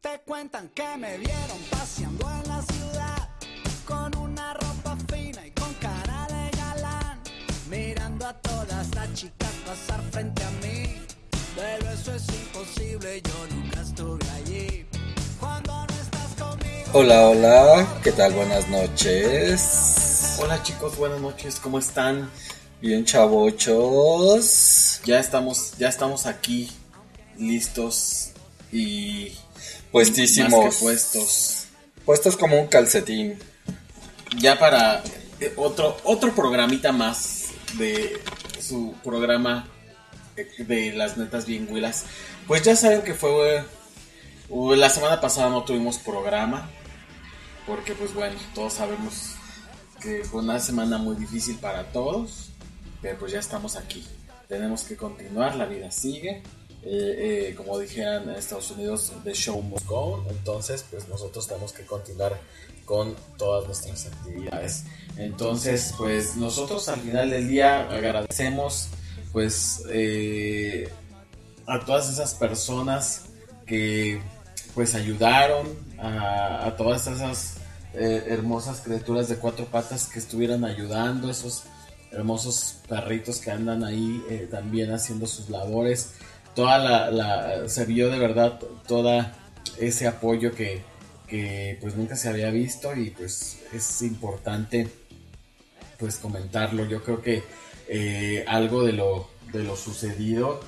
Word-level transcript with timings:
Te 0.00 0.20
cuentan 0.24 0.68
que 0.70 0.96
me 0.96 1.18
vieron 1.18 1.58
paseando 1.70 2.28
en 2.30 2.48
la 2.48 2.62
ciudad 2.62 3.28
con 3.86 4.16
una 4.16 4.54
ropa 4.54 4.96
fina 5.12 5.46
y 5.46 5.50
con 5.50 5.72
cara 5.74 6.26
de 6.28 6.56
galán, 6.56 7.20
mirando 7.68 8.26
a 8.26 8.32
todas 8.34 8.94
las 8.94 9.12
chicas 9.14 9.50
pasar 9.66 10.00
frente 10.10 10.42
a 10.42 10.50
mí. 10.62 11.02
Pero 11.54 11.90
eso 11.90 12.14
es 12.14 12.26
imposible, 12.28 13.22
yo 13.22 13.54
nunca 13.54 13.82
estuve 13.82 14.30
allí. 14.30 14.86
Cuando 15.38 15.86
no 15.86 15.94
estás 15.94 16.34
conmigo. 16.38 16.90
Hola, 16.92 17.28
hola, 17.28 17.86
¿qué 18.02 18.12
tal? 18.12 18.32
Buenas 18.32 18.68
noches. 18.68 19.99
Hola 20.42 20.62
chicos, 20.62 20.96
buenas 20.96 21.20
noches, 21.20 21.60
¿cómo 21.60 21.78
están? 21.78 22.30
Bien, 22.80 23.04
chavochos. 23.04 25.02
Ya 25.04 25.20
estamos, 25.20 25.74
ya 25.76 25.88
estamos 25.90 26.24
aquí, 26.24 26.70
listos 27.36 28.30
y 28.72 29.36
Puestísimos. 29.92 30.64
más 30.64 30.74
que 30.76 30.80
puestos. 30.80 31.66
Puestos 32.06 32.38
como 32.38 32.58
un 32.58 32.68
calcetín. 32.68 33.38
Ya 34.38 34.58
para 34.58 35.02
eh, 35.40 35.52
otro, 35.56 35.98
otro 36.04 36.34
programita 36.34 36.90
más 36.90 37.48
de 37.74 38.18
su 38.58 38.94
programa 39.04 39.68
eh, 40.36 40.48
de 40.64 40.92
las 40.92 41.18
netas 41.18 41.44
bien 41.44 41.68
huilas. 41.70 42.06
Pues 42.46 42.62
ya 42.62 42.74
saben 42.76 43.02
que 43.02 43.12
fue 43.12 43.58
eh, 43.58 43.64
la 44.48 44.88
semana 44.88 45.20
pasada 45.20 45.50
no 45.50 45.64
tuvimos 45.64 45.98
programa. 45.98 46.70
Porque 47.66 47.92
pues 47.92 48.14
bueno, 48.14 48.36
todos 48.54 48.72
sabemos 48.72 49.34
que 50.00 50.24
fue 50.24 50.42
una 50.42 50.58
semana 50.58 50.98
muy 50.98 51.16
difícil 51.16 51.56
para 51.58 51.84
todos. 51.92 52.50
Pero 53.02 53.18
pues 53.18 53.32
ya 53.32 53.38
estamos 53.38 53.76
aquí. 53.76 54.06
Tenemos 54.48 54.84
que 54.84 54.96
continuar, 54.96 55.56
la 55.56 55.66
vida 55.66 55.90
sigue. 55.90 56.42
Eh, 56.82 57.50
eh, 57.50 57.54
como 57.56 57.78
dijeran 57.78 58.28
en 58.28 58.30
Estados 58.30 58.70
Unidos, 58.70 59.12
the 59.22 59.34
show 59.34 59.60
must 59.62 59.86
go 59.86 60.14
on. 60.14 60.26
Entonces, 60.28 60.84
pues 60.90 61.08
nosotros 61.08 61.46
tenemos 61.46 61.72
que 61.72 61.84
continuar 61.84 62.38
con 62.84 63.14
todas 63.36 63.66
nuestras 63.66 64.06
actividades. 64.06 64.84
Entonces, 65.16 65.94
pues 65.96 66.36
nosotros 66.36 66.88
al 66.88 67.00
final 67.00 67.30
del 67.30 67.48
día 67.48 67.88
agradecemos, 67.88 68.88
pues, 69.32 69.84
eh, 69.90 70.88
a 71.66 71.80
todas 71.84 72.10
esas 72.10 72.34
personas 72.34 73.26
que, 73.66 74.20
pues, 74.74 74.94
ayudaron 74.94 75.68
a, 75.98 76.66
a 76.66 76.76
todas 76.76 77.06
esas 77.06 77.59
eh, 77.94 78.24
hermosas 78.28 78.80
criaturas 78.80 79.28
de 79.28 79.36
cuatro 79.36 79.66
patas 79.66 80.06
que 80.06 80.18
estuvieran 80.18 80.64
ayudando, 80.64 81.30
esos 81.30 81.64
hermosos 82.12 82.76
perritos 82.88 83.38
que 83.38 83.50
andan 83.50 83.84
ahí 83.84 84.22
eh, 84.28 84.48
también 84.50 84.92
haciendo 84.92 85.26
sus 85.26 85.48
labores. 85.50 86.14
Toda 86.54 86.78
la, 86.78 87.10
la, 87.10 87.68
se 87.68 87.84
vio 87.84 88.10
de 88.10 88.18
verdad 88.18 88.58
toda 88.86 89.34
ese 89.78 90.06
apoyo 90.06 90.52
que, 90.52 90.82
que 91.26 91.78
pues 91.80 91.96
nunca 91.96 92.16
se 92.16 92.28
había 92.28 92.50
visto 92.50 92.94
y 92.94 93.10
pues 93.10 93.58
es 93.72 94.02
importante 94.02 94.88
pues 95.98 96.16
comentarlo. 96.16 96.84
Yo 96.86 97.02
creo 97.02 97.22
que 97.22 97.42
eh, 97.88 98.44
algo 98.48 98.84
de 98.84 98.92
lo 98.92 99.28
de 99.52 99.64
lo 99.64 99.76
sucedido 99.76 100.60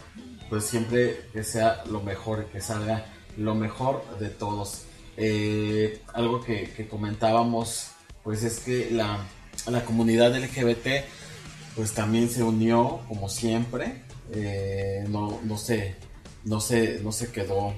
pues 0.49 0.65
siempre 0.65 1.21
que 1.33 1.45
sea 1.45 1.85
lo 1.89 2.03
mejor 2.03 2.47
que 2.47 2.61
salga 2.61 3.07
lo 3.37 3.55
mejor 3.55 4.05
de 4.19 4.29
todos 4.29 4.83
Eh, 5.25 6.03
algo 6.15 6.43
que, 6.43 6.89
comentábamos 6.91 7.93
pues 8.25 8.43
es 8.43 8.59
que 8.59 8.91
la, 8.91 9.25
la 9.69 9.85
comunidad 9.85 10.37
LGBT 10.37 11.05
pues 11.77 11.93
también 11.93 12.29
se 12.29 12.43
unió 12.43 13.03
como 13.07 13.29
siempre. 13.29 14.03
Eh, 14.33 15.05
no, 15.09 15.39
no 15.45 15.57
se 15.57 15.95
no 16.43 16.61
se 16.61 16.99
no 17.05 17.13
se 17.13 17.31
quedó 17.31 17.73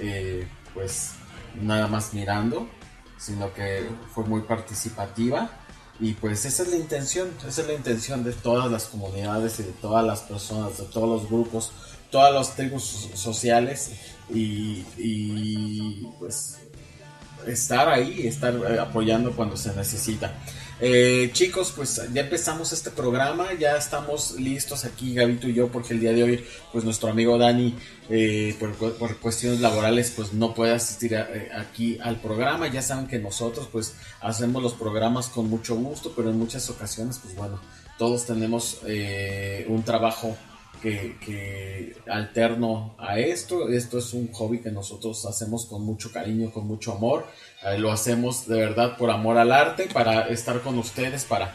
eh, 0.00 0.48
pues 0.74 1.12
nada 1.60 1.86
más 1.86 2.14
mirando 2.14 2.68
sino 3.16 3.54
que 3.54 3.86
fue 4.12 4.24
muy 4.24 4.40
participativa. 4.42 5.50
Y 6.00 6.14
pues 6.14 6.44
esa 6.46 6.64
es 6.64 6.68
la 6.68 6.76
intención 6.76 7.28
esa 7.46 7.60
es 7.62 7.68
la 7.68 7.74
intención 7.74 8.24
de 8.24 8.32
todas 8.32 8.72
las 8.72 8.86
comunidades 8.86 9.60
y 9.60 9.62
de 9.62 9.72
todas 9.72 10.04
las 10.04 10.22
personas 10.22 10.78
de 10.78 10.84
todos 10.86 11.08
los 11.08 11.30
grupos 11.30 11.70
todas 12.10 12.34
las 12.34 12.56
tribus 12.56 12.82
so- 12.84 13.16
sociales. 13.16 13.92
Y, 14.30 14.82
pues 16.18 16.58
estar 17.46 17.88
ahí 17.88 18.26
estar 18.26 18.54
eh, 18.54 18.78
apoyando 18.78 19.34
cuando 19.34 19.56
se 19.56 19.74
necesita 19.74 20.34
eh, 20.80 21.30
chicos, 21.32 21.72
pues 21.74 22.00
ya 22.12 22.20
empezamos 22.20 22.72
este 22.72 22.92
programa, 22.92 23.48
ya 23.58 23.76
estamos 23.76 24.36
listos 24.38 24.84
aquí, 24.84 25.12
Gabito 25.12 25.48
y 25.48 25.54
yo, 25.54 25.66
porque 25.72 25.92
el 25.92 25.98
día 25.98 26.12
de 26.12 26.22
hoy, 26.22 26.44
pues 26.72 26.84
nuestro 26.84 27.08
amigo 27.10 27.36
Dani, 27.36 27.74
eh, 28.08 28.54
por, 28.60 28.76
cu- 28.76 28.92
por 28.92 29.16
cuestiones 29.18 29.58
laborales, 29.60 30.12
pues 30.14 30.32
no 30.34 30.54
puede 30.54 30.72
asistir 30.74 31.14
eh, 31.14 31.48
aquí 31.52 31.98
al 32.00 32.20
programa. 32.20 32.68
Ya 32.68 32.80
saben 32.80 33.08
que 33.08 33.18
nosotros, 33.18 33.68
pues 33.72 33.94
hacemos 34.20 34.62
los 34.62 34.74
programas 34.74 35.26
con 35.26 35.50
mucho 35.50 35.74
gusto, 35.74 36.12
pero 36.14 36.30
en 36.30 36.38
muchas 36.38 36.70
ocasiones, 36.70 37.18
pues 37.20 37.34
bueno, 37.34 37.58
todos 37.98 38.24
tenemos 38.26 38.78
eh, 38.86 39.66
un 39.68 39.82
trabajo 39.82 40.36
que, 40.80 41.96
alterno 42.08 42.94
a 42.98 43.18
esto. 43.18 43.68
Esto 43.68 43.98
es 43.98 44.12
un 44.12 44.32
hobby 44.32 44.60
que 44.60 44.70
nosotros 44.70 45.24
hacemos 45.26 45.66
con 45.66 45.82
mucho 45.82 46.12
cariño, 46.12 46.50
con 46.52 46.66
mucho 46.66 46.92
amor. 46.92 47.26
Eh, 47.64 47.78
lo 47.78 47.92
hacemos 47.92 48.46
de 48.46 48.58
verdad 48.58 48.96
por 48.96 49.10
amor 49.10 49.38
al 49.38 49.52
arte, 49.52 49.88
para 49.92 50.28
estar 50.28 50.60
con 50.62 50.78
ustedes, 50.78 51.24
para 51.24 51.54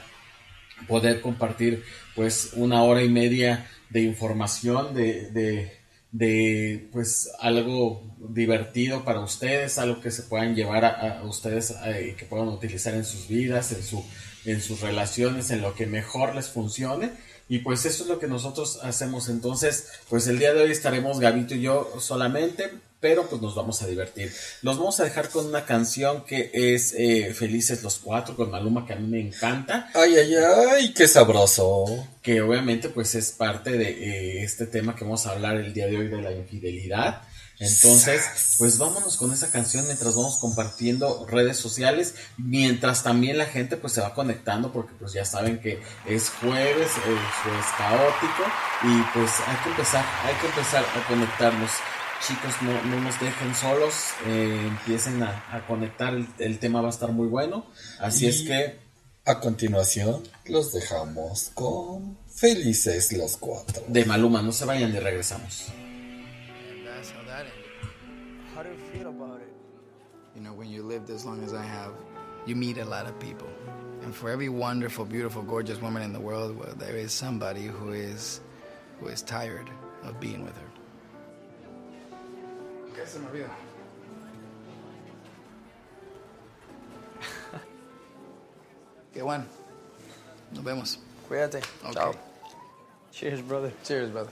poder 0.88 1.22
compartir 1.22 1.84
pues 2.16 2.52
una 2.54 2.84
hora 2.84 3.04
y 3.04 3.10
media 3.10 3.68
de 3.90 4.02
información, 4.02 4.94
de, 4.94 5.72
de, 6.12 6.90
pues 6.92 7.32
algo 7.40 8.04
divertido 8.18 9.04
para 9.04 9.20
ustedes, 9.20 9.78
algo 9.78 10.02
que 10.02 10.12
se 10.12 10.24
puedan 10.24 10.56
llevar 10.56 10.86
a, 10.86 11.24
ustedes 11.24 11.76
eh, 11.86 12.10
y 12.12 12.16
que 12.16 12.26
puedan 12.26 12.48
utilizar 12.50 12.94
en 12.94 13.06
sus 13.06 13.28
vidas, 13.28 13.72
en, 13.72 13.84
su, 13.84 14.04
en 14.46 14.62
sus 14.62 14.82
relaciones, 14.82 15.52
en 15.52 15.62
lo 15.62 15.74
que 15.76 15.86
mejor 15.88 16.36
les 16.36 16.50
funcione. 16.50 17.12
Y 17.50 17.60
pues 17.60 17.86
eso 17.86 18.04
es 18.04 18.10
lo 18.10 18.20
que 18.20 18.28
nosotros 18.28 18.80
hacemos. 18.84 19.30
Entonces, 19.30 19.88
pues 20.10 20.28
el 20.28 20.40
día 20.40 20.54
de 20.54 20.64
hoy 20.64 20.72
estaremos 20.72 21.20
Gabito 21.20 21.56
y 21.56 21.62
yo 21.62 21.94
solamente, 22.00 22.72
pero 23.00 23.28
pues 23.28 23.42
nos 23.42 23.54
vamos 23.54 23.82
a 23.82 23.88
divertir. 23.88 24.34
Los 24.62 24.78
vamos 24.78 25.00
a 25.00 25.04
dejar 25.04 25.30
con 25.30 25.46
una 25.46 25.66
canción 25.66 26.24
que 26.24 26.50
es 26.54 26.94
eh, 26.98 27.34
Felices 27.34 27.84
los 27.84 28.00
Cuatro, 28.00 28.36
con 28.36 28.50
Maluma, 28.50 28.86
que 28.88 28.94
a 28.94 28.96
mí 28.96 29.08
me 29.08 29.20
encanta 29.20 29.90
Ay, 29.94 30.16
ay, 30.16 30.36
ay, 30.36 30.94
qué 30.94 31.06
sabroso. 31.08 31.86
que 32.22 32.42
obviamente 32.42 32.88
pues 32.90 33.14
es 33.16 33.32
parte 33.34 33.72
de 33.72 33.90
eh, 33.90 34.44
este 34.44 34.66
tema 34.68 34.96
que 34.96 35.04
vamos 35.04 35.28
a 35.28 35.32
hablar 35.32 35.58
el 35.58 35.74
día 35.74 35.88
de 35.88 35.98
hoy 35.98 36.08
de 36.08 36.22
la 36.22 36.32
infidelidad. 36.32 37.24
Entonces, 37.66 38.56
pues 38.58 38.78
vámonos 38.78 39.18
con 39.18 39.32
esa 39.34 39.50
canción 39.52 39.86
mientras 39.86 40.16
vamos 40.16 40.38
compartiendo 40.38 41.26
redes 41.30 41.58
sociales, 41.58 42.16
mientras 42.38 43.04
también 43.04 43.38
la 43.38 43.46
gente 43.46 43.78
pues 43.78 43.94
se 43.94 44.02
va 44.02 44.14
conectando 44.14 44.72
porque 44.72 44.94
pues 45.00 45.14
ya 45.14 45.26
saben 45.26 45.60
que 45.60 45.82
es 46.08 46.30
jueves, 46.42 46.88
eso 46.92 47.60
es 47.60 47.66
caótico 47.78 48.44
y 48.84 49.02
pues 49.18 49.32
hay 49.48 49.56
que 49.64 49.70
empezar, 49.70 50.06
hay 50.26 50.36
que 50.36 50.48
empezar 50.48 50.84
a 50.86 51.08
conectarnos. 51.08 51.72
Chicos, 52.28 52.54
no, 52.62 52.82
no 52.86 53.02
nos 53.02 53.20
dejen 53.20 53.54
solos, 53.54 53.94
eh, 54.28 54.66
empiecen 54.70 55.22
a, 55.24 55.44
a 55.52 55.68
conectar, 55.68 56.14
el, 56.14 56.26
el 56.40 56.58
tema 56.58 56.80
va 56.82 56.88
a 56.88 56.92
estar 56.92 57.12
muy 57.12 57.28
bueno, 57.28 57.66
así 58.00 58.26
Y- 58.26 58.30
es 58.30 58.42
que 58.44 58.80
A 59.26 59.40
continuación, 59.42 60.24
los 60.46 60.72
dejamos 60.74 61.52
con 61.54 62.18
Felices 62.34 63.12
los 63.14 63.36
Cuatro. 63.38 63.84
de 63.88 64.06
Maluma, 64.06 64.42
no 64.42 64.52
se 64.54 64.64
vayan 64.66 64.94
y 64.96 65.00
regresamos. 65.00 65.66
Know, 70.44 70.54
when 70.54 70.70
you 70.70 70.84
lived 70.84 71.10
as 71.10 71.26
long 71.26 71.44
as 71.44 71.54
I 71.54 71.64
have, 71.64 71.94
you 72.46 72.56
meet 72.56 72.78
a 72.78 72.86
lot 72.86 73.08
of 73.08 73.18
people. 73.20 73.50
And 74.04 74.14
for 74.14 74.30
every 74.30 74.50
wonderful, 74.50 75.06
beautiful, 75.06 75.42
gorgeous 75.44 75.82
woman 75.82 76.04
in 76.04 76.12
the 76.14 76.20
world, 76.20 76.58
well, 76.58 76.74
there 76.78 76.96
is 76.96 77.12
somebody 77.12 77.64
who 77.64 77.92
is 77.92 78.42
who 79.00 79.08
is 79.08 79.22
tired 79.22 79.70
of 80.04 80.20
being 80.20 80.44
with 80.44 80.56
her. 80.58 80.70
¿Qué 82.96 83.08
se 83.08 83.20
me 83.20 83.28
olvida? 83.28 83.50
Qué 89.14 89.24
bueno. 89.24 89.46
Nos 90.52 90.64
vemos. 90.64 90.98
Cuídate. 91.30 91.64
Okay. 91.84 91.94
Chao. 91.94 92.16
Cheers, 93.12 93.42
brother. 93.42 93.72
Cheers, 93.84 94.10
brother. 94.10 94.32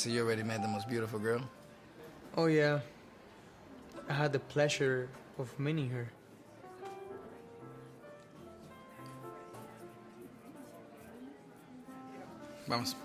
See 0.00 0.12
you 0.12 0.22
already 0.22 0.42
met 0.42 0.62
the 0.62 0.68
most 0.68 0.88
beautiful 0.88 1.18
girl. 1.18 1.42
Oh, 2.34 2.46
yeah. 2.46 2.80
I 4.08 4.14
had 4.14 4.32
the 4.32 4.38
pleasure 4.38 5.10
of 5.38 5.52
meeting 5.60 5.90
her. 5.90 6.10
Vamos. 12.66 12.96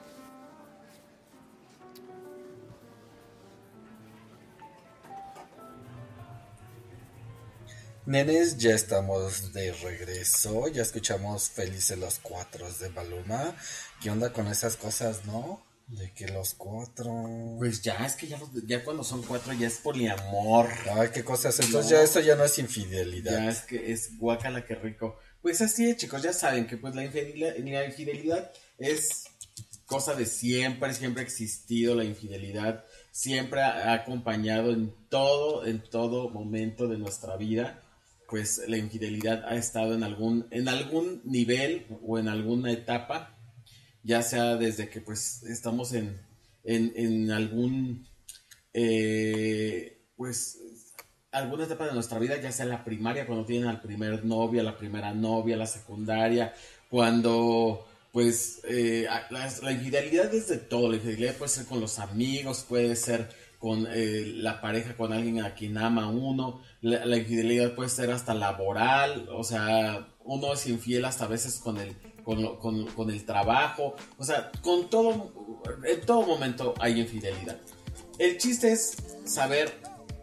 Nenes, 8.07 8.57
ya 8.57 8.73
estamos 8.73 9.51
de 9.51 9.73
regreso. 9.83 10.69
Ya 10.69 10.83
escuchamos 10.83 11.49
Felices 11.49 11.97
los 11.97 12.19
Cuatro 12.19 12.71
de 12.79 12.87
Baluma. 12.87 13.53
¿Qué 13.99 14.09
onda 14.09 14.31
con 14.31 14.47
esas 14.47 14.77
cosas, 14.77 15.25
no? 15.25 15.64
De 15.87 16.11
que 16.13 16.27
los 16.27 16.55
cuatro. 16.55 17.13
Pues 17.59 17.81
ya, 17.83 18.05
es 18.05 18.15
que 18.15 18.27
ya, 18.27 18.37
los- 18.39 18.49
ya 18.65 18.83
cuando 18.83 19.03
son 19.03 19.21
cuatro 19.21 19.53
ya 19.53 19.67
es 19.67 19.77
poliamor. 19.77 20.67
Ay, 20.95 21.09
qué 21.13 21.23
cosas. 21.23 21.59
Entonces 21.59 21.91
No. 21.91 21.97
ya 21.97 22.03
esto 22.03 22.19
ya 22.21 22.35
no 22.35 22.43
es 22.43 22.57
infidelidad. 22.57 23.31
Ya 23.31 23.49
es 23.51 23.61
que 23.61 23.91
es 23.91 24.17
guacala 24.17 24.65
que 24.65 24.75
rico. 24.75 25.17
Pues 25.41 25.61
así 25.61 25.87
es, 25.89 25.97
chicos, 25.97 26.23
ya 26.23 26.33
saben 26.33 26.65
que 26.65 26.77
pues 26.77 26.95
la 26.95 27.03
infidelidad, 27.05 27.55
la 27.57 27.85
infidelidad 27.85 28.51
es 28.79 29.25
cosa 29.85 30.15
de 30.15 30.25
siempre, 30.25 30.91
siempre 30.95 31.21
ha 31.21 31.25
existido 31.25 31.93
la 31.93 32.03
infidelidad, 32.03 32.83
siempre 33.11 33.61
ha, 33.61 33.91
ha 33.91 33.93
acompañado 33.93 34.71
en 34.71 34.91
todo, 35.09 35.67
en 35.67 35.83
todo 35.83 36.29
momento 36.31 36.87
de 36.87 36.97
nuestra 36.97 37.37
vida. 37.37 37.83
Pues 38.27 38.59
la 38.67 38.77
infidelidad 38.77 39.45
ha 39.47 39.53
estado 39.55 39.93
en 39.93 40.03
algún, 40.03 40.47
en 40.49 40.67
algún 40.67 41.21
nivel 41.25 41.85
o 42.07 42.17
en 42.17 42.27
alguna 42.27 42.71
etapa, 42.71 43.34
ya 44.05 44.21
sea 44.21 44.55
desde 44.55 44.88
que 44.88 45.01
pues 45.01 45.43
estamos 45.43 45.91
en, 45.93 46.21
en, 46.63 46.93
en 46.95 47.31
algún 47.31 48.07
eh, 48.71 50.03
pues 50.15 50.59
alguna 51.31 51.65
etapa 51.65 51.88
de 51.88 51.93
nuestra 51.93 52.19
vida, 52.19 52.39
ya 52.39 52.51
sea 52.51 52.65
la 52.65 52.83
primaria, 52.83 53.25
cuando 53.25 53.45
tienen 53.45 53.67
al 53.67 53.81
primer 53.81 54.24
novio, 54.24 54.63
la 54.63 54.77
primera 54.77 55.13
novia, 55.13 55.57
la 55.57 55.65
secundaria, 55.65 56.53
cuando 56.89 57.85
pues 58.12 58.62
eh, 58.63 59.07
la, 59.31 59.71
infidelidad 59.71 60.33
es 60.33 60.47
de 60.47 60.57
todo, 60.57 60.89
la 60.89 60.95
infidelidad 60.95 61.35
puede 61.35 61.50
ser 61.50 61.65
con 61.65 61.81
los 61.81 62.00
amigos, 62.00 62.65
puede 62.67 62.95
ser 62.95 63.29
con 63.59 63.88
eh, 63.89 64.24
la 64.35 64.62
pareja, 64.62 64.95
con 64.95 65.12
alguien 65.12 65.41
a 65.41 65.55
quien 65.55 65.77
ama 65.77 66.07
uno, 66.07 66.62
la, 66.81 67.17
infidelidad 67.17 67.74
puede 67.75 67.89
ser 67.89 68.12
hasta 68.12 68.33
laboral, 68.33 69.27
o 69.29 69.43
sea, 69.43 70.07
uno 70.24 70.53
es 70.53 70.67
infiel 70.67 71.03
hasta 71.03 71.27
veces 71.27 71.59
con 71.59 71.77
el, 71.77 71.95
con, 72.25 72.58
con- 72.58 72.88
con 72.88 73.10
el 73.12 73.24
trabajo, 73.25 73.96
o 74.17 74.24
sea, 74.24 74.51
con 74.62 74.89
todo, 74.89 75.32
en 75.86 76.01
todo 76.01 76.24
momento 76.25 76.74
hay 76.79 77.00
infidelidad. 77.00 77.58
El 78.17 78.38
chiste 78.38 78.72
es 78.72 78.98
saber, 79.25 79.72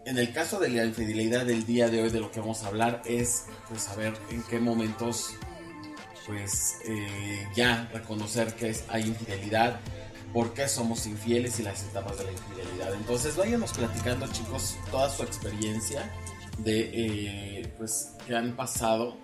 en 0.05 0.19
el 0.19 0.33
caso 0.33 0.59
de 0.59 0.69
la 0.71 0.85
infidelidad 0.85 1.47
del 1.47 1.65
día 1.65 1.89
de 1.89 2.03
hoy, 2.03 2.11
de 2.11 2.21
lo 2.21 2.31
que 2.31 2.41
vamos 2.41 2.63
a 2.65 2.67
hablar, 2.69 3.03
es 3.07 3.45
pues 3.69 3.83
saber 3.83 4.15
en 4.31 4.43
qué 4.43 4.59
momentos 4.59 5.31
pues 6.27 6.77
eh, 6.85 7.47
ya 7.55 7.89
reconocer 7.93 8.55
que 8.55 8.75
hay 8.89 9.03
infidelidad, 9.07 9.81
por 10.33 10.55
qué 10.55 10.69
somos 10.69 11.07
infieles 11.07 11.59
y 11.61 11.63
las 11.63 11.83
etapas 11.85 12.17
de 12.19 12.25
la 12.25 12.33
infidelidad. 12.33 12.95
Entonces 12.95 13.37
váyanos 13.37 13.73
platicando 13.73 14.27
chicos 14.29 14.77
toda 14.91 15.11
su 15.11 15.23
experiencia 15.25 16.11
de 16.59 16.91
eh, 17.61 17.75
pues 17.77 18.13
que 18.27 18.35
han 18.37 18.55
pasado 18.57 19.17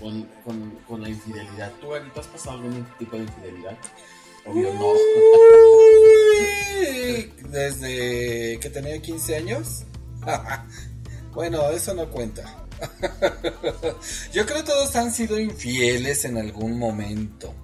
con, 0.00 0.22
con, 0.44 0.70
con 0.88 1.02
la 1.02 1.08
infidelidad. 1.08 1.70
¿Tú, 1.80 1.94
Ari, 1.94 2.08
¿tú 2.14 2.20
has 2.20 2.26
pasado 2.26 2.56
algún 2.56 2.84
tipo 2.98 3.16
de 3.16 3.22
infidelidad? 3.22 3.76
Obvio 4.46 4.72
no. 4.74 4.86
Uy, 6.80 7.32
Desde 7.50 8.58
que 8.58 8.70
tenía 8.70 9.00
15 9.00 9.36
años. 9.36 9.82
bueno, 11.34 11.68
eso 11.70 11.94
no 11.94 12.08
cuenta. 12.10 12.56
Yo 14.32 14.46
creo 14.46 14.58
que 14.58 14.62
todos 14.64 14.96
han 14.96 15.12
sido 15.12 15.38
infieles 15.38 16.24
en 16.24 16.38
algún 16.38 16.78
momento. 16.78 17.54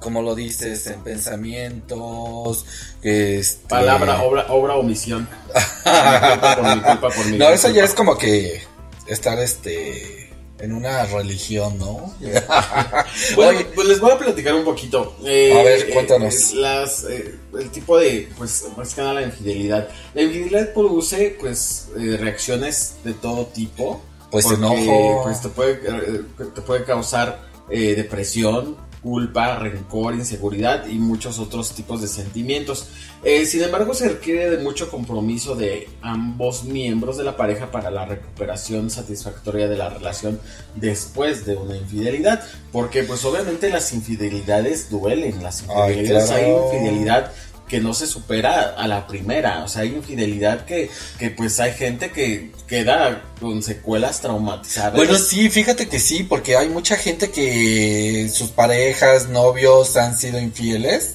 Como 0.00 0.22
lo 0.22 0.34
dices, 0.34 0.86
en 0.86 1.02
pensamientos, 1.02 2.64
este... 3.02 3.66
Palabra, 3.68 4.22
obra, 4.22 4.46
obra, 4.52 4.74
omisión. 4.76 5.28
por 5.84 6.76
mi 6.76 6.82
culpa, 6.82 7.08
por 7.08 7.26
mi 7.26 7.38
No, 7.38 7.48
eso 7.48 7.64
culpa. 7.68 7.76
ya 7.78 7.84
es 7.84 7.94
como 7.94 8.16
que 8.16 8.62
estar 9.06 9.38
este 9.38 10.15
en 10.58 10.72
una 10.72 11.04
religión, 11.06 11.78
¿no? 11.78 12.14
Bueno, 13.34 13.58
Oye, 13.58 13.66
pues 13.74 13.88
les 13.88 14.00
voy 14.00 14.10
a 14.12 14.18
platicar 14.18 14.54
un 14.54 14.64
poquito. 14.64 15.16
Eh, 15.24 15.52
A 15.58 15.62
ver, 15.62 15.90
cuéntanos. 15.92 16.52
eh, 16.52 16.56
las, 16.56 17.04
eh, 17.04 17.34
el 17.58 17.70
tipo 17.70 17.98
de, 17.98 18.28
pues, 18.38 18.64
más 18.76 18.94
que 18.94 19.00
nada 19.02 19.14
la 19.14 19.22
infidelidad. 19.22 19.88
La 20.14 20.22
infidelidad 20.22 20.72
produce, 20.72 21.36
pues, 21.38 21.88
eh, 21.98 22.16
reacciones 22.18 22.94
de 23.04 23.12
todo 23.14 23.46
tipo. 23.46 24.02
Pues 24.30 24.44
porque, 24.46 24.58
enojo. 24.58 25.22
Pues 25.24 25.40
te 25.40 25.48
puede, 25.48 25.74
te 25.76 26.60
puede 26.62 26.84
causar 26.84 27.40
eh, 27.70 27.94
depresión, 27.94 28.76
culpa, 29.02 29.58
rencor, 29.58 30.14
inseguridad 30.14 30.86
y 30.86 30.98
muchos 30.98 31.38
otros 31.38 31.72
tipos 31.74 32.00
de 32.02 32.08
sentimientos. 32.08 32.88
Eh, 33.24 33.46
sin 33.46 33.62
embargo, 33.62 33.94
se 33.94 34.08
requiere 34.08 34.50
de 34.50 34.58
mucho 34.58 34.90
compromiso 34.90 35.54
de 35.54 35.88
ambos 36.02 36.64
miembros 36.64 37.16
de 37.16 37.24
la 37.24 37.36
pareja 37.36 37.70
para 37.70 37.90
la 37.90 38.04
recuperación 38.04 38.90
satisfactoria 38.90 39.68
de 39.68 39.76
la 39.76 39.88
relación 39.88 40.40
después 40.74 41.46
de 41.46 41.56
una 41.56 41.76
infidelidad. 41.76 42.42
Porque 42.72 43.02
pues 43.04 43.24
obviamente 43.24 43.70
las 43.70 43.92
infidelidades 43.92 44.90
duelen, 44.90 45.42
las 45.42 45.64
Ay, 45.68 45.92
infidelidades 45.94 46.30
claro. 46.30 46.70
hay 46.70 46.78
infidelidad 46.78 47.32
que 47.68 47.80
no 47.80 47.94
se 47.94 48.06
supera 48.06 48.74
a 48.76 48.86
la 48.86 49.06
primera, 49.06 49.64
o 49.64 49.68
sea, 49.68 49.82
hay 49.82 49.94
infidelidad 49.94 50.64
que, 50.64 50.88
que 51.18 51.30
pues 51.30 51.58
hay 51.58 51.72
gente 51.72 52.12
que 52.12 52.52
queda 52.66 53.24
con 53.40 53.62
secuelas 53.62 54.20
traumatizadas. 54.20 54.94
Bueno, 54.94 55.18
sí, 55.18 55.50
fíjate 55.50 55.88
que 55.88 55.98
sí, 55.98 56.22
porque 56.22 56.56
hay 56.56 56.68
mucha 56.68 56.96
gente 56.96 57.30
que 57.30 58.30
sus 58.32 58.50
parejas, 58.50 59.28
novios 59.28 59.96
han 59.96 60.16
sido 60.16 60.40
infieles 60.40 61.14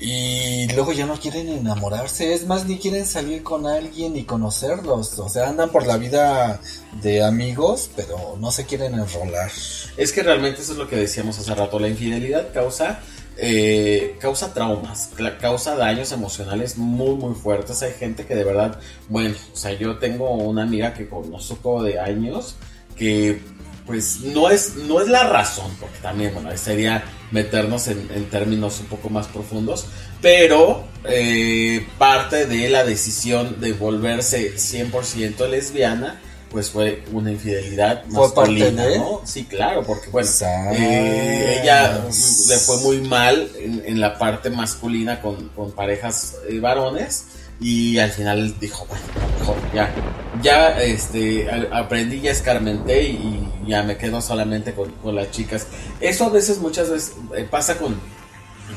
y 0.00 0.66
luego 0.72 0.92
ya 0.92 1.04
no 1.04 1.18
quieren 1.18 1.48
enamorarse, 1.50 2.32
es 2.32 2.46
más, 2.46 2.64
ni 2.64 2.78
quieren 2.78 3.04
salir 3.04 3.42
con 3.42 3.66
alguien 3.66 4.14
ni 4.14 4.24
conocerlos, 4.24 5.18
o 5.18 5.28
sea, 5.28 5.48
andan 5.48 5.70
por 5.70 5.86
la 5.86 5.98
vida 5.98 6.60
de 7.02 7.22
amigos, 7.22 7.90
pero 7.94 8.36
no 8.40 8.50
se 8.50 8.64
quieren 8.64 8.94
enrolar. 8.94 9.50
Es 9.98 10.12
que 10.12 10.22
realmente 10.22 10.62
eso 10.62 10.72
es 10.72 10.78
lo 10.78 10.88
que 10.88 10.96
decíamos 10.96 11.38
hace 11.38 11.54
rato, 11.54 11.78
la 11.78 11.88
infidelidad 11.88 12.52
causa 12.52 13.00
eh, 13.42 14.16
causa 14.20 14.52
traumas, 14.52 15.10
causa 15.40 15.74
daños 15.76 16.12
emocionales 16.12 16.76
muy 16.76 17.16
muy 17.16 17.34
fuertes. 17.34 17.82
Hay 17.82 17.92
gente 17.92 18.26
que 18.26 18.34
de 18.34 18.44
verdad, 18.44 18.78
bueno, 19.08 19.34
o 19.52 19.56
sea, 19.56 19.72
yo 19.72 19.98
tengo 19.98 20.30
una 20.30 20.62
amiga 20.62 20.94
que 20.94 21.08
conozco 21.08 21.82
de 21.82 21.98
años 21.98 22.56
que 22.96 23.40
pues 23.86 24.20
no 24.20 24.50
es, 24.50 24.76
no 24.76 25.00
es 25.00 25.08
la 25.08 25.24
razón, 25.24 25.70
porque 25.80 25.98
también, 26.00 26.32
bueno, 26.32 26.56
sería 26.56 27.02
meternos 27.32 27.88
en, 27.88 28.08
en 28.14 28.26
términos 28.26 28.78
un 28.78 28.86
poco 28.86 29.08
más 29.08 29.26
profundos, 29.26 29.86
pero 30.20 30.84
eh, 31.04 31.86
parte 31.98 32.46
de 32.46 32.68
la 32.68 32.84
decisión 32.84 33.60
de 33.60 33.72
volverse 33.72 34.54
100% 34.54 35.48
lesbiana, 35.48 36.20
pues 36.50 36.70
fue 36.70 37.02
una 37.12 37.30
infidelidad 37.30 38.02
¿Fue 38.10 38.32
parte 38.34 38.50
masculina, 38.52 38.86
de? 38.86 38.98
¿no? 38.98 39.20
Sí, 39.24 39.44
claro, 39.44 39.82
porque 39.84 40.10
bueno, 40.10 40.28
eh, 40.72 41.60
ella 41.62 42.04
le 42.48 42.56
fue 42.58 42.76
muy 42.78 43.00
mal 43.02 43.50
en, 43.58 43.82
en 43.86 44.00
la 44.00 44.18
parte 44.18 44.50
masculina 44.50 45.20
con, 45.20 45.48
con 45.50 45.72
parejas 45.72 46.34
eh, 46.48 46.58
varones 46.60 47.26
y 47.60 47.98
al 47.98 48.10
final 48.10 48.58
dijo, 48.58 48.86
bueno, 48.86 49.04
mejor 49.38 49.56
ya, 49.74 49.94
ya 50.42 50.80
este, 50.80 51.48
a- 51.50 51.78
aprendí, 51.78 52.20
ya 52.20 52.30
escarmenté 52.32 53.02
y, 53.10 53.48
y 53.64 53.70
ya 53.70 53.82
me 53.82 53.96
quedo 53.96 54.20
solamente 54.20 54.72
con, 54.74 54.90
con 54.92 55.14
las 55.14 55.30
chicas. 55.30 55.66
Eso 56.00 56.24
a 56.24 56.28
veces, 56.30 56.58
muchas 56.58 56.90
veces 56.90 57.12
eh, 57.36 57.46
pasa 57.48 57.76
con, 57.78 57.94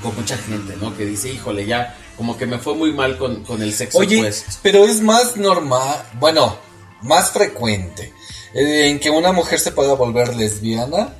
con 0.02 0.14
mucha 0.16 0.38
gente, 0.38 0.76
¿no? 0.82 0.96
Que 0.98 1.06
dice, 1.06 1.32
híjole, 1.32 1.66
ya 1.66 1.98
como 2.18 2.38
que 2.38 2.46
me 2.46 2.60
fue 2.60 2.76
muy 2.76 2.92
mal 2.94 3.18
con, 3.18 3.44
con 3.44 3.62
el 3.64 3.74
sexo 3.74 3.98
Oye, 4.00 4.18
opuesto. 4.20 4.52
pero 4.62 4.86
es 4.86 5.02
más 5.02 5.38
normal, 5.38 6.04
bueno, 6.20 6.56
más 7.04 7.32
frecuente 7.32 8.12
eh, 8.54 8.88
en 8.90 9.00
que 9.00 9.10
una 9.10 9.32
mujer 9.32 9.60
se 9.60 9.72
pueda 9.72 9.94
volver 9.94 10.36
lesbiana 10.36 11.14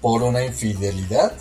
por 0.00 0.22
una 0.22 0.44
infidelidad 0.44 1.32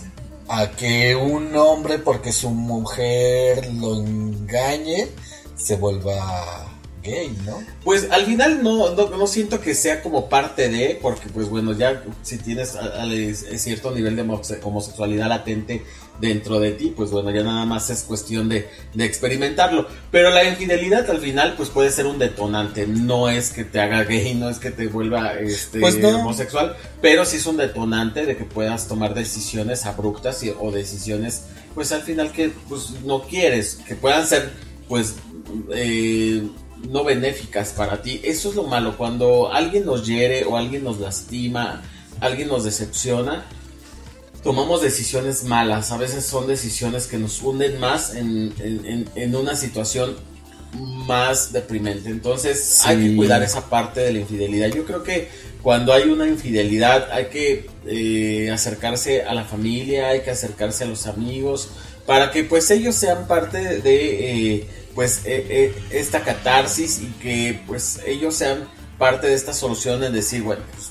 a 0.47 0.71
que 0.71 1.15
un 1.15 1.55
hombre 1.55 1.97
porque 1.99 2.31
su 2.33 2.49
mujer 2.49 3.71
lo 3.73 3.95
engañe 3.95 5.07
se 5.55 5.75
vuelva 5.77 6.67
gay, 7.03 7.35
¿no? 7.45 7.57
Pues 7.83 8.07
al 8.11 8.25
final 8.25 8.61
no, 8.61 8.91
no, 8.93 9.27
siento 9.27 9.59
que 9.59 9.73
sea 9.73 10.03
como 10.03 10.29
parte 10.29 10.69
de, 10.69 10.99
porque 11.01 11.29
pues 11.29 11.49
bueno, 11.49 11.73
ya 11.73 12.03
si 12.21 12.37
tienes 12.37 12.77
cierto 13.57 13.91
nivel 13.91 14.15
de 14.15 14.23
homose- 14.23 14.59
homosexualidad 14.61 15.27
latente 15.27 15.83
dentro 16.19 16.59
de 16.59 16.71
ti, 16.73 16.93
pues 16.95 17.09
bueno, 17.09 17.31
ya 17.31 17.41
nada 17.43 17.65
más 17.65 17.89
es 17.89 18.03
cuestión 18.03 18.47
de, 18.49 18.69
de 18.93 19.05
experimentarlo. 19.05 19.87
Pero 20.11 20.29
la 20.29 20.43
infidelidad 20.43 21.09
al 21.09 21.19
final 21.19 21.55
pues 21.57 21.69
puede 21.69 21.89
ser 21.91 22.05
un 22.05 22.19
detonante, 22.19 22.85
no 22.85 23.27
es 23.29 23.49
que 23.51 23.63
te 23.63 23.79
haga 23.79 24.03
gay, 24.03 24.35
no 24.35 24.49
es 24.49 24.59
que 24.59 24.69
te 24.71 24.87
vuelva 24.87 25.33
este, 25.33 25.79
Pues 25.79 25.97
no. 25.97 26.09
homosexual, 26.19 26.75
pero 27.01 27.25
sí 27.25 27.37
es 27.37 27.45
un 27.47 27.57
detonante 27.57 28.25
de 28.25 28.37
que 28.37 28.43
puedas 28.43 28.87
tomar 28.87 29.13
decisiones 29.15 29.85
abruptas 29.87 30.43
y- 30.43 30.53
o 30.59 30.71
decisiones 30.71 31.43
pues 31.73 31.91
al 31.91 32.01
final 32.01 32.31
que 32.31 32.49
pues 32.69 32.91
no 33.05 33.21
quieres, 33.23 33.79
que 33.87 33.95
puedan 33.95 34.27
ser 34.27 34.51
pues 34.87 35.15
eh, 35.73 36.47
no 36.89 37.03
benéficas 37.03 37.69
para 37.73 38.01
ti. 38.01 38.19
Eso 38.23 38.49
es 38.49 38.55
lo 38.55 38.63
malo, 38.63 38.97
cuando 38.97 39.51
alguien 39.51 39.85
nos 39.85 40.05
hiere 40.05 40.43
o 40.45 40.57
alguien 40.57 40.83
nos 40.83 40.99
lastima, 40.99 41.81
alguien 42.19 42.47
nos 42.47 42.63
decepciona, 42.63 43.45
tomamos 44.43 44.81
decisiones 44.81 45.43
malas. 45.43 45.91
A 45.91 45.97
veces 45.97 46.25
son 46.25 46.47
decisiones 46.47 47.07
que 47.07 47.17
nos 47.17 47.41
hunden 47.41 47.79
más 47.79 48.15
en, 48.15 48.53
en- 48.59 48.85
en- 48.85 49.09
en 49.15 49.35
una 49.35 49.55
situación 49.55 50.15
más 50.73 51.51
deprimente. 51.51 52.09
Entonces 52.09 52.59
Sí. 52.81 52.89
hay 52.89 53.09
que 53.09 53.15
cuidar 53.15 53.43
esa 53.43 53.69
parte 53.69 53.99
de 54.01 54.13
la 54.13 54.19
infidelidad. 54.19 54.69
Yo 54.69 54.85
creo 54.85 55.03
que 55.03 55.27
cuando 55.61 55.93
hay 55.93 56.03
una 56.09 56.27
infidelidad 56.27 57.11
hay 57.11 57.25
que 57.25 57.69
eh, 57.85 58.49
acercarse 58.51 59.23
a 59.23 59.33
la 59.33 59.43
familia, 59.43 60.09
hay 60.09 60.21
que 60.21 60.31
acercarse 60.31 60.83
a 60.85 60.87
los 60.87 61.07
amigos, 61.07 61.69
para 62.05 62.31
que 62.31 62.43
pues 62.43 62.69
ellos 62.71 62.95
sean 62.95 63.27
parte 63.27 63.79
de 63.81 64.55
eh, 64.55 64.67
pues 64.95 65.21
eh, 65.25 65.45
eh, 65.49 65.75
esta 65.91 66.21
catarsis 66.23 66.99
y 67.01 67.07
que 67.21 67.61
pues 67.67 67.99
ellos 68.05 68.35
sean 68.35 68.67
parte 68.97 69.27
de 69.27 69.33
esta 69.33 69.53
solución 69.53 70.03
en 70.03 70.13
decir, 70.13 70.41
bueno, 70.43 70.61
pues, 70.73 70.90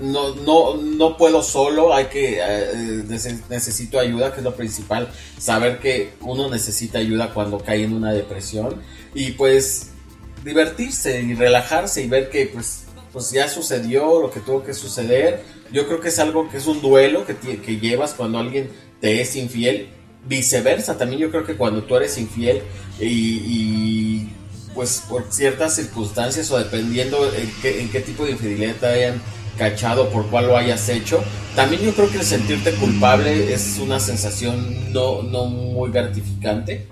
no, 0.00 0.34
no, 0.34 0.76
no 0.76 1.16
puedo 1.16 1.42
solo, 1.42 1.94
hay 1.94 2.06
que, 2.06 2.38
eh, 2.40 3.02
nece- 3.08 3.42
necesito 3.48 3.98
ayuda, 3.98 4.32
que 4.32 4.38
es 4.38 4.44
lo 4.44 4.54
principal, 4.54 5.08
saber 5.38 5.78
que 5.80 6.12
uno 6.20 6.48
necesita 6.50 6.98
ayuda 6.98 7.32
cuando 7.34 7.58
cae 7.58 7.84
en 7.84 7.92
una 7.94 8.12
depresión 8.12 8.80
y 9.14 9.32
pues 9.32 9.90
divertirse 10.44 11.20
y 11.22 11.34
relajarse 11.34 12.02
y 12.02 12.08
ver 12.08 12.28
que 12.30 12.46
pues, 12.46 12.84
pues 13.12 13.30
ya 13.30 13.48
sucedió 13.48 14.20
lo 14.20 14.30
que 14.30 14.40
tuvo 14.40 14.62
que 14.62 14.74
suceder. 14.74 15.42
Yo 15.72 15.86
creo 15.86 16.00
que 16.00 16.08
es 16.08 16.18
algo 16.18 16.48
que 16.50 16.58
es 16.58 16.66
un 16.66 16.80
duelo 16.82 17.24
que, 17.26 17.34
que 17.36 17.80
llevas 17.80 18.14
cuando 18.14 18.38
alguien 18.38 18.70
te 19.00 19.20
es 19.20 19.34
infiel. 19.36 19.88
Viceversa, 20.26 20.96
también 20.96 21.20
yo 21.20 21.30
creo 21.30 21.44
que 21.44 21.54
cuando 21.56 21.82
tú 21.84 21.96
eres 21.96 22.16
infiel 22.16 22.62
y, 22.98 24.28
pues 24.74 25.02
por 25.08 25.30
ciertas 25.30 25.76
circunstancias 25.76 26.50
o 26.50 26.58
dependiendo 26.58 27.32
en 27.34 27.52
qué, 27.62 27.80
en 27.80 27.90
qué 27.90 28.00
tipo 28.00 28.24
de 28.24 28.32
infidelidad 28.32 28.74
te 28.76 28.86
hayan 28.86 29.22
cachado, 29.56 30.08
por 30.10 30.26
cuál 30.26 30.46
lo 30.48 30.56
hayas 30.56 30.88
hecho, 30.88 31.22
también 31.54 31.82
yo 31.82 31.94
creo 31.94 32.10
que 32.10 32.18
el 32.18 32.24
sentirte 32.24 32.72
culpable 32.72 33.52
es 33.52 33.78
una 33.78 34.00
sensación 34.00 34.92
no, 34.92 35.22
no 35.22 35.46
muy 35.46 35.90
gratificante. 35.90 36.88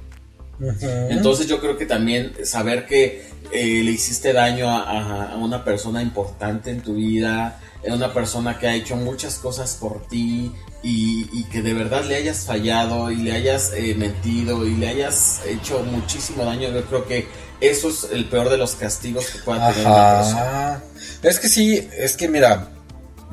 Entonces 1.10 1.48
yo 1.48 1.60
creo 1.60 1.76
que 1.76 1.86
también 1.86 2.32
saber 2.44 2.86
que 2.86 3.26
eh, 3.50 3.82
le 3.82 3.90
hiciste 3.90 4.32
daño 4.32 4.70
a, 4.70 5.36
una 5.36 5.64
persona 5.64 6.00
importante 6.00 6.70
en 6.70 6.80
tu 6.80 6.94
vida, 6.94 7.58
a 7.88 7.94
una 7.94 8.12
persona 8.12 8.58
que 8.58 8.68
ha 8.68 8.74
hecho 8.74 8.94
muchas 8.94 9.36
cosas 9.36 9.74
por 9.74 10.06
ti 10.06 10.52
y, 10.84 11.28
y 11.32 11.44
que 11.50 11.62
de 11.62 11.74
verdad 11.74 12.04
le 12.04 12.14
hayas 12.14 12.44
fallado 12.44 13.10
y 13.10 13.16
le 13.16 13.32
hayas 13.32 13.72
eh, 13.74 13.96
mentido 13.96 14.64
y 14.64 14.76
le 14.76 14.88
hayas 14.88 15.40
hecho 15.46 15.82
muchísimo 15.82 16.44
daño, 16.44 16.70
yo 16.70 16.84
creo 16.84 17.06
que 17.06 17.26
eso 17.60 17.88
es 17.88 18.08
el 18.12 18.26
peor 18.26 18.48
de 18.48 18.56
los 18.56 18.74
castigos 18.74 19.30
que 19.30 19.38
pueda 19.40 19.72
tener 19.72 19.86
una 19.86 20.16
persona. 20.18 20.82
Es 21.22 21.38
que 21.38 21.48
sí, 21.48 21.88
es 21.96 22.16
que 22.16 22.28
mira, 22.28 22.68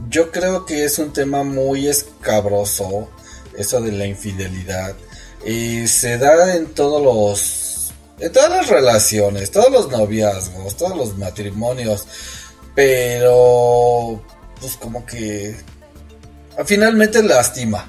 yo 0.10 0.32
creo 0.32 0.66
que 0.66 0.84
es 0.86 1.00
un 1.00 1.12
tema 1.12 1.44
muy 1.44 1.88
escabroso, 1.88 3.10
eso 3.58 3.82
de 3.82 3.92
la 3.92 4.06
infidelidad. 4.06 4.96
Y 5.46 5.88
se 5.88 6.18
da 6.18 6.56
en 6.56 6.68
todos 6.68 7.02
los, 7.02 7.92
en 8.20 8.32
todas 8.32 8.50
las 8.52 8.68
relaciones, 8.70 9.52
todos 9.52 9.72
los 9.72 9.90
noviazgos, 9.90 10.76
todos 10.78 10.96
los 10.96 11.18
matrimonios. 11.18 12.06
Pero, 12.76 14.22
pues 14.60 14.76
como 14.78 15.06
que 15.06 15.56
finalmente 16.66 17.22
lastima. 17.24 17.86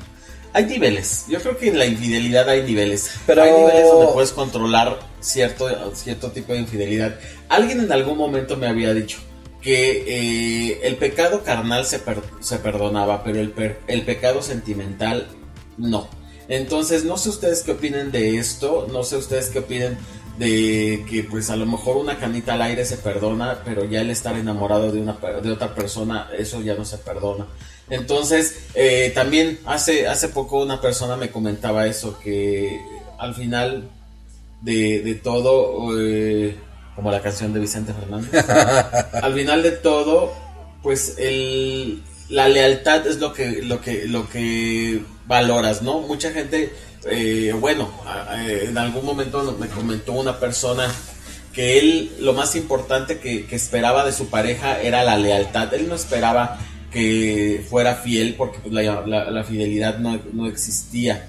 Hay 0.52 0.64
niveles. 0.66 1.26
Yo 1.28 1.40
creo 1.40 1.56
que 1.56 1.68
en 1.68 1.78
la 1.78 1.86
infidelidad 1.86 2.48
hay 2.48 2.62
niveles. 2.64 3.10
Pero- 3.26 3.42
Hay 3.42 3.52
niveles 3.52 3.86
donde 3.86 4.12
puedes 4.12 4.32
controlar 4.32 4.98
cierto, 5.20 5.94
cierto 5.94 6.32
tipo 6.32 6.52
de 6.52 6.60
infidelidad. 6.60 7.14
Alguien 7.48 7.80
en 7.80 7.92
algún 7.92 8.18
momento 8.18 8.56
me 8.56 8.66
había 8.66 8.92
dicho 8.92 9.18
que 9.60 10.70
eh, 10.70 10.80
el 10.84 10.96
pecado 10.96 11.42
carnal 11.42 11.84
se, 11.84 12.00
se 12.40 12.58
perdonaba, 12.58 13.22
pero 13.22 13.40
el, 13.40 13.54
el 13.86 14.02
pecado 14.02 14.42
sentimental 14.42 15.28
no. 15.76 16.08
Entonces, 16.48 17.04
no 17.04 17.16
sé 17.16 17.28
ustedes 17.28 17.62
qué 17.62 17.72
opinen 17.72 18.10
de 18.10 18.38
esto, 18.38 18.88
no 18.92 19.04
sé 19.04 19.16
ustedes 19.16 19.50
qué 19.50 19.60
opinen 19.60 19.98
de 20.38 21.04
que 21.08 21.22
pues 21.22 21.50
a 21.50 21.56
lo 21.56 21.66
mejor 21.66 21.98
una 21.98 22.18
canita 22.18 22.54
al 22.54 22.62
aire 22.62 22.84
se 22.84 22.96
perdona, 22.96 23.62
pero 23.64 23.84
ya 23.84 24.00
el 24.00 24.10
estar 24.10 24.34
enamorado 24.36 24.90
de 24.90 25.00
una 25.00 25.12
de 25.42 25.52
otra 25.52 25.74
persona, 25.74 26.28
eso 26.36 26.62
ya 26.62 26.74
no 26.74 26.84
se 26.84 26.98
perdona. 26.98 27.46
Entonces, 27.90 28.56
eh, 28.74 29.12
también 29.14 29.58
hace, 29.66 30.08
hace 30.08 30.28
poco 30.28 30.62
una 30.62 30.80
persona 30.80 31.16
me 31.16 31.30
comentaba 31.30 31.86
eso, 31.86 32.18
que 32.18 32.80
al 33.18 33.34
final 33.34 33.90
de, 34.62 35.02
de 35.02 35.14
todo, 35.16 36.00
eh, 36.00 36.56
como 36.96 37.10
la 37.10 37.20
canción 37.22 37.52
de 37.52 37.60
Vicente 37.60 37.92
Fernández, 37.92 38.44
al 39.22 39.34
final 39.34 39.62
de 39.62 39.70
todo, 39.72 40.32
pues 40.82 41.14
el, 41.18 42.02
la 42.28 42.48
lealtad 42.48 43.06
es 43.06 43.18
lo 43.18 43.32
que, 43.32 43.62
lo 43.62 43.80
que, 43.80 44.06
lo 44.06 44.28
que 44.28 45.00
valoras, 45.26 45.82
¿no? 45.82 46.00
Mucha 46.00 46.30
gente, 46.32 46.72
eh, 47.10 47.54
bueno, 47.58 47.90
en 48.38 48.76
algún 48.78 49.04
momento 49.04 49.56
me 49.58 49.68
comentó 49.68 50.12
una 50.12 50.38
persona 50.38 50.88
que 51.52 51.78
él 51.78 52.12
lo 52.20 52.32
más 52.32 52.54
importante 52.56 53.18
que, 53.18 53.46
que 53.46 53.56
esperaba 53.56 54.04
de 54.04 54.12
su 54.12 54.28
pareja 54.28 54.80
era 54.80 55.02
la 55.04 55.16
lealtad. 55.16 55.72
Él 55.74 55.88
no 55.88 55.94
esperaba 55.96 56.58
que 56.92 57.64
fuera 57.68 57.94
fiel 57.96 58.34
porque 58.36 58.58
pues, 58.60 58.72
la, 58.72 59.04
la- 59.06 59.30
la 59.30 59.44
fidelidad 59.44 59.98
no, 59.98 60.20
no 60.32 60.46
existía. 60.46 61.28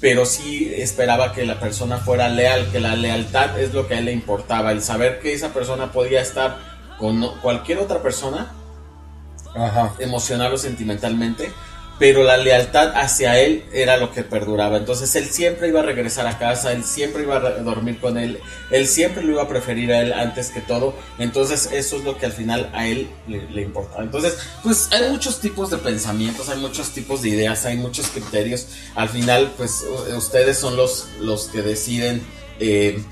Pero 0.00 0.24
sí 0.24 0.72
esperaba 0.76 1.32
que 1.32 1.44
la 1.44 1.58
persona 1.58 1.98
fuera 1.98 2.28
leal, 2.28 2.70
que 2.70 2.78
la 2.78 2.94
lealtad 2.94 3.58
es 3.58 3.74
lo 3.74 3.88
que 3.88 3.94
a 3.94 3.98
él 3.98 4.04
le 4.04 4.12
importaba, 4.12 4.70
el 4.70 4.82
saber 4.82 5.18
que 5.20 5.32
esa 5.32 5.52
persona 5.52 5.90
podía 5.90 6.20
estar 6.20 6.58
con 6.98 7.38
cualquier 7.40 7.78
otra 7.78 8.00
persona 8.00 8.52
Ajá. 9.54 9.94
emocional 9.98 10.52
o 10.52 10.58
sentimentalmente, 10.58 11.50
pero 11.98 12.22
la 12.22 12.36
lealtad 12.36 12.92
hacia 12.94 13.38
él 13.40 13.64
era 13.72 13.96
lo 13.96 14.12
que 14.12 14.22
perduraba. 14.22 14.76
Entonces 14.76 15.14
él 15.16 15.26
siempre 15.26 15.68
iba 15.68 15.80
a 15.80 15.82
regresar 15.82 16.26
a 16.26 16.38
casa, 16.38 16.72
él 16.72 16.84
siempre 16.84 17.22
iba 17.22 17.36
a 17.36 17.50
dormir 17.60 17.98
con 18.00 18.18
él, 18.18 18.38
él 18.70 18.86
siempre 18.86 19.22
lo 19.22 19.32
iba 19.32 19.42
a 19.42 19.48
preferir 19.48 19.92
a 19.92 20.02
él 20.02 20.12
antes 20.12 20.50
que 20.50 20.60
todo. 20.60 20.94
Entonces 21.18 21.70
eso 21.72 21.96
es 21.96 22.04
lo 22.04 22.16
que 22.16 22.26
al 22.26 22.32
final 22.32 22.70
a 22.72 22.86
él 22.86 23.08
le, 23.26 23.48
le 23.50 23.62
importaba. 23.62 24.02
Entonces, 24.02 24.38
pues 24.62 24.88
hay 24.92 25.10
muchos 25.10 25.40
tipos 25.40 25.70
de 25.70 25.78
pensamientos, 25.78 26.48
hay 26.48 26.58
muchos 26.58 26.90
tipos 26.90 27.22
de 27.22 27.30
ideas, 27.30 27.64
hay 27.64 27.76
muchos 27.76 28.08
criterios. 28.08 28.68
Al 28.94 29.08
final, 29.08 29.52
pues 29.56 29.84
ustedes 30.16 30.58
son 30.58 30.76
los, 30.76 31.08
los 31.20 31.46
que 31.46 31.62
deciden, 31.62 32.22
eh, 32.60 33.02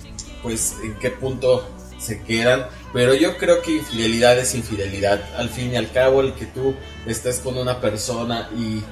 pues 0.42 0.76
en 0.82 0.94
qué 0.98 1.10
punto 1.10 1.75
se 1.98 2.22
quedan. 2.22 2.66
Pero 2.92 3.14
yo 3.14 3.36
creo 3.36 3.60
que 3.62 3.72
infidelidad 3.72 4.38
es 4.38 4.54
infidelidad. 4.54 5.20
Al 5.36 5.48
fin 5.50 5.72
y 5.72 5.76
al 5.76 5.90
cabo, 5.92 6.20
el 6.20 6.34
que 6.34 6.46
tú 6.46 6.74
estés 7.06 7.38
con 7.40 7.58
una 7.58 7.80
persona 7.80 8.48
y, 8.56 8.82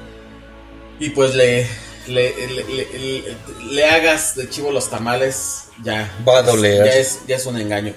y 1.04 1.10
pues 1.10 1.34
le, 1.34 1.66
le, 2.06 2.34
le, 2.46 2.64
le- 2.64 2.98
le- 2.98 3.36
le 3.72 3.84
hagas 3.86 4.34
de 4.36 4.48
chivo 4.50 4.70
los 4.70 4.90
tamales, 4.90 5.64
ya. 5.82 6.10
Va 6.26 6.38
a 6.38 6.42
doler. 6.42 6.84
Ya 6.84 6.92
es, 6.92 7.20
ya 7.26 7.36
es 7.36 7.46
un 7.46 7.58
engaño. 7.58 7.94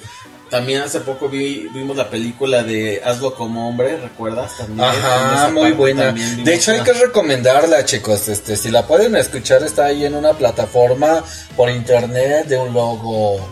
También 0.50 0.82
hace 0.82 1.02
poco 1.02 1.28
vi, 1.28 1.68
vimos 1.74 1.98
la 1.98 2.10
película 2.10 2.64
de 2.64 3.02
Hazlo 3.04 3.36
como 3.36 3.68
hombre, 3.68 3.98
¿recuerdas? 3.98 4.56
También, 4.58 4.80
Ajá, 4.88 5.50
muy 5.50 5.72
buena. 5.74 6.14
De 6.14 6.54
hecho, 6.56 6.72
hay 6.72 6.80
que 6.84 6.94
recomendarla, 6.94 7.84
chicos. 7.84 8.30
Este, 8.30 8.56
si 8.56 8.72
la 8.72 8.88
pueden 8.88 9.18
escuchar, 9.18 9.62
está 9.64 9.88
ahí 9.88 10.06
en 10.06 10.16
una 10.16 10.32
plataforma 10.34 11.22
por 11.58 11.70
internet 11.70 12.48
de 12.48 12.58
un 12.58 12.74
logo 12.74 13.46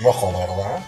rojo, 0.00 0.32
¿verdad? 0.38 0.86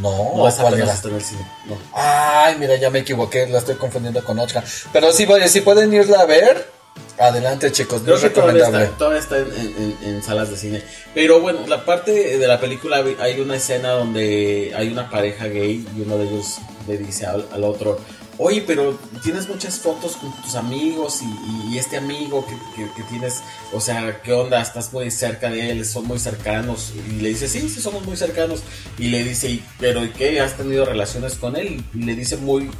No, 0.00 0.36
No, 0.36 0.48
esa 0.48 0.62
¿cuál 0.62 0.74
era? 0.80 0.92
está 0.92 1.08
en 1.08 1.14
el 1.16 1.22
cine. 1.22 1.46
No. 1.66 1.76
Ay, 1.92 2.56
mira, 2.58 2.76
ya 2.76 2.90
me 2.90 3.00
equivoqué, 3.00 3.46
la 3.48 3.58
estoy 3.58 3.74
confundiendo 3.76 4.22
con 4.24 4.38
otra. 4.38 4.62
Pero 4.92 5.12
sí, 5.12 5.26
vaya, 5.26 5.48
si 5.48 5.60
pueden 5.60 5.92
irla 5.92 6.20
a 6.20 6.24
ver, 6.26 6.70
adelante, 7.18 7.72
chicos, 7.72 8.02
Creo 8.04 8.16
es 8.16 8.22
que 8.22 8.30
todavía 8.30 8.64
está, 8.66 8.86
todavía 8.96 9.18
está 9.20 9.38
en, 9.38 9.46
en- 9.52 9.96
en- 10.02 10.08
en 10.14 10.22
salas 10.22 10.50
de 10.50 10.56
cine. 10.56 10.82
Pero 11.14 11.40
bueno, 11.40 11.66
la 11.66 11.84
parte 11.84 12.38
de 12.38 12.46
la 12.46 12.60
película 12.60 13.02
hay 13.20 13.40
una 13.40 13.56
escena 13.56 13.90
donde 13.90 14.72
hay 14.76 14.88
una 14.88 15.10
pareja 15.10 15.46
gay 15.46 15.84
y 15.96 16.00
uno 16.02 16.16
de 16.18 16.24
ellos 16.28 16.58
le 16.86 16.96
dice 16.98 17.26
al, 17.26 17.46
al 17.52 17.64
otro, 17.64 17.98
oye, 18.38 18.62
pero 18.66 18.98
tienes 19.22 19.48
muchas 19.48 19.78
fotos 19.78 20.16
con 20.16 20.32
tus 20.42 20.54
amigos 20.54 21.20
y, 21.22 21.76
este 21.78 21.96
amigo 21.96 22.44
que, 22.46 22.54
que- 22.94 23.02
tienes, 23.04 23.40
o 23.72 23.80
sea, 23.80 24.20
¿qué 24.22 24.32
onda? 24.32 24.60
Estás 24.60 24.92
muy 24.92 25.10
cerca 25.10 25.50
de 25.50 25.70
él, 25.70 25.84
son 25.84 26.06
muy 26.06 26.18
cercanos. 26.18 26.92
Y 27.10 27.20
le 27.20 27.28
dice, 27.30 27.48
sí, 27.48 27.68
sí, 27.68 27.80
somos 27.80 28.04
muy 28.04 28.16
cercanos. 28.16 28.60
Y 28.98 29.08
le 29.08 29.22
dice, 29.24 29.50
"¿Y- 29.50 29.64
pero 29.78 30.04
¿y 30.04 30.10
qué? 30.10 30.40
¿Has 30.40 30.56
tenido 30.56 30.84
relaciones 30.84 31.34
con 31.34 31.56
él? 31.56 31.84
Y 31.94 31.98
le 32.02 32.14
dice 32.14 32.36
muy, 32.36 32.70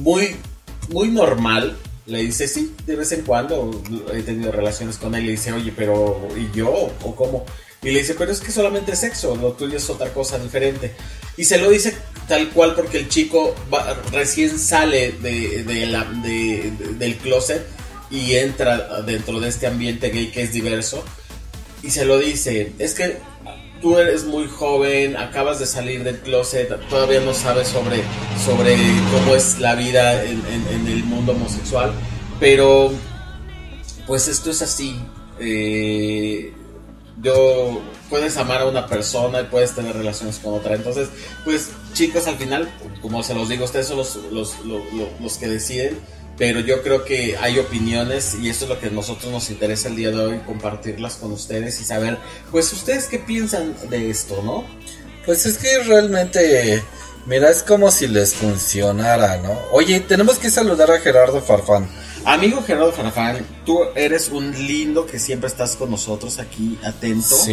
muy, 0.00 0.36
muy 0.90 1.08
normal. 1.08 1.76
Le 2.06 2.22
dice, 2.22 2.46
sí, 2.46 2.74
de 2.86 2.94
vez 2.96 3.10
en 3.12 3.22
cuando 3.22 3.82
he 4.14 4.22
tenido 4.22 4.52
relaciones 4.52 4.96
con 4.96 5.14
él. 5.14 5.24
Le 5.26 5.32
dice, 5.32 5.52
oye, 5.52 5.72
pero 5.76 6.28
¿y 6.36 6.56
yo? 6.56 6.70
¿O 7.02 7.14
cómo? 7.16 7.44
Y 7.86 7.92
le 7.92 8.00
dice, 8.00 8.14
pero 8.14 8.32
es 8.32 8.40
que 8.40 8.50
solamente 8.50 8.92
es 8.92 8.98
sexo, 8.98 9.36
lo 9.36 9.52
tuyo 9.52 9.76
es 9.76 9.88
otra 9.88 10.12
cosa 10.12 10.38
diferente. 10.38 10.92
Y 11.36 11.44
se 11.44 11.56
lo 11.58 11.70
dice 11.70 11.96
tal 12.26 12.48
cual 12.50 12.74
porque 12.74 12.98
el 12.98 13.08
chico 13.08 13.54
va- 13.72 13.94
recién 14.12 14.58
sale 14.58 15.12
de, 15.12 15.62
de 15.62 15.86
la, 15.86 16.02
de- 16.04 16.72
de- 16.78 16.94
del 16.94 17.16
closet 17.16 17.64
y 18.10 18.34
entra 18.34 19.02
dentro 19.02 19.38
de 19.38 19.48
este 19.48 19.68
ambiente 19.68 20.10
gay 20.10 20.32
que 20.32 20.42
es 20.42 20.52
diverso. 20.52 21.04
Y 21.84 21.90
se 21.90 22.04
lo 22.04 22.18
dice, 22.18 22.72
es 22.80 22.94
que 22.94 23.18
tú 23.80 23.96
eres 23.98 24.24
muy 24.24 24.48
joven, 24.48 25.16
acabas 25.16 25.60
de 25.60 25.66
salir 25.66 26.02
del 26.02 26.18
closet, 26.18 26.68
todavía 26.88 27.20
no 27.20 27.34
sabes 27.34 27.68
sobre, 27.68 28.02
sobre 28.44 28.74
cómo 29.12 29.36
es 29.36 29.60
la 29.60 29.76
vida 29.76 30.24
en, 30.24 30.42
en- 30.46 30.66
en 30.80 30.86
el 30.88 31.04
mundo 31.04 31.32
homosexual, 31.32 31.92
pero 32.40 32.92
pues 34.08 34.26
esto 34.26 34.50
es 34.50 34.62
así. 34.62 34.96
eh, 35.38 36.52
yo 37.22 37.80
puedes 38.10 38.36
amar 38.36 38.62
a 38.62 38.66
una 38.66 38.86
persona 38.86 39.40
y 39.40 39.44
puedes 39.44 39.74
tener 39.74 39.96
relaciones 39.96 40.38
con 40.38 40.54
otra. 40.54 40.74
Entonces, 40.74 41.08
pues 41.44 41.70
chicos, 41.92 42.26
al 42.26 42.36
final, 42.36 42.68
como 43.00 43.22
se 43.22 43.34
los 43.34 43.48
digo, 43.48 43.64
ustedes 43.64 43.86
son 43.86 43.98
los, 43.98 44.16
los, 44.30 44.64
los, 44.64 44.82
los 45.20 45.38
que 45.38 45.48
deciden. 45.48 45.98
Pero 46.38 46.60
yo 46.60 46.82
creo 46.82 47.02
que 47.04 47.36
hay 47.38 47.58
opiniones 47.58 48.36
y 48.40 48.50
esto 48.50 48.66
es 48.66 48.68
lo 48.68 48.78
que 48.78 48.88
a 48.88 48.90
nosotros 48.90 49.32
nos 49.32 49.48
interesa 49.48 49.88
el 49.88 49.96
día 49.96 50.10
de 50.10 50.18
hoy, 50.18 50.38
compartirlas 50.40 51.16
con 51.16 51.32
ustedes 51.32 51.80
y 51.80 51.84
saber, 51.84 52.18
pues 52.50 52.70
ustedes 52.74 53.06
qué 53.06 53.18
piensan 53.18 53.74
de 53.88 54.10
esto, 54.10 54.42
¿no? 54.44 54.64
Pues 55.24 55.46
es 55.46 55.56
que 55.56 55.78
realmente, 55.84 56.82
mira, 57.24 57.48
es 57.48 57.62
como 57.62 57.90
si 57.90 58.06
les 58.06 58.34
funcionara, 58.34 59.38
¿no? 59.38 59.58
Oye, 59.72 60.00
tenemos 60.00 60.38
que 60.38 60.50
saludar 60.50 60.90
a 60.90 61.00
Gerardo 61.00 61.40
Farfán. 61.40 61.88
Amigo 62.26 62.60
Gerardo 62.60 62.92
Farfán, 62.92 63.46
tú 63.64 63.78
eres 63.94 64.28
un 64.30 64.50
lindo 64.66 65.06
que 65.06 65.18
siempre 65.20 65.46
estás 65.48 65.76
con 65.76 65.92
nosotros 65.92 66.40
aquí, 66.40 66.76
atento. 66.84 67.36
Sí. 67.36 67.52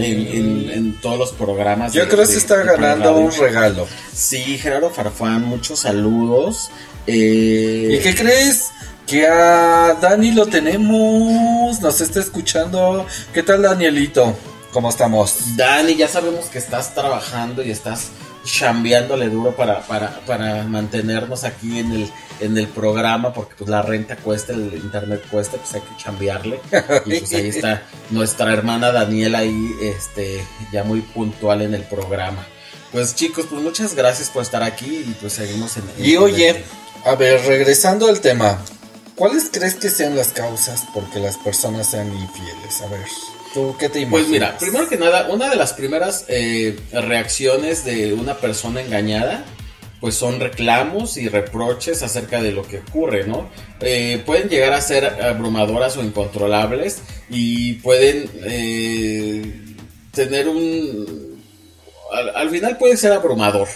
En, 0.00 0.26
en- 0.28 0.70
en 0.70 1.00
todos 1.00 1.18
los 1.18 1.32
programas. 1.32 1.92
Yo 1.92 2.02
de- 2.02 2.08
creo 2.08 2.20
que 2.20 2.26
de- 2.28 2.32
se 2.34 2.38
está 2.38 2.58
de 2.58 2.64
ganando 2.66 3.16
un 3.16 3.32
regalo. 3.32 3.86
Sí, 4.14 4.58
Gerardo 4.58 4.90
Farfán, 4.90 5.44
muchos 5.44 5.80
saludos. 5.80 6.70
Eh, 7.08 7.96
¿Y 7.98 8.02
qué 8.02 8.14
crees? 8.14 8.70
Que 9.08 9.26
a 9.26 9.94
Dani 10.00 10.30
lo 10.30 10.46
tenemos, 10.46 11.80
nos 11.80 12.00
está 12.00 12.20
escuchando. 12.20 13.04
¿Qué 13.34 13.42
tal, 13.42 13.62
Danielito? 13.62 14.36
¿Cómo 14.72 14.88
estamos? 14.88 15.56
Dani, 15.56 15.96
ya 15.96 16.06
sabemos 16.06 16.44
que 16.46 16.58
estás 16.58 16.94
trabajando 16.94 17.62
y 17.64 17.72
estás 17.72 18.10
chambeándole 18.44 19.28
duro 19.28 19.54
para, 19.56 19.80
para, 19.86 20.20
para 20.26 20.64
mantenernos 20.64 21.44
aquí 21.44 21.78
en 21.78 21.92
el, 21.92 22.10
en 22.40 22.56
el 22.58 22.68
programa, 22.68 23.32
porque 23.32 23.54
pues 23.56 23.70
la 23.70 23.82
renta 23.82 24.16
cuesta, 24.16 24.52
el 24.52 24.74
internet 24.74 25.22
cuesta, 25.30 25.56
pues 25.58 25.74
hay 25.74 25.80
que 25.80 25.96
chambearle. 26.02 26.60
Y 27.06 27.18
pues 27.20 27.32
ahí 27.34 27.48
está 27.48 27.82
nuestra 28.10 28.52
hermana 28.52 28.92
Daniela 28.92 29.38
ahí, 29.38 29.70
este, 29.82 30.44
ya 30.72 30.84
muy 30.84 31.00
puntual 31.00 31.62
en 31.62 31.74
el 31.74 31.82
programa. 31.84 32.46
Pues 32.90 33.14
chicos, 33.14 33.46
pues 33.48 33.62
muchas 33.62 33.94
gracias 33.94 34.28
por 34.28 34.42
estar 34.42 34.62
aquí 34.62 35.04
y 35.08 35.16
pues 35.20 35.32
seguimos 35.34 35.76
en... 35.76 35.84
en- 35.98 36.04
Y 36.04 36.16
oye, 36.16 36.62
a 37.04 37.14
ver, 37.14 37.40
regresando 37.46 38.06
al 38.08 38.20
tema, 38.20 38.58
¿cuáles 39.16 39.48
crees 39.50 39.76
que 39.76 39.88
sean 39.88 40.14
las 40.16 40.28
causas 40.28 40.84
porque 40.92 41.18
las 41.18 41.38
personas 41.38 41.90
sean 41.90 42.08
infieles? 42.14 42.82
A 42.82 42.86
ver, 42.88 43.00
¿tú 43.52 43.76
qué 43.78 43.88
te 43.88 44.00
imaginas? 44.00 44.10
Pues 44.10 44.28
mira, 44.28 44.58
primero 44.58 44.88
que 44.88 44.96
nada, 44.96 45.28
una 45.30 45.48
de 45.48 45.56
las 45.56 45.72
primeras 45.72 46.24
eh, 46.28 46.78
reacciones 46.92 47.84
de 47.84 48.12
una 48.14 48.36
persona 48.38 48.80
engañada 48.80 49.44
pues 50.02 50.16
son 50.16 50.40
reclamos 50.40 51.16
y 51.16 51.28
reproches 51.28 52.02
acerca 52.02 52.42
de 52.42 52.50
lo 52.50 52.66
que 52.66 52.78
ocurre, 52.78 53.24
¿no? 53.24 53.48
Eh, 53.80 54.20
pueden 54.26 54.48
llegar 54.48 54.72
a 54.72 54.80
ser 54.80 55.04
abrumadoras 55.04 55.96
o 55.96 56.02
incontrolables 56.02 57.02
y 57.30 57.74
pueden 57.74 58.28
eh, 58.44 59.76
tener 60.10 60.48
un... 60.48 61.40
Al, 62.12 62.34
al 62.34 62.50
final 62.50 62.78
puede 62.78 62.96
ser 62.96 63.12
abrumador, 63.12 63.68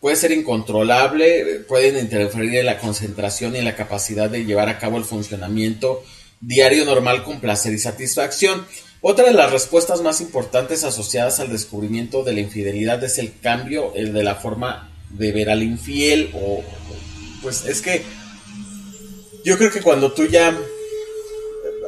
puede 0.00 0.16
ser 0.16 0.32
incontrolable, 0.32 1.60
pueden 1.68 1.98
interferir 1.98 2.56
en 2.56 2.66
la 2.66 2.78
concentración 2.78 3.54
y 3.54 3.58
en 3.58 3.66
la 3.66 3.76
capacidad 3.76 4.30
de 4.30 4.46
llevar 4.46 4.70
a 4.70 4.78
cabo 4.78 4.96
el 4.96 5.04
funcionamiento 5.04 6.02
diario 6.40 6.86
normal 6.86 7.24
con 7.24 7.40
placer 7.40 7.74
y 7.74 7.78
satisfacción. 7.78 8.66
Otra 9.06 9.26
de 9.26 9.34
las 9.34 9.52
respuestas 9.52 10.00
más 10.00 10.22
importantes 10.22 10.82
asociadas 10.82 11.38
al 11.38 11.50
descubrimiento 11.50 12.24
de 12.24 12.32
la 12.32 12.40
infidelidad 12.40 13.04
es 13.04 13.18
el 13.18 13.38
cambio 13.38 13.92
de 13.94 14.22
la 14.22 14.36
forma 14.36 14.90
de 15.10 15.30
ver 15.30 15.50
al 15.50 15.62
infiel 15.62 16.30
o 16.32 16.64
pues 17.42 17.66
es 17.66 17.82
que 17.82 18.00
yo 19.44 19.58
creo 19.58 19.70
que 19.70 19.82
cuando 19.82 20.12
tú 20.12 20.24
ya 20.24 20.58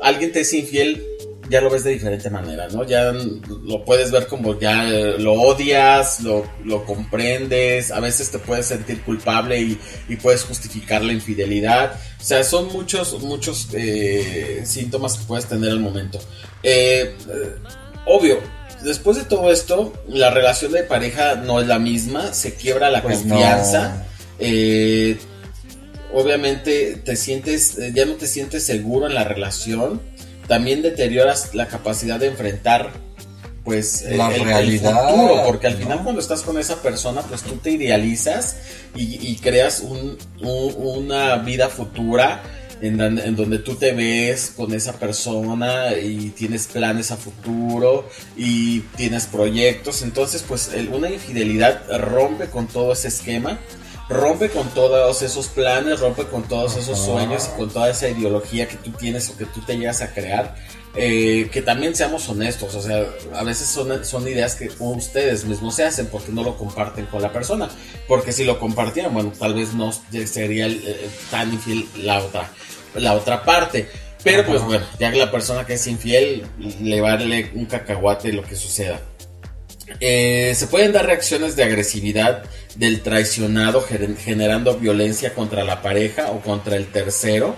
alguien 0.03 0.31
te 0.31 0.41
es 0.41 0.53
infiel 0.53 1.03
ya 1.49 1.61
lo 1.61 1.71
ves 1.71 1.85
de 1.85 1.93
diferente 1.93 2.29
manera, 2.31 2.69
¿no? 2.69 2.85
Ya 2.85 3.13
lo 3.13 3.85
puedes 3.85 4.11
ver 4.11 4.27
como 4.27 4.59
ya 4.59 4.89
eh, 4.89 5.17
lo 5.19 5.35
odias, 5.35 6.21
lo, 6.21 6.45
lo 6.65 6.85
comprendes, 6.85 7.91
a 7.91 8.01
veces 8.01 8.31
te 8.31 8.39
puedes 8.39 8.67
sentir 8.67 9.03
culpable 9.03 9.61
y, 9.61 9.79
y 10.09 10.17
puedes 10.17 10.45
justificar 10.45 11.05
la 11.05 11.13
infidelidad. 11.13 11.99
O 12.21 12.25
sea, 12.25 12.43
son 12.45 12.73
muchos, 12.73 13.23
muchos 13.23 13.69
eh, 13.73 14.63
síntomas 14.65 15.19
que 15.19 15.25
puedes 15.25 15.47
tener 15.47 15.71
al 15.71 15.81
momento. 15.81 16.19
Eh, 16.63 17.15
eh, 17.29 17.55
obvio, 18.07 18.41
después 18.83 19.17
de 19.17 19.25
todo 19.25 19.53
esto, 19.53 19.93
la 20.09 20.31
relación 20.31 20.73
de 20.73 20.83
pareja 20.83 21.37
no 21.37 21.61
es 21.61 21.67
la 21.67 21.79
misma, 21.79 22.33
se 22.33 22.55
quiebra 22.55 22.91
la 22.91 23.03
Pues 23.03 23.19
confianza. 23.19 24.07
Eh, 24.39 25.17
obviamente 26.13 27.01
te 27.05 27.17
sientes, 27.17 27.79
eh, 27.79 27.93
ya 27.95 28.05
no 28.05 28.15
te 28.15 28.27
sientes 28.27 28.65
seguro 28.65 29.07
en 29.07 29.15
la 29.15 29.25
relación. 29.25 30.01
También 30.49 30.83
deterioras 30.83 31.55
la 31.55 31.67
capacidad 31.69 32.19
de 32.21 32.27
enfrentar 32.29 32.91
pues 33.65 34.03
La 34.09 34.29
el, 34.33 34.43
el 34.43 34.45
realidad, 34.47 35.09
futuro, 35.09 35.43
porque 35.45 35.67
al 35.67 35.73
¿no? 35.75 35.79
final 35.81 36.03
cuando 36.05 36.21
estás 36.21 36.43
con 36.43 36.57
esa 36.57 36.81
persona, 36.83 37.23
pues 37.23 37.43
tú 37.43 37.57
te 37.57 37.73
idealizas 37.73 38.57
y, 38.95 39.19
y 39.29 39.37
creas 39.39 39.81
un- 39.81 40.17
un- 40.41 40.75
una 40.79 41.37
vida 41.39 41.69
futura 41.69 42.43
en 42.83 43.35
donde 43.37 43.59
tú 43.59 43.75
te 43.75 43.93
ves 43.93 44.53
con 44.55 44.73
esa 44.75 44.93
persona 45.01 45.95
y 45.95 46.29
tienes 46.37 46.67
planes 46.67 47.11
a 47.11 47.17
futuro 47.17 48.07
y 48.37 48.81
tienes 48.97 49.27
proyectos. 49.27 50.03
Entonces, 50.03 50.45
pues 50.47 50.71
el- 50.75 50.91
una 50.91 51.09
infidelidad 51.11 51.83
rompe 51.99 52.47
con 52.47 52.69
todo 52.69 52.93
ese 52.93 53.09
esquema, 53.09 53.59
rompe 54.09 54.51
con 54.51 54.69
todos 54.71 55.23
esos 55.23 55.49
planes, 55.49 56.01
rompe 56.01 56.25
con 56.25 56.45
todos 56.45 56.77
esos 56.77 56.99
sueños 56.99 57.51
y 57.53 57.59
con 57.59 57.71
toda 57.71 57.91
esa 57.91 58.09
ideología 58.09 58.69
que 58.69 58.77
tú 58.77 58.91
tienes 58.93 59.29
o 59.31 59.37
que 59.37 59.47
tú 59.47 59.61
te 59.61 59.77
llegas 59.77 60.03
a 60.03 60.13
crear. 60.13 60.55
Eh, 60.99 61.51
que 61.53 61.61
también 61.61 61.95
seamos 61.95 62.27
honestos, 62.31 62.75
o 62.75 62.81
sea, 62.81 63.05
a 63.35 63.45
veces 63.45 63.69
son, 63.69 64.03
son 64.03 64.27
ideas 64.27 64.55
que 64.55 64.71
ustedes 64.79 65.45
mismos 65.45 65.75
se 65.75 65.85
hacen 65.85 66.07
porque 66.07 66.33
no 66.33 66.43
lo 66.43 66.57
comparten 66.57 67.05
con 67.05 67.21
la 67.21 67.31
persona, 67.31 67.69
porque 68.09 68.33
si 68.33 68.45
lo 68.45 68.59
compartieran, 68.59 69.13
bueno, 69.13 69.31
tal 69.39 69.53
vez 69.53 69.75
no 69.75 69.93
sería 69.93 70.69
eh, 70.69 71.11
tan 71.31 71.53
infiel 71.53 71.87
la 71.99 72.21
otra, 72.21 72.51
la 72.95 73.13
otra 73.13 73.45
parte, 73.45 73.91
pero 74.25 74.47
pues 74.47 74.63
bueno, 74.63 74.87
ya 74.99 75.13
que 75.13 75.19
la 75.19 75.31
persona 75.31 75.67
que 75.67 75.75
es 75.75 75.87
infiel 75.87 76.47
le 76.81 77.01
va 77.03 77.13
a 77.13 77.17
darle 77.19 77.51
un 77.55 77.67
cacahuate 77.67 78.33
lo 78.33 78.43
que 78.43 78.57
suceda. 78.57 78.99
Eh, 80.01 80.53
se 80.57 80.67
pueden 80.67 80.93
dar 80.93 81.07
reacciones 81.07 81.57
de 81.57 81.65
agresividad 81.65 82.43
del 82.77 83.01
traicionado 83.03 83.83
gener- 83.83 84.17
generando 84.17 84.77
violencia 84.79 85.33
contra 85.35 85.65
la 85.65 85.81
pareja 85.83 86.31
o 86.33 86.41
contra 86.41 86.77
el 86.77 86.87
tercero. 86.87 87.57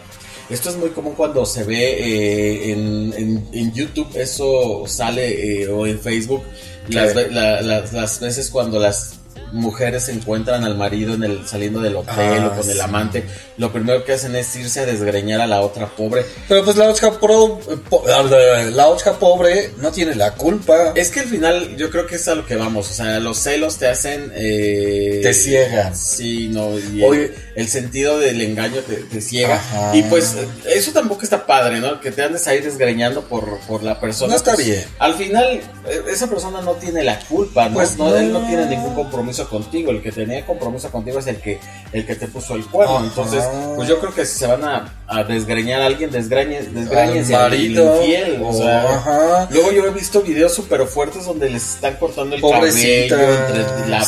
Esto 0.50 0.70
es 0.70 0.76
muy 0.76 0.90
común 0.90 1.14
cuando 1.14 1.44
se 1.44 1.64
ve 1.64 1.90
eh, 1.98 2.72
en, 2.72 3.12
en- 3.16 3.48
en 3.52 3.72
YouTube, 3.74 4.08
eso 4.16 4.84
sale 4.86 5.62
eh, 5.62 5.68
o 5.68 5.86
en 5.86 5.98
Facebook, 6.00 6.42
las, 6.88 7.14
ve- 7.14 7.28
la- 7.30 7.60
las- 7.60 7.92
las 7.92 8.20
veces 8.20 8.48
cuando 8.50 8.78
las 8.78 9.17
mujeres 9.52 10.08
encuentran 10.08 10.64
al 10.64 10.76
marido 10.76 11.14
en 11.14 11.24
el 11.24 11.46
saliendo 11.48 11.80
del 11.80 11.96
hotel 11.96 12.14
Ah, 12.16 12.50
o 12.52 12.60
con 12.60 12.70
el 12.70 12.80
amante, 12.80 13.24
lo 13.56 13.72
primero 13.72 14.04
que 14.04 14.12
hacen 14.12 14.34
es 14.36 14.54
irse 14.56 14.80
a 14.80 14.86
desgreñar 14.86 15.40
a 15.40 15.46
la 15.46 15.60
otra 15.60 15.86
pobre. 15.88 16.24
Pero 16.48 16.64
pues 16.64 16.76
la 16.76 16.88
otra, 16.90 17.12
pro- 17.18 17.58
po- 17.88 18.04
la 18.06 18.86
otra 18.88 19.12
pobre 19.14 19.72
no 19.78 19.90
tiene 19.90 20.14
la 20.14 20.34
culpa. 20.34 20.92
Es 20.94 21.10
que 21.10 21.20
al 21.20 21.26
final 21.26 21.76
yo 21.76 21.90
creo 21.90 22.06
que 22.06 22.16
es 22.16 22.28
a 22.28 22.34
lo 22.34 22.44
que 22.46 22.56
vamos, 22.56 22.90
o 22.90 22.94
sea, 22.94 23.18
los 23.20 23.38
celos 23.38 23.76
te 23.78 23.86
hacen... 23.88 24.32
eh, 24.34 25.20
Te 25.22 25.34
ciegan. 25.34 25.94
Sí, 25.96 26.48
no, 26.48 26.78
y 26.78 27.02
Oye. 27.02 27.24
el, 27.24 27.34
el 27.56 27.68
sentido 27.68 28.18
del 28.18 28.40
engaño 28.42 28.80
te, 28.82 28.96
te 28.96 29.20
ciega. 29.20 29.56
Ajá. 29.56 29.96
Y 29.96 30.02
pues 30.04 30.34
eso 30.66 30.92
tampoco 30.92 31.22
está 31.22 31.46
padre, 31.46 31.80
¿no? 31.80 32.00
Que 32.00 32.10
te 32.10 32.22
andes 32.22 32.46
ahí 32.46 32.60
desgreñando 32.60 33.22
por, 33.22 33.58
por 33.60 33.82
la 33.82 33.98
persona. 34.00 34.30
No 34.32 34.36
está 34.36 34.54
Pues, 34.54 34.66
bien. 34.66 34.84
Al 34.98 35.14
final, 35.14 35.44
eh, 35.88 36.02
esa 36.10 36.26
persona 36.28 36.60
no 36.62 36.72
tiene 36.74 37.02
la 37.04 37.18
culpa, 37.20 37.68
¿no? 37.68 37.74
Pues 37.74 37.96
no, 37.96 38.10
no. 38.10 38.16
Él 38.16 38.32
no 38.32 38.46
tiene 38.46 38.66
ningún 38.66 38.94
compromiso 38.94 39.27
contigo, 39.48 39.90
el 39.90 40.02
que 40.02 40.10
tenía 40.12 40.44
compromiso 40.46 40.90
contigo 40.90 41.18
es 41.18 41.26
el 41.26 41.36
que, 41.40 41.60
el 41.92 42.04
que 42.06 42.14
te 42.16 42.26
puso 42.28 42.54
el 42.54 42.64
cuerno. 42.66 42.96
Ajá. 42.98 43.04
Entonces, 43.06 43.44
pues 43.76 43.88
yo 43.88 43.98
creo 44.00 44.14
que 44.14 44.24
si 44.26 44.38
se 44.38 44.46
van 44.46 44.64
a, 44.64 44.94
a 45.06 45.24
desgreñar 45.24 45.82
a 45.82 45.86
alguien, 45.86 46.10
desgreñen, 46.10 46.74
desgreñense 46.74 47.34
Al 47.34 47.50
marido. 47.50 47.96
infiel, 48.02 48.42
o 48.44 48.52
sea, 48.52 48.82
ajá. 48.96 49.48
Luego 49.50 49.72
yo 49.72 49.86
he 49.86 49.90
visto 49.90 50.22
videos 50.22 50.54
súper 50.54 50.84
fuertes 50.86 51.26
donde 51.26 51.50
les 51.50 51.74
están 51.74 51.96
cortando 51.96 52.34
el 52.36 52.40
Pobrecitas. 52.40 53.18
cabello 53.18 53.38
entre 53.56 53.88
la, 53.88 54.06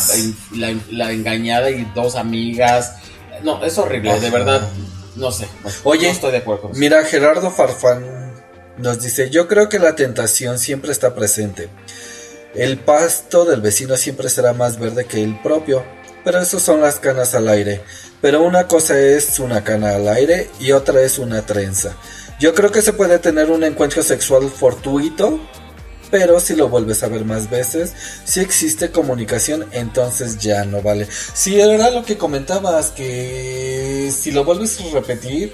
la, 0.72 0.80
la 0.90 1.12
engañada 1.12 1.70
y 1.70 1.84
dos 1.94 2.16
amigas. 2.16 2.94
No, 3.42 3.64
es 3.64 3.76
horrible, 3.78 4.18
de 4.20 4.26
Ajá. 4.28 4.36
verdad. 4.36 4.68
No 5.16 5.30
sé. 5.32 5.46
Oye, 5.84 6.06
no 6.06 6.12
estoy 6.12 6.32
de 6.32 6.38
acuerdo 6.38 6.62
con 6.62 6.70
eso. 6.72 6.80
Mira, 6.80 7.04
Gerardo 7.04 7.50
Farfán 7.50 8.32
nos 8.78 9.02
dice, 9.02 9.28
yo 9.28 9.48
creo 9.48 9.68
que 9.68 9.78
la 9.78 9.94
tentación 9.94 10.58
siempre 10.58 10.92
está 10.92 11.14
presente. 11.14 11.68
El 12.54 12.78
pasto 12.78 13.44
del 13.44 13.60
vecino 13.60 13.96
siempre 13.96 14.28
será 14.28 14.52
más 14.52 14.78
verde 14.78 15.04
que 15.04 15.22
el 15.22 15.40
propio, 15.40 15.84
pero 16.24 16.40
eso 16.40 16.58
son 16.58 16.80
las 16.80 16.98
canas 16.98 17.34
al 17.34 17.48
aire. 17.48 17.80
Pero 18.20 18.42
una 18.42 18.66
cosa 18.66 18.98
es 18.98 19.38
una 19.38 19.62
cana 19.62 19.94
al 19.94 20.08
aire 20.08 20.50
y 20.58 20.72
otra 20.72 21.00
es 21.00 21.18
una 21.18 21.46
trenza. 21.46 21.96
Yo 22.40 22.54
creo 22.54 22.72
que 22.72 22.82
se 22.82 22.92
puede 22.92 23.18
tener 23.18 23.50
un 23.50 23.62
encuentro 23.62 24.02
sexual 24.02 24.50
fortuito, 24.50 25.40
pero 26.10 26.40
si 26.40 26.56
lo 26.56 26.68
vuelves 26.68 27.04
a 27.04 27.08
ver 27.08 27.24
más 27.24 27.48
veces, 27.48 27.92
si 28.24 28.40
existe 28.40 28.90
comunicación, 28.90 29.66
entonces 29.70 30.38
ya 30.38 30.64
no 30.64 30.82
vale. 30.82 31.06
Sí, 31.34 31.60
era 31.60 31.90
lo 31.90 32.04
que 32.04 32.18
comentabas, 32.18 32.90
que 32.90 34.12
si 34.12 34.32
lo 34.32 34.44
vuelves 34.44 34.80
a 34.80 34.90
repetir 34.92 35.52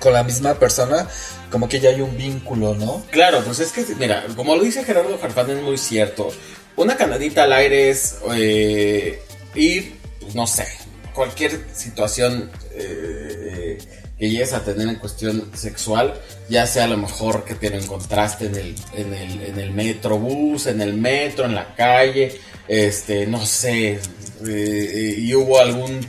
con 0.00 0.12
la 0.12 0.24
misma 0.24 0.54
persona, 0.54 1.06
como 1.50 1.68
que 1.68 1.80
ya 1.80 1.90
hay 1.90 2.00
un 2.00 2.16
vínculo, 2.16 2.74
¿no? 2.74 3.04
Claro, 3.10 3.42
pues 3.44 3.60
es 3.60 3.72
que, 3.72 3.84
mira, 3.94 4.24
como 4.34 4.56
lo 4.56 4.62
dice 4.62 4.84
Gerardo 4.84 5.18
Farfán, 5.18 5.50
es 5.50 5.62
muy 5.62 5.78
cierto. 5.78 6.28
Una 6.76 6.96
canadita 6.96 7.44
al 7.44 7.52
aire 7.52 7.90
es 7.90 8.18
eh, 8.34 9.22
ir, 9.54 9.96
pues, 10.20 10.34
no 10.34 10.46
sé, 10.46 10.66
cualquier 11.14 11.64
situación 11.72 12.50
eh, 12.72 13.78
que 14.18 14.30
llegues 14.30 14.52
a 14.52 14.64
tener 14.64 14.88
en 14.88 14.96
cuestión 14.96 15.50
sexual, 15.54 16.14
ya 16.48 16.66
sea 16.66 16.84
a 16.84 16.88
lo 16.88 16.96
mejor 16.96 17.44
que 17.44 17.54
te 17.54 17.70
lo 17.70 17.76
encontraste 17.76 18.46
en 18.46 18.54
el, 18.54 18.74
en 18.94 19.14
el, 19.14 19.42
en 19.42 19.58
el 19.58 19.70
metrobús, 19.72 20.66
en 20.66 20.80
el 20.80 20.94
metro, 20.94 21.44
en 21.44 21.54
la 21.54 21.74
calle, 21.74 22.38
este, 22.68 23.26
no 23.26 23.44
sé, 23.44 23.92
eh, 23.92 24.00
eh, 24.46 25.14
y 25.18 25.34
hubo 25.34 25.60
algún 25.60 26.00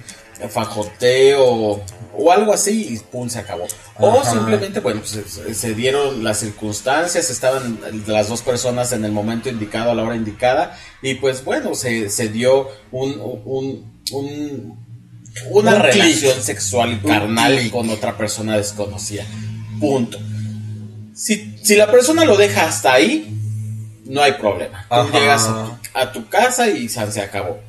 fajoteo 0.50 1.82
o 2.18 2.32
algo 2.32 2.54
así 2.54 2.94
y 2.94 2.98
pum, 3.00 3.30
se 3.30 3.40
acabó. 3.40 3.66
O 4.00 4.20
Ajá. 4.22 4.32
simplemente, 4.32 4.80
bueno, 4.80 5.02
pues 5.02 5.20
se, 5.58 5.74
dieron 5.76 6.24
las 6.24 6.40
circunstancias, 6.40 7.30
estaban 7.30 7.80
las 8.08 8.28
dos 8.30 8.42
personas 8.42 8.92
en 8.92 9.06
el 9.06 9.12
momento 9.12 9.50
indicado, 9.50 9.92
a 9.92 9.96
la 9.96 10.04
hora 10.04 10.16
indicada, 10.16 10.78
y 11.02 11.16
pues 11.16 11.44
bueno, 11.44 11.76
se, 11.76 12.10
se 12.10 12.30
dio 12.30 12.70
un, 12.92 13.20
un, 13.46 14.02
un- 14.12 14.88
una 15.52 15.76
Un 15.76 15.82
relación 15.82 16.42
sexual 16.42 16.94
y 16.94 17.08
carnal 17.08 17.70
con 17.70 17.90
otra 17.92 18.18
persona 18.18 18.58
desconocida. 18.58 19.24
Punto. 19.80 20.18
Si, 21.14 21.56
si 21.64 21.76
la 21.76 21.92
persona 21.92 22.26
lo 22.26 22.38
deja 22.38 22.66
hasta 22.66 22.94
ahí, 22.94 23.34
no 24.06 24.24
hay 24.24 24.32
problema. 24.34 24.88
Tú 24.90 25.12
llegas 25.18 25.44
a 25.48 25.66
tu, 25.66 26.00
a 26.00 26.12
tu 26.12 26.30
casa 26.30 26.70
y 26.70 26.90
se 26.90 27.00
acabó. 27.22 27.60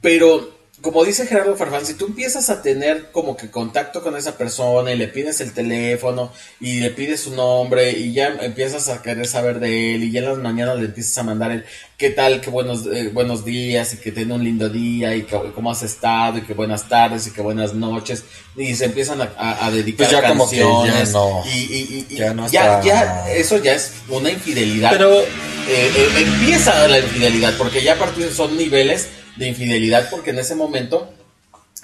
Pero, 0.00 0.50
como 0.82 1.04
dice 1.04 1.26
Gerardo 1.26 1.56
Farfán, 1.56 1.86
si 1.86 1.94
tú 1.94 2.06
empiezas 2.06 2.50
a 2.50 2.60
tener 2.60 3.10
como 3.12 3.36
que 3.36 3.50
contacto 3.50 4.02
con 4.02 4.16
esa 4.16 4.36
persona 4.36 4.92
y 4.92 4.96
le 4.98 5.06
pides 5.08 5.40
el 5.40 5.52
teléfono 5.52 6.32
y 6.60 6.80
le 6.80 6.90
pides 6.90 7.20
su 7.20 7.34
nombre 7.34 7.92
y 7.92 8.12
ya 8.12 8.36
empiezas 8.42 8.88
a 8.88 9.00
querer 9.00 9.26
saber 9.26 9.60
de 9.60 9.94
él 9.94 10.04
y 10.04 10.10
ya 10.10 10.20
en 10.20 10.26
las 10.26 10.38
mañanas 10.38 10.78
le 10.78 10.86
empiezas 10.86 11.16
a 11.18 11.22
mandar 11.22 11.52
el 11.52 11.64
qué 11.96 12.10
tal, 12.10 12.40
qué 12.40 12.50
buenos, 12.50 12.84
eh, 12.86 13.10
buenos 13.12 13.44
días 13.44 13.94
y 13.94 13.98
que 13.98 14.10
tenga 14.12 14.34
un 14.34 14.42
lindo 14.42 14.68
día 14.68 15.14
y 15.14 15.22
que, 15.22 15.36
cómo 15.54 15.70
has 15.70 15.82
estado 15.84 16.38
y 16.38 16.42
que 16.42 16.52
buenas 16.52 16.88
tardes 16.88 17.26
y 17.28 17.30
que 17.30 17.40
buenas 17.42 17.74
noches 17.74 18.24
y 18.56 18.74
se 18.74 18.86
empiezan 18.86 19.20
a, 19.22 19.30
a- 19.38 19.66
a 19.66 19.70
dedicar 19.70 20.08
Pues 20.08 20.10
ya 20.20 20.28
como 20.28 20.50
que 20.50 20.56
ya 20.56 20.64
canciones 20.64 21.12
no. 21.12 21.42
y, 21.46 21.58
y- 21.58 22.06
y- 22.10 22.14
y 22.14 22.16
Ya 22.16 22.34
no 22.34 22.48
ya, 22.48 22.80
está- 22.80 22.82
ya 22.82 23.30
eso 23.32 23.56
ya 23.62 23.74
es 23.74 23.92
una 24.08 24.30
infidelidad. 24.30 24.90
Pero 24.90 25.20
eh, 25.20 25.26
eh, 25.68 26.08
empieza 26.16 26.88
la 26.88 26.98
infidelidad, 26.98 27.54
porque 27.56 27.82
ya 27.82 27.92
a 27.92 27.98
partir 27.98 28.32
son 28.32 28.56
niveles 28.56 29.06
de 29.36 29.48
infidelidad, 29.48 30.08
porque 30.10 30.30
en 30.30 30.38
ese 30.38 30.54
momento 30.54 31.12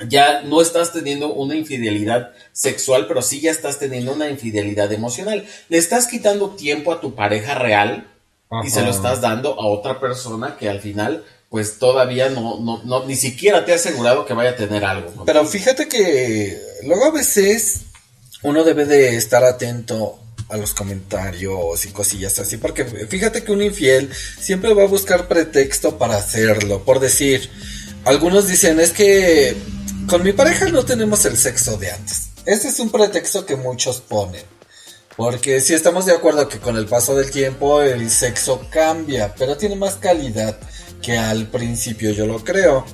ya 0.07 0.43
no 0.43 0.61
estás 0.61 0.93
teniendo 0.93 1.33
una 1.33 1.57
infidelidad 1.57 2.31
sexual, 2.53 3.07
pero 3.09 3.23
sí 3.23 3.41
ya 3.41 3.51
estás 3.51 3.79
teniendo 3.79 4.13
una 4.13 4.29
infidelidad 4.29 4.93
emocional. 4.93 5.47
Le 5.69 5.79
estás 5.79 6.07
quitando 6.07 6.51
tiempo 6.51 6.93
a 6.93 7.01
tu 7.01 7.15
pareja 7.15 7.55
real 7.55 8.09
y 8.65 8.71
se 8.71 8.83
lo 8.83 8.91
estás 8.91 9.21
dando 9.21 9.61
a 9.61 9.67
otra 9.67 10.01
persona 10.01 10.57
que 10.57 10.69
al 10.69 10.81
final, 10.81 11.25
pues 11.51 11.79
todavía 11.79 12.29
no, 12.29 12.61
no, 12.61 12.83
no 12.85 13.05
ni 13.05 13.17
siquiera 13.17 13.65
te 13.65 13.73
ha 13.73 13.77
asegurado 13.77 14.25
que 14.25 14.35
vaya 14.35 14.51
a 14.51 14.57
tener 14.57 14.85
algo. 14.85 15.25
Pero 15.25 15.45
fíjate 15.45 15.89
que 15.89 16.59
luego 16.85 17.07
a 17.07 17.11
veces 17.11 17.83
uno 18.43 18.65
debe 18.65 18.85
de 18.85 19.17
estar 19.17 19.43
atento 19.45 20.19
a 20.49 20.57
los 20.57 20.75
comentarios 20.75 21.85
y 21.85 21.91
cosillas 21.91 22.39
así, 22.39 22.57
porque 22.57 22.85
fíjate 22.85 23.45
que 23.45 23.53
un 23.53 23.63
infiel 23.63 24.11
siempre 24.41 24.73
va 24.75 24.85
a 24.85 24.87
buscar 24.87 25.29
pretexto 25.29 25.99
para 25.99 26.17
hacerlo, 26.17 26.85
por 26.85 27.01
decir, 27.01 27.51
algunos 28.05 28.49
dicen 28.49 28.81
es 28.81 28.93
que 28.93 29.55
con 30.09 30.23
mi 30.23 30.33
pareja 30.33 30.69
no 30.69 30.85
tenemos 30.85 31.25
el 31.27 31.37
sexo 31.37 31.77
de 31.77 31.91
antes. 31.91 32.31
Este 32.47 32.69
es 32.69 32.81
un 32.81 32.91
pretexto 32.91 33.45
que 33.45 33.57
muchos 33.57 34.01
ponen. 34.01 34.43
Porque 35.19 35.61
si 35.61 35.75
estamos 35.75 36.07
de 36.07 36.13
acuerdo 36.13 36.49
que 36.49 36.61
con 36.61 36.77
el 36.77 36.87
paso 36.87 37.15
del 37.15 37.31
tiempo 37.31 37.83
el 37.83 38.09
sexo 38.09 38.67
cambia, 38.71 39.35
pero 39.37 39.57
tiene 39.57 39.75
más 39.75 39.97
calidad 39.97 40.59
que 41.03 41.19
al 41.19 41.49
principio, 41.49 42.13
yo 42.13 42.25
lo 42.25 42.43
creo. 42.43 42.87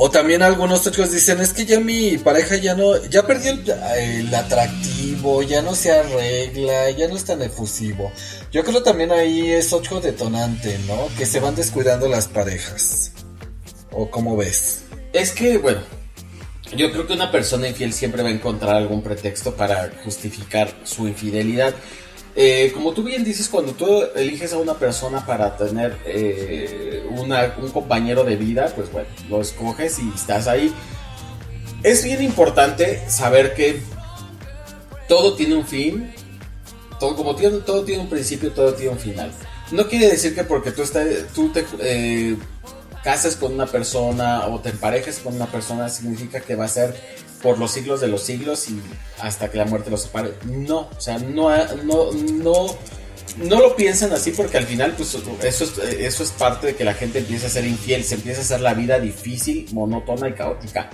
O 0.00 0.08
también 0.12 0.42
algunos 0.42 0.86
otros 0.86 1.10
dicen, 1.10 1.40
es 1.40 1.52
que 1.52 1.66
ya 1.66 1.80
mi 1.80 2.18
pareja 2.18 2.54
ya 2.54 2.76
no, 2.76 3.04
ya 3.06 3.26
perdió 3.26 3.50
el, 3.50 3.68
el 3.98 4.32
atractivo, 4.32 5.42
ya 5.42 5.60
no 5.60 5.74
se 5.74 5.90
arregla, 5.90 6.88
ya 6.90 7.08
no 7.08 7.16
es 7.16 7.24
tan 7.24 7.42
efusivo. 7.42 8.12
Yo 8.52 8.62
creo 8.62 8.80
también 8.84 9.10
ahí 9.10 9.50
es 9.50 9.72
otro 9.72 10.00
detonante, 10.00 10.78
¿no? 10.86 11.08
Que 11.18 11.26
se 11.26 11.40
van 11.40 11.56
descuidando 11.56 12.06
las 12.06 12.28
parejas. 12.28 13.10
¿O 13.90 14.08
cómo 14.08 14.36
ves? 14.36 14.82
Es 15.12 15.32
que, 15.32 15.58
bueno, 15.58 15.80
yo 16.76 16.92
creo 16.92 17.08
que 17.08 17.14
una 17.14 17.32
persona 17.32 17.66
infiel 17.66 17.92
siempre 17.92 18.22
va 18.22 18.28
a 18.28 18.32
encontrar 18.32 18.76
algún 18.76 19.02
pretexto 19.02 19.56
para 19.56 19.90
justificar 20.04 20.72
su 20.84 21.08
infidelidad. 21.08 21.74
Eh, 22.40 22.70
como 22.72 22.92
tú 22.92 23.02
bien 23.02 23.24
dices, 23.24 23.48
cuando 23.48 23.72
tú 23.72 24.00
eliges 24.14 24.52
a 24.52 24.58
una 24.58 24.74
persona 24.74 25.26
para 25.26 25.56
tener 25.56 25.96
eh, 26.06 27.04
una- 27.10 27.52
un 27.60 27.68
compañero 27.72 28.22
de 28.22 28.36
vida, 28.36 28.72
pues 28.76 28.92
bueno, 28.92 29.08
lo 29.28 29.40
escoges 29.40 29.98
y 29.98 30.08
estás 30.14 30.46
ahí. 30.46 30.72
Es 31.82 32.04
bien 32.04 32.22
importante 32.22 33.02
saber 33.10 33.54
que 33.54 33.80
todo 35.08 35.34
tiene 35.34 35.56
un 35.56 35.66
fin, 35.66 36.12
todo, 37.00 37.16
como 37.16 37.34
tiene, 37.34 37.58
todo 37.58 37.82
tiene 37.82 38.02
un 38.02 38.08
principio, 38.08 38.52
todo 38.52 38.72
tiene 38.72 38.92
un 38.92 38.98
final. 39.00 39.32
No 39.72 39.88
quiere 39.88 40.08
decir 40.08 40.32
que 40.36 40.44
porque 40.44 40.70
tú, 40.70 40.82
estás, 40.82 41.08
tú 41.34 41.48
te 41.50 41.66
eh, 41.80 42.36
cases 43.02 43.36
con 43.36 43.54
una 43.54 43.66
persona 43.66 44.46
o 44.46 44.60
te 44.60 44.70
emparejes 44.70 45.20
con 45.20 45.34
una 45.36 45.46
persona 45.46 45.88
significa 45.88 46.40
que 46.40 46.56
va 46.56 46.64
a 46.64 46.68
ser 46.68 46.94
por 47.42 47.58
los 47.58 47.70
siglos 47.70 48.00
de 48.00 48.08
los 48.08 48.22
siglos 48.22 48.68
y 48.68 48.80
hasta 49.20 49.50
que 49.50 49.58
la 49.58 49.64
muerte 49.64 49.90
los 49.90 50.02
separe. 50.02 50.34
No, 50.44 50.88
o 50.96 51.00
sea, 51.00 51.18
no, 51.18 51.50
no, 51.84 52.12
no, 52.12 52.66
no 53.36 53.60
lo 53.60 53.76
piensan 53.76 54.12
así 54.12 54.32
porque 54.32 54.58
al 54.58 54.66
final 54.66 54.94
pues 54.96 55.16
eso 55.42 55.64
es, 55.64 55.78
eso 55.78 56.22
es 56.22 56.30
parte 56.32 56.68
de 56.68 56.76
que 56.76 56.84
la 56.84 56.94
gente 56.94 57.18
empieza 57.18 57.46
a 57.46 57.50
ser 57.50 57.64
infiel, 57.64 58.04
se 58.04 58.16
empieza 58.16 58.40
a 58.40 58.44
hacer 58.44 58.60
la 58.60 58.74
vida 58.74 58.98
difícil, 58.98 59.68
monótona 59.72 60.28
y 60.28 60.32
caótica. 60.32 60.90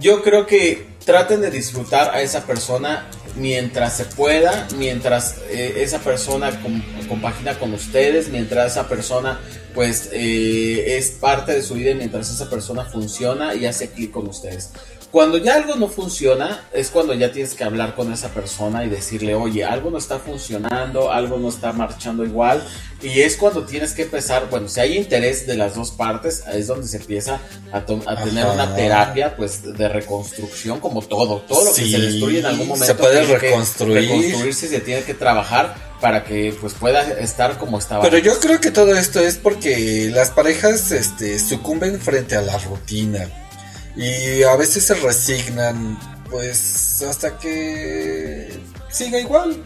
Yo 0.00 0.22
creo 0.22 0.46
que 0.46 0.86
traten 1.04 1.40
de 1.40 1.50
disfrutar 1.50 2.14
a 2.14 2.22
esa 2.22 2.46
persona 2.46 3.08
mientras 3.36 3.96
se 3.96 4.04
pueda, 4.04 4.66
mientras 4.76 5.36
eh, 5.50 5.74
esa 5.78 5.98
persona 5.98 6.60
com- 6.60 6.82
compagina 7.08 7.58
con 7.58 7.72
ustedes, 7.74 8.28
mientras 8.28 8.72
esa 8.72 8.88
persona 8.88 9.40
pues 9.74 10.10
eh, 10.12 10.96
es 10.98 11.12
parte 11.12 11.52
de 11.52 11.62
su 11.62 11.74
vida 11.74 11.94
mientras 11.94 12.30
esa 12.30 12.48
persona 12.50 12.84
funciona 12.84 13.54
y 13.54 13.66
hace 13.66 13.88
clic 13.90 14.10
con 14.10 14.28
ustedes. 14.28 14.70
Cuando 15.12 15.36
ya 15.36 15.56
algo 15.56 15.76
no 15.76 15.88
funciona, 15.88 16.64
es 16.72 16.88
cuando 16.88 17.12
ya 17.12 17.30
tienes 17.30 17.52
que 17.52 17.64
hablar 17.64 17.94
con 17.94 18.10
esa 18.10 18.28
persona 18.30 18.82
y 18.82 18.88
decirle, 18.88 19.34
oye, 19.34 19.62
algo 19.62 19.90
no 19.90 19.98
está 19.98 20.18
funcionando, 20.18 21.12
algo 21.12 21.36
no 21.36 21.50
está 21.50 21.74
marchando 21.74 22.24
igual. 22.24 22.66
Y 23.02 23.20
es 23.20 23.36
cuando 23.36 23.62
tienes 23.64 23.92
que 23.92 24.04
empezar, 24.04 24.48
bueno, 24.48 24.68
si 24.68 24.80
hay 24.80 24.96
interés 24.96 25.46
de 25.46 25.54
las 25.54 25.74
dos 25.74 25.90
partes, 25.90 26.44
es 26.50 26.66
donde 26.66 26.88
se 26.88 26.96
empieza 26.96 27.40
a, 27.70 27.76
a 27.76 27.84
tener 27.84 28.46
Ajá. 28.46 28.52
una 28.54 28.74
terapia, 28.74 29.36
pues, 29.36 29.62
de 29.62 29.86
reconstrucción, 29.86 30.80
como 30.80 31.02
todo. 31.02 31.42
Todo 31.42 31.66
lo 31.66 31.74
que 31.74 31.84
se 31.84 31.98
destruye 31.98 32.38
en 32.38 32.46
algún 32.46 32.68
momento 32.68 32.86
se 32.86 32.94
puede 32.94 33.22
reconstruir. 33.22 34.08
reconstruirse 34.08 34.64
y 34.64 34.68
se 34.70 34.80
tiene 34.80 35.02
que 35.02 35.12
trabajar 35.12 35.74
para 36.00 36.24
que, 36.24 36.56
pues, 36.58 36.72
pueda 36.72 37.02
estar 37.18 37.58
como 37.58 37.78
estaba. 37.78 38.02
Pero 38.02 38.16
yo 38.16 38.40
creo 38.40 38.62
que 38.62 38.70
todo 38.70 38.96
esto 38.96 39.20
es 39.20 39.36
porque 39.36 40.10
las 40.10 40.30
parejas 40.30 40.90
este, 40.90 41.38
sucumben 41.38 42.00
frente 42.00 42.34
a 42.34 42.40
la 42.40 42.56
rutina 42.56 43.28
y 43.96 44.42
a 44.42 44.56
veces 44.56 44.84
se 44.84 44.94
resignan, 44.94 45.98
pues 46.30 47.02
hasta 47.02 47.38
que 47.38 48.50
siga 48.90 49.20
igual. 49.20 49.56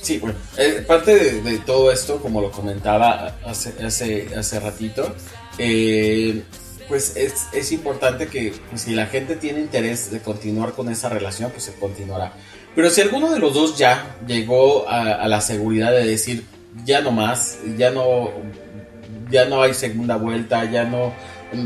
Sí, 0.00 0.18
bueno, 0.18 0.36
eh, 0.58 0.84
parte 0.86 1.40
de, 1.40 1.58
todo 1.58 1.90
esto, 1.90 2.20
como 2.20 2.40
lo 2.42 2.50
comentaba 2.50 3.36
hace, 3.44 3.74
hace, 3.82 4.28
hace 4.36 4.60
ratito, 4.60 5.14
eh, 5.56 6.42
pues 6.88 7.16
es, 7.16 7.46
es 7.54 7.72
importante 7.72 8.26
que 8.26 8.52
pues, 8.68 8.82
si 8.82 8.94
la 8.94 9.06
gente 9.06 9.36
tiene 9.36 9.60
interés 9.60 10.10
de 10.10 10.20
continuar 10.20 10.72
con 10.72 10.90
esa 10.90 11.08
relación, 11.08 11.50
pues 11.50 11.64
se 11.64 11.74
continuará. 11.74 12.34
Pero 12.74 12.90
si 12.90 13.00
alguno 13.00 13.32
de 13.32 13.38
los 13.38 13.54
dos 13.54 13.78
ya 13.78 14.16
llegó 14.26 14.86
a, 14.88 15.14
a 15.14 15.28
la 15.28 15.40
seguridad 15.40 15.92
de 15.92 16.04
decir, 16.04 16.44
ya 16.84 17.00
no 17.00 17.12
más, 17.12 17.58
ya 17.78 17.90
no, 17.90 18.30
ya 19.30 19.46
no 19.46 19.62
hay 19.62 19.74
segunda 19.74 20.16
vuelta, 20.16 20.70
ya 20.70 20.84
no 20.84 21.12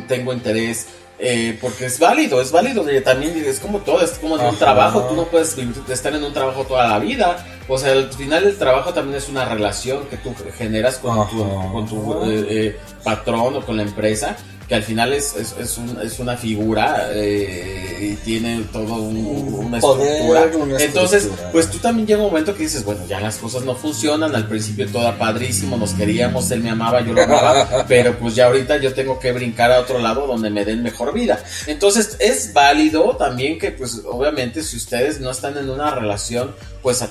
tengo 0.07 0.33
interés, 0.33 0.87
eh, 1.18 1.59
porque 1.61 1.87
es 1.87 1.98
válido, 1.98 2.40
es 2.40 2.52
válido, 2.52 2.85
también 3.02 3.37
es 3.44 3.59
como 3.59 3.78
todo, 3.78 4.02
es 4.02 4.12
como 4.18 4.38
de 4.38 4.48
un 4.48 4.57
trabajo, 4.57 5.02
tú 5.04 5.16
no 5.16 5.24
puedes 5.24 5.57
estar 5.88 6.14
en 6.14 6.22
un 6.22 6.33
trabajo 6.33 6.64
toda 6.64 6.88
la 6.88 6.98
vida, 6.98 7.58
o 7.68 7.78
sea, 7.78 7.92
al 7.92 8.12
final 8.12 8.44
el 8.44 8.57
trabajo 8.57 8.92
también 8.94 9.16
es 9.18 9.28
una 9.28 9.44
relación 9.44 10.07
que 10.09 10.16
tú 10.16 10.35
generas 10.57 10.96
con 10.98 11.28
tu, 11.28 11.44
con 11.72 11.87
tu 11.88 12.14
eh, 12.24 12.46
eh, 12.48 12.76
patrón 13.04 13.57
o 13.57 13.61
con 13.64 13.76
la 13.76 13.83
empresa, 13.83 14.37
que 14.68 14.74
al 14.74 14.83
final 14.83 15.14
es, 15.14 15.35
es, 15.35 15.54
es 15.59 15.78
un- 15.78 15.98
es 16.02 16.18
una 16.18 16.37
figura 16.37 17.09
eh, 17.14 18.11
y 18.12 18.14
tiene 18.16 18.62
todo 18.70 18.96
un- 18.96 19.54
una 19.66 19.81
poder, 19.81 20.09
estructura. 20.46 20.64
una 20.64 20.78
Entonces, 20.85 21.22
estructura. 21.22 21.52
pues 21.52 21.70
tú 21.70 21.78
también 21.78 22.07
llega 22.07 22.20
un 22.20 22.26
momento 22.28 22.54
que 22.54 22.64
dices, 22.64 22.85
bueno, 22.85 23.00
ya 23.09 23.18
las 23.18 23.37
cosas 23.38 23.62
no 23.64 23.74
funcionan, 23.74 24.35
al 24.37 24.46
principio 24.46 24.87
todo 24.88 25.11
padrísimo, 25.16 25.78
nos 25.78 25.92
queríamos, 25.94 26.50
él 26.50 26.62
me 26.62 26.68
amaba, 26.70 27.00
yo 27.00 27.14
lo 27.14 27.22
amaba, 27.22 27.87
pero 27.88 28.18
pues 28.18 28.35
ya 28.35 28.44
ahorita 28.46 28.76
yo 28.76 28.92
tengo 28.92 29.18
que 29.18 29.33
brincar 29.33 29.72
a 29.72 29.81
otro 29.81 29.98
lado 30.00 30.26
donde 30.26 30.50
me 30.50 30.66
den 30.66 30.83
mejor 30.83 31.14
vida. 31.14 31.42
Entonces, 31.66 32.16
es 32.20 32.52
válido 32.52 33.16
también 33.16 33.59
que 33.59 33.70
pues 33.70 34.02
obviamente 34.04 34.62
si 34.62 34.76
ustedes 34.76 35.18
no 35.18 35.31
están 35.31 35.57
en 35.57 35.70
una 35.70 35.94
relación 35.94 36.54
pues 36.83 37.02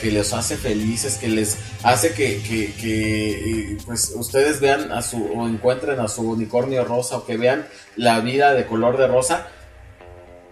que 0.00 0.10
les 0.10 0.32
hace 0.32 0.56
felices, 0.56 1.16
que 1.16 1.28
les 1.28 1.56
hace 1.82 2.12
que, 2.14 2.40
que, 2.42 2.72
que, 2.74 3.72
eh, 3.72 3.78
pues 3.84 4.12
ustedes 4.14 4.60
vean 4.60 4.92
a 4.92 5.02
su 5.02 5.24
o 5.24 5.46
encuentren 5.48 5.98
a 6.00 6.08
su 6.08 6.22
unicornio 6.22 6.84
rosa 6.84 7.18
o 7.18 7.26
que 7.26 7.36
vean 7.36 7.66
la 7.96 8.20
vida 8.20 8.54
de 8.54 8.66
color 8.66 8.96
de 8.96 9.06
rosa, 9.06 9.48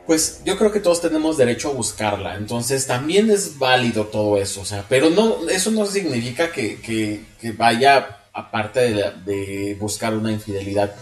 pues 0.06 0.40
yo 0.44 0.56
creo 0.56 0.72
que 0.72 0.80
todos 0.80 1.00
tenemos 1.00 1.36
derecho 1.36 1.68
a 1.70 1.74
buscarla. 1.74 2.36
Entonces 2.36 2.86
también 2.86 3.30
es 3.30 3.58
válido 3.58 4.06
todo 4.06 4.38
eso. 4.38 4.62
O 4.62 4.64
sea, 4.64 4.84
pero 4.88 5.10
no, 5.10 5.48
eso 5.48 5.70
no 5.70 5.84
significa 5.86 6.50
que, 6.50 6.80
que- 6.80 7.20
que 7.40 7.52
vaya 7.52 8.16
aparte 8.32 8.80
de, 8.80 9.12
de 9.26 9.76
buscar 9.78 10.14
una 10.14 10.32
infidelidad. 10.32 10.94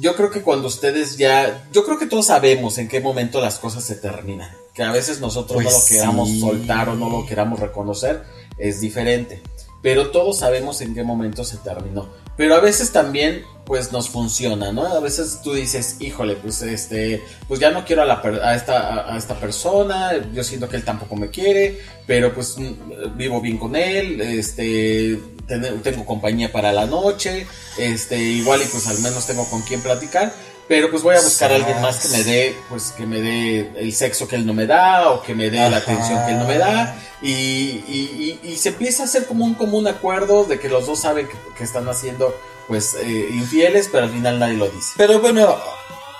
Yo 0.00 0.14
creo 0.16 0.30
que 0.30 0.42
cuando 0.42 0.68
ustedes 0.68 1.16
ya, 1.16 1.68
yo 1.72 1.84
creo 1.84 1.98
que 1.98 2.06
todos 2.06 2.26
sabemos 2.26 2.78
en 2.78 2.88
qué 2.88 3.00
momento 3.00 3.40
las 3.40 3.58
cosas 3.58 3.84
se 3.84 3.96
terminan. 3.96 4.50
Que 4.74 4.82
a 4.82 4.92
veces 4.92 5.20
nosotros 5.20 5.62
no 5.62 5.68
Pues 5.70 5.74
lo 5.90 5.96
queramos 5.96 6.28
sí. 6.28 6.40
soltar 6.40 6.88
o 6.88 6.94
no 6.94 7.10
lo 7.10 7.26
queramos 7.26 7.58
reconocer, 7.58 8.22
es 8.58 8.80
diferente. 8.80 9.42
Pero 9.82 10.10
todos 10.10 10.38
sabemos 10.38 10.80
en 10.80 10.94
qué 10.94 11.02
momento 11.02 11.44
se 11.44 11.56
terminó. 11.58 12.08
Pero 12.38 12.54
a 12.54 12.60
veces 12.60 12.92
también, 12.92 13.44
pues 13.66 13.92
nos 13.92 14.08
funciona, 14.08 14.72
¿no? 14.72 14.86
A 14.86 15.00
veces 15.00 15.40
tú 15.42 15.52
dices, 15.52 15.96
híjole, 16.00 16.36
pues 16.36 16.62
este, 16.62 17.22
pues 17.48 17.60
ya 17.60 17.70
no 17.70 17.84
quiero 17.84 18.02
a, 18.02 18.06
la 18.06 18.22
esta, 18.54 19.12
a, 19.12 19.18
esta 19.18 19.34
persona, 19.38 20.12
yo 20.32 20.42
siento 20.42 20.68
que 20.68 20.76
él 20.76 20.84
tampoco 20.84 21.16
me 21.16 21.28
quiere, 21.28 21.80
pero 22.06 22.32
pues 22.32 22.56
mm, 22.56 23.16
vivo 23.16 23.40
bien 23.42 23.58
con 23.58 23.76
él, 23.76 24.20
este, 24.22 25.18
ten- 25.46 25.82
tengo 25.82 26.06
compañía 26.06 26.50
para 26.50 26.72
la 26.72 26.86
noche, 26.86 27.46
este, 27.76 28.16
igual 28.18 28.62
y 28.62 28.66
pues 28.66 28.86
al 28.86 29.00
menos 29.00 29.26
tengo 29.26 29.44
con 29.50 29.60
quién 29.62 29.82
platicar. 29.82 30.32
Pero 30.68 30.90
pues 30.90 31.02
voy 31.02 31.16
a 31.16 31.20
buscar 31.20 31.50
a 31.50 31.54
alguien 31.54 31.80
más 31.80 31.96
que 32.00 32.08
me 32.08 32.24
dé, 32.24 32.56
pues 32.68 32.92
que 32.92 33.06
me 33.06 33.20
dé 33.22 33.72
el 33.78 33.94
sexo 33.94 34.28
que 34.28 34.36
él 34.36 34.44
no 34.46 34.52
me 34.52 34.66
da, 34.66 35.10
o 35.12 35.22
que 35.22 35.34
me 35.34 35.48
dé 35.48 35.68
la 35.70 35.78
atención 35.78 36.24
que 36.26 36.32
él 36.32 36.38
no 36.38 36.44
me 36.46 36.58
da, 36.58 36.94
y, 37.22 37.30
y- 37.32 38.38
y- 38.44 38.48
y 38.50 38.56
se 38.58 38.68
empieza 38.68 39.02
a 39.02 39.06
hacer 39.06 39.26
como 39.26 39.44
un 39.46 39.54
común 39.54 39.86
acuerdo 39.88 40.44
de 40.44 40.60
que 40.60 40.68
los 40.68 40.86
dos 40.86 41.00
saben 41.00 41.26
que, 41.26 41.36
que 41.56 41.64
están 41.64 41.88
haciendo 41.88 42.34
pues 42.68 42.94
eh, 43.00 43.28
infieles, 43.32 43.88
pero 43.90 44.04
al 44.04 44.12
final 44.12 44.38
nadie 44.38 44.58
lo 44.58 44.68
dice. 44.68 44.92
Pero 44.98 45.20
bueno, 45.20 45.56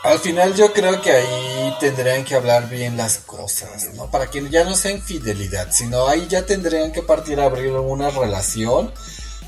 al 0.03 0.19
final 0.19 0.55
yo 0.55 0.73
creo 0.73 1.03
que 1.03 1.13
ahí 1.13 1.75
tendrían 1.79 2.25
que 2.25 2.35
hablar 2.35 2.71
bien 2.71 2.97
las 2.97 3.19
cosas, 3.19 3.93
¿no? 3.97 4.11
Para 4.11 4.31
que 4.31 4.49
ya 4.49 4.65
no 4.65 4.75
sea 4.75 4.93
infidelidad, 4.93 5.69
sino 5.73 6.09
ahí 6.09 6.27
ya 6.27 6.47
tendrían 6.47 6.91
que 6.93 7.03
partir 7.03 7.39
a 7.39 7.45
abrir 7.45 7.73
una 7.73 8.09
relación 8.09 8.95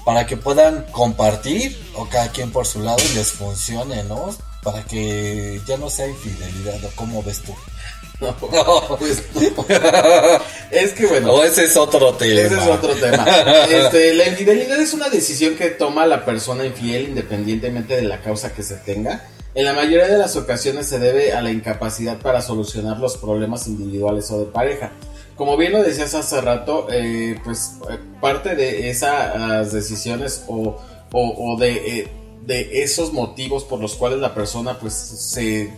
para 0.04 0.26
que 0.26 0.36
puedan 0.36 0.84
compartir 0.92 1.90
o 1.94 2.06
cada 2.10 2.28
quien 2.32 2.52
por 2.52 2.66
su 2.66 2.80
lado 2.80 2.98
y 3.10 3.14
les 3.14 3.32
funcione, 3.32 4.02
¿no? 4.04 4.36
Para 4.62 4.82
que 4.84 5.60
ya 5.66 5.76
no 5.76 5.88
sea 5.90 6.08
infidelidad? 6.08 6.84
¿O 6.84 6.90
cómo 6.96 7.22
ves 7.22 7.40
tú? 7.40 7.54
No, 8.20 8.36
pues, 8.98 9.22
es 10.70 10.92
que 10.92 11.06
bueno. 11.06 11.32
O 11.32 11.42
ese 11.42 11.64
es 11.64 11.76
otro 11.76 12.14
tema. 12.14 12.40
Ese 12.40 12.54
es 12.54 12.66
otro 12.66 12.94
tema. 12.94 13.26
Este, 13.70 14.14
la 14.14 14.28
infidelidad 14.28 14.78
es 14.80 14.92
una 14.92 15.08
decisión 15.08 15.54
que 15.54 15.70
toma 15.70 16.06
la 16.06 16.24
persona 16.24 16.64
infiel 16.64 17.08
independientemente 17.08 17.96
de 17.96 18.02
la 18.02 18.20
causa 18.20 18.52
que 18.52 18.62
se 18.62 18.76
tenga. 18.76 19.24
En 19.54 19.64
la 19.64 19.72
mayoría 19.72 20.06
de 20.06 20.18
las 20.18 20.36
ocasiones 20.36 20.86
se 20.86 20.98
debe 20.98 21.32
a 21.32 21.42
la 21.42 21.50
incapacidad 21.50 22.18
para 22.18 22.40
solucionar 22.40 22.98
los 22.98 23.16
problemas 23.16 23.66
individuales 23.66 24.30
o 24.30 24.38
de 24.38 24.46
pareja. 24.46 24.92
Como 25.34 25.56
bien 25.56 25.72
lo 25.72 25.82
decías 25.82 26.14
hace 26.14 26.40
rato, 26.40 26.86
eh, 26.90 27.36
pues 27.42 27.72
eh, 27.90 27.98
parte 28.20 28.54
de 28.54 28.90
esas 28.90 29.72
decisiones 29.72 30.44
o, 30.48 30.78
o, 31.12 31.54
o 31.54 31.58
de, 31.58 31.72
eh, 31.72 32.08
de 32.50 32.82
esos 32.82 33.12
motivos 33.12 33.62
por 33.62 33.80
los 33.80 33.94
cuales 33.94 34.18
la 34.18 34.34
persona 34.34 34.76
pues 34.76 34.92
se 34.92 35.72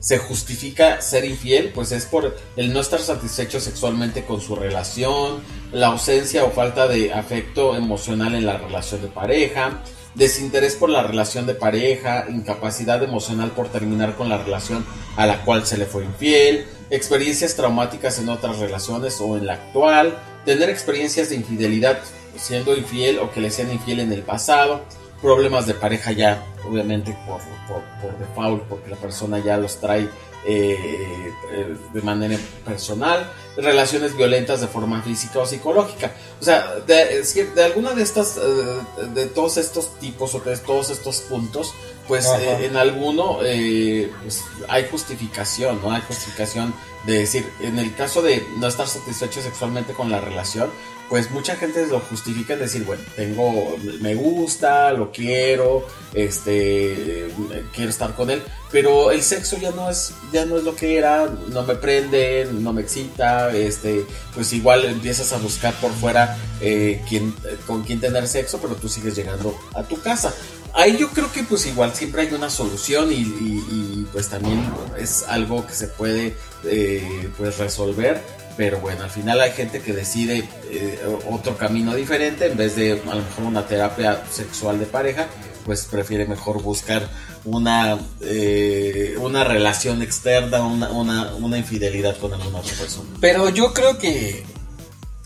se 0.00 0.16
justifica 0.16 1.00
ser 1.02 1.26
infiel, 1.26 1.72
pues 1.74 1.92
es 1.92 2.06
por 2.06 2.34
el 2.56 2.72
no 2.72 2.80
estar 2.80 3.00
satisfecho 3.00 3.60
sexualmente 3.60 4.24
con 4.24 4.40
su 4.40 4.56
relación, 4.56 5.42
la 5.72 5.88
ausencia 5.88 6.44
o 6.44 6.50
falta 6.50 6.88
de 6.88 7.12
afecto 7.12 7.76
emocional 7.76 8.34
en 8.34 8.46
la 8.46 8.56
relación 8.56 9.02
de 9.02 9.08
pareja, 9.08 9.82
desinterés 10.14 10.74
por 10.74 10.88
la 10.88 11.02
relación 11.02 11.46
de 11.46 11.54
pareja, 11.54 12.24
incapacidad 12.30 13.02
emocional 13.02 13.50
por 13.50 13.68
terminar 13.68 14.16
con 14.16 14.30
la 14.30 14.38
relación 14.38 14.86
a 15.16 15.26
la 15.26 15.44
cual 15.44 15.66
se 15.66 15.76
le 15.76 15.84
fue 15.84 16.02
infiel, 16.04 16.64
experiencias 16.88 17.54
traumáticas 17.54 18.18
en 18.18 18.30
otras 18.30 18.58
relaciones 18.58 19.20
o 19.20 19.36
en 19.36 19.46
la 19.46 19.54
actual, 19.54 20.18
tener 20.46 20.70
experiencias 20.70 21.28
de 21.28 21.36
infidelidad 21.36 21.98
siendo 22.36 22.74
infiel 22.74 23.18
o 23.18 23.30
que 23.30 23.42
le 23.42 23.50
sean 23.50 23.70
infiel 23.70 24.00
en 24.00 24.12
el 24.14 24.22
pasado, 24.22 24.80
problemas 25.20 25.66
de 25.66 25.74
pareja 25.74 26.12
ya, 26.12 26.44
obviamente 26.68 27.16
por, 27.26 27.40
por, 27.68 27.82
por 28.00 28.18
default, 28.18 28.62
porque 28.64 28.90
la 28.90 28.96
persona 28.96 29.38
ya 29.38 29.56
los 29.56 29.78
trae 29.80 30.08
eh, 30.46 31.34
eh, 31.52 31.76
de 31.92 32.00
manera 32.00 32.38
personal, 32.64 33.30
relaciones 33.58 34.16
violentas 34.16 34.62
de 34.62 34.68
forma 34.68 35.02
física 35.02 35.38
o 35.38 35.44
psicológica. 35.44 36.12
O 36.40 36.44
sea, 36.44 36.76
de, 36.86 37.22
de 37.54 37.64
alguna 37.64 37.92
de 37.92 38.02
estas, 38.02 38.38
eh, 38.38 39.06
de 39.12 39.26
todos 39.26 39.58
estos 39.58 39.98
tipos 39.98 40.34
o 40.34 40.40
de 40.40 40.56
todos 40.56 40.88
estos 40.88 41.20
puntos, 41.20 41.74
pues 42.10 42.26
eh, 42.26 42.66
en 42.66 42.76
alguno 42.76 43.38
eh, 43.44 44.10
pues, 44.20 44.42
hay 44.66 44.88
justificación, 44.90 45.80
¿no? 45.80 45.92
Hay 45.92 46.02
justificación 46.02 46.74
de 47.06 47.20
decir, 47.20 47.48
en 47.60 47.78
el 47.78 47.94
caso 47.94 48.20
de 48.20 48.44
no 48.58 48.66
estar 48.66 48.88
satisfecho 48.88 49.40
sexualmente 49.40 49.92
con 49.92 50.10
la 50.10 50.20
relación, 50.20 50.70
pues 51.08 51.30
mucha 51.32 51.54
gente 51.54 51.86
lo 51.86 51.98
justifica 51.98 52.54
en 52.54 52.60
decir, 52.60 52.84
bueno, 52.84 53.02
tengo, 53.16 53.76
me 54.00 54.14
gusta, 54.14 54.92
lo 54.92 55.10
quiero, 55.10 55.86
este, 56.14 57.26
eh, 57.26 57.64
quiero 57.72 57.90
estar 57.90 58.14
con 58.14 58.30
él, 58.30 58.42
pero 58.70 59.10
el 59.10 59.22
sexo 59.22 59.56
ya 59.58 59.72
no 59.72 59.90
es, 59.90 60.12
ya 60.32 60.44
no 60.46 60.56
es 60.56 60.62
lo 60.62 60.76
que 60.76 60.96
era, 60.96 61.28
no 61.48 61.64
me 61.64 61.74
prende, 61.74 62.48
no 62.52 62.72
me 62.72 62.82
excita, 62.82 63.54
este, 63.54 64.04
pues 64.34 64.52
igual 64.52 64.84
empiezas 64.84 65.32
a 65.32 65.38
buscar 65.38 65.74
por 65.74 65.92
fuera 65.92 66.38
eh, 66.60 67.02
quién, 67.08 67.34
eh, 67.44 67.56
con 67.66 67.82
quién 67.82 68.00
tener 68.00 68.28
sexo, 68.28 68.60
pero 68.60 68.76
tú 68.76 68.88
sigues 68.88 69.16
llegando 69.16 69.58
a 69.74 69.82
tu 69.82 70.00
casa. 70.00 70.32
Ahí 70.74 70.96
yo 70.96 71.08
creo 71.10 71.30
que 71.32 71.42
pues 71.42 71.66
igual 71.66 71.94
siempre 71.94 72.22
hay 72.22 72.32
una 72.32 72.50
solución 72.50 73.10
y, 73.12 74.06
pues 74.12 74.28
también 74.28 74.62
es 74.98 75.24
algo 75.28 75.66
que 75.66 75.74
se 75.74 75.88
puede 75.88 76.36
eh, 76.64 77.30
pues 77.36 77.58
resolver 77.58 78.20
pero 78.60 78.78
bueno, 78.78 79.04
al 79.04 79.10
final 79.10 79.40
hay 79.40 79.52
gente 79.52 79.80
que 79.80 79.94
decide 79.94 80.46
eh, 80.70 81.00
otro 81.30 81.56
camino 81.56 81.94
diferente, 81.94 82.44
en 82.44 82.58
vez 82.58 82.76
de 82.76 82.92
a 82.92 83.14
lo 83.14 83.22
mejor 83.22 83.44
una 83.44 83.66
terapia 83.66 84.22
sexual 84.30 84.78
de 84.78 84.84
pareja, 84.84 85.28
pues 85.64 85.86
prefiere 85.86 86.26
mejor 86.26 86.62
buscar 86.62 87.08
una, 87.46 87.98
eh, 88.20 89.14
una 89.18 89.44
relación 89.44 90.02
externa, 90.02 90.62
una, 90.62 90.90
una 91.34 91.56
infidelidad 91.56 92.18
con 92.18 92.34
alguna 92.34 92.58
otra 92.58 92.74
persona. 92.74 93.08
Pero 93.18 93.48
yo 93.48 93.72
creo 93.72 93.98
que 93.98 94.44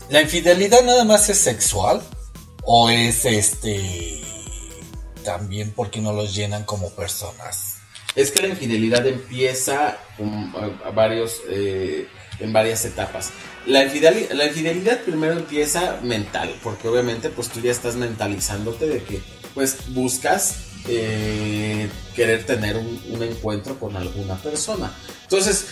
la 0.09 0.21
infidelidad 0.21 0.83
nada 0.83 1.03
más 1.03 1.29
es 1.29 1.37
sexual 1.37 2.01
o 2.63 2.89
es 2.89 3.25
este 3.25 4.24
también 5.25 5.73
porque 5.75 5.99
no 5.99 6.13
los 6.13 6.33
llenan 6.33 6.63
como 6.63 6.89
personas. 6.91 7.73
Es 8.15 8.31
que 8.31 8.41
la 8.41 8.47
infidelidad 8.47 9.05
empieza 9.05 9.97
a- 10.85 10.89
varios, 10.91 11.41
eh, 11.49 12.07
en 12.39 12.53
varias 12.53 12.85
etapas. 12.85 13.31
La 13.65 13.83
infidelidad, 13.83 14.31
la 14.31 14.45
infidelidad 14.45 14.99
primero 15.01 15.33
empieza 15.33 15.99
mental, 16.03 16.55
porque 16.63 16.87
obviamente 16.87 17.29
pues 17.29 17.49
tú 17.49 17.59
ya 17.59 17.71
estás 17.71 17.95
mentalizándote 17.95 18.87
de 18.87 19.03
que 19.03 19.21
pues 19.53 19.77
buscas 19.89 20.55
eh, 20.87 21.89
querer 22.15 22.45
tener 22.45 22.77
un, 22.77 23.01
un 23.09 23.23
encuentro 23.23 23.77
con 23.79 23.97
alguna 23.97 24.35
persona. 24.37 24.93
Entonces, 25.23 25.65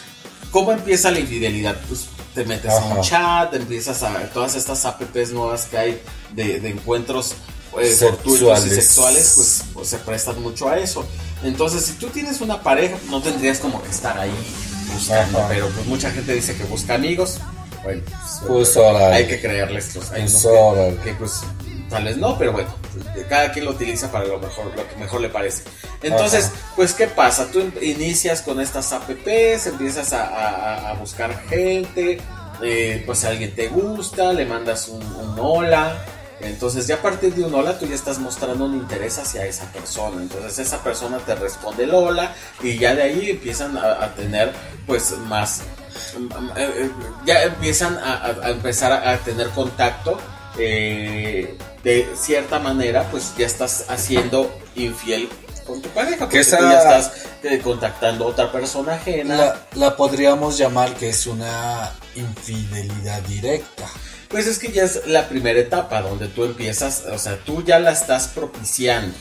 ¿cómo 0.51 0.71
empieza 0.71 1.11
la 1.11 1.19
infidelidad? 1.19 1.79
Pues 1.87 2.07
te 2.33 2.43
metes 2.45 2.71
a 2.71 2.83
un 2.85 2.93
Ajá. 2.93 3.01
chat, 3.01 3.53
empiezas 3.53 4.01
a 4.03 4.27
todas 4.33 4.55
estas 4.55 4.83
apps 4.85 5.31
nuevas 5.31 5.65
que 5.67 5.77
hay 5.77 6.01
de, 6.33 6.59
de 6.59 6.69
encuentros 6.69 7.35
eh, 7.79 7.93
Sexuales. 7.93 8.65
y 8.65 8.69
sexuales, 8.75 9.33
pues, 9.35 9.63
pues, 9.73 9.87
se 9.89 9.97
prestan 9.99 10.41
mucho 10.41 10.69
a 10.69 10.77
eso. 10.77 11.05
Entonces, 11.43 11.85
si 11.85 11.93
tú 11.93 12.07
tienes 12.07 12.41
una 12.41 12.61
pareja, 12.61 12.97
no 13.09 13.21
tendrías 13.21 13.59
como 13.59 13.81
que 13.81 13.89
estar 13.89 14.17
ahí 14.17 14.31
buscando, 14.93 15.39
Ajá. 15.39 15.47
pero 15.49 15.67
pues 15.69 15.85
mucha 15.87 16.11
gente 16.11 16.33
dice 16.33 16.55
que 16.55 16.63
busca 16.65 16.95
amigos. 16.95 17.39
Bueno, 17.83 18.01
pues, 18.47 18.77
hay 18.77 19.27
que 19.27 19.41
creerles 19.41 19.93
los 19.95 20.09
hay 20.11 20.21
Pues 20.21 20.43
que- 20.43 20.97
que, 21.03 21.13
pues 21.15 21.41
tal 21.89 22.05
vez 22.05 22.15
no, 22.17 22.37
pero 22.37 22.53
bueno, 22.53 22.73
cada 23.27 23.51
quien 23.51 23.65
lo 23.65 23.71
utiliza 23.71 24.09
para 24.11 24.25
lo 24.25 24.39
mejor, 24.39 24.67
lo 24.75 24.87
que 24.87 24.95
mejor 24.97 25.19
le 25.21 25.29
parece. 25.29 25.63
Entonces, 26.01 26.45
Ajá. 26.45 26.53
pues 26.77 26.93
¿qué 26.93 27.07
pasa? 27.07 27.47
Tú 27.51 27.59
in- 27.59 27.73
inicias 27.81 28.41
con 28.41 28.61
estas 28.61 28.93
apps, 28.93 29.09
empiezas 29.67 30.13
a, 30.13 30.23
a- 30.27 30.89
a 30.91 30.93
buscar 30.93 31.43
gente, 31.49 32.19
eh, 32.63 33.03
pues 33.05 33.19
si 33.19 33.27
alguien 33.27 33.53
te 33.53 33.67
gusta, 33.67 34.31
le 34.31 34.45
mandas 34.45 34.87
un, 34.87 35.03
un 35.03 35.35
hola. 35.39 35.97
Entonces 36.45 36.87
ya 36.87 36.95
a 36.95 37.01
partir 37.01 37.33
de 37.35 37.43
un 37.43 37.53
hola 37.55 37.77
tú 37.79 37.85
ya 37.85 37.95
estás 37.95 38.19
mostrando 38.19 38.65
un 38.65 38.75
interés 38.75 39.17
hacia 39.19 39.45
esa 39.45 39.65
persona. 39.71 40.21
Entonces 40.21 40.59
esa 40.59 40.83
persona 40.83 41.17
te 41.19 41.35
responde 41.35 41.83
el 41.85 41.93
hola 41.93 42.33
y 42.61 42.77
ya 42.77 42.93
de 42.95 43.03
ahí 43.03 43.29
empiezan 43.31 43.77
a, 43.77 44.03
a 44.03 44.13
tener 44.15 44.51
pues 44.85 45.11
más... 45.27 45.61
eh, 46.57 46.73
eh, 46.77 46.91
Ya 47.25 47.43
empiezan 47.43 47.97
a, 47.97 48.13
a- 48.15 48.45
a 48.45 48.49
empezar 48.49 48.91
a, 48.91 49.11
a 49.11 49.17
tener 49.19 49.49
contacto. 49.49 50.17
eh, 50.57 51.57
de 51.83 52.07
cierta 52.15 52.59
manera 52.59 53.03
pues 53.11 53.33
ya 53.37 53.45
estás 53.45 53.85
haciendo 53.89 54.49
infiel 54.75 55.27
con 55.67 55.81
tu 55.81 55.89
pareja. 55.89 56.19
Porque 56.19 56.39
esa- 56.39 56.57
tú 56.57 56.63
ya 56.63 56.77
estás 56.77 57.11
eh, 57.43 57.59
contactando 57.61 58.25
a 58.25 58.27
otra 58.27 58.51
persona 58.51 58.93
ajena. 58.93 59.35
La, 59.35 59.61
la 59.75 59.95
podríamos 59.97 60.57
llamar 60.57 60.93
que 60.95 61.09
es 61.09 61.27
una 61.27 61.91
infidelidad 62.15 63.21
directa. 63.23 63.85
Pues 64.33 64.47
es 64.47 64.57
que 64.57 64.71
ya 64.71 64.81
es 64.81 65.05
la 65.05 65.29
primera 65.29 65.59
etapa 65.59 66.01
donde 66.01 66.27
tú 66.27 66.43
empiezas, 66.43 67.03
o 67.05 67.19
sea, 67.19 67.37
tú 67.37 67.63
ya 67.63 67.77
la 67.77 67.91
estás 67.91 68.29
propiciando. 68.29 69.15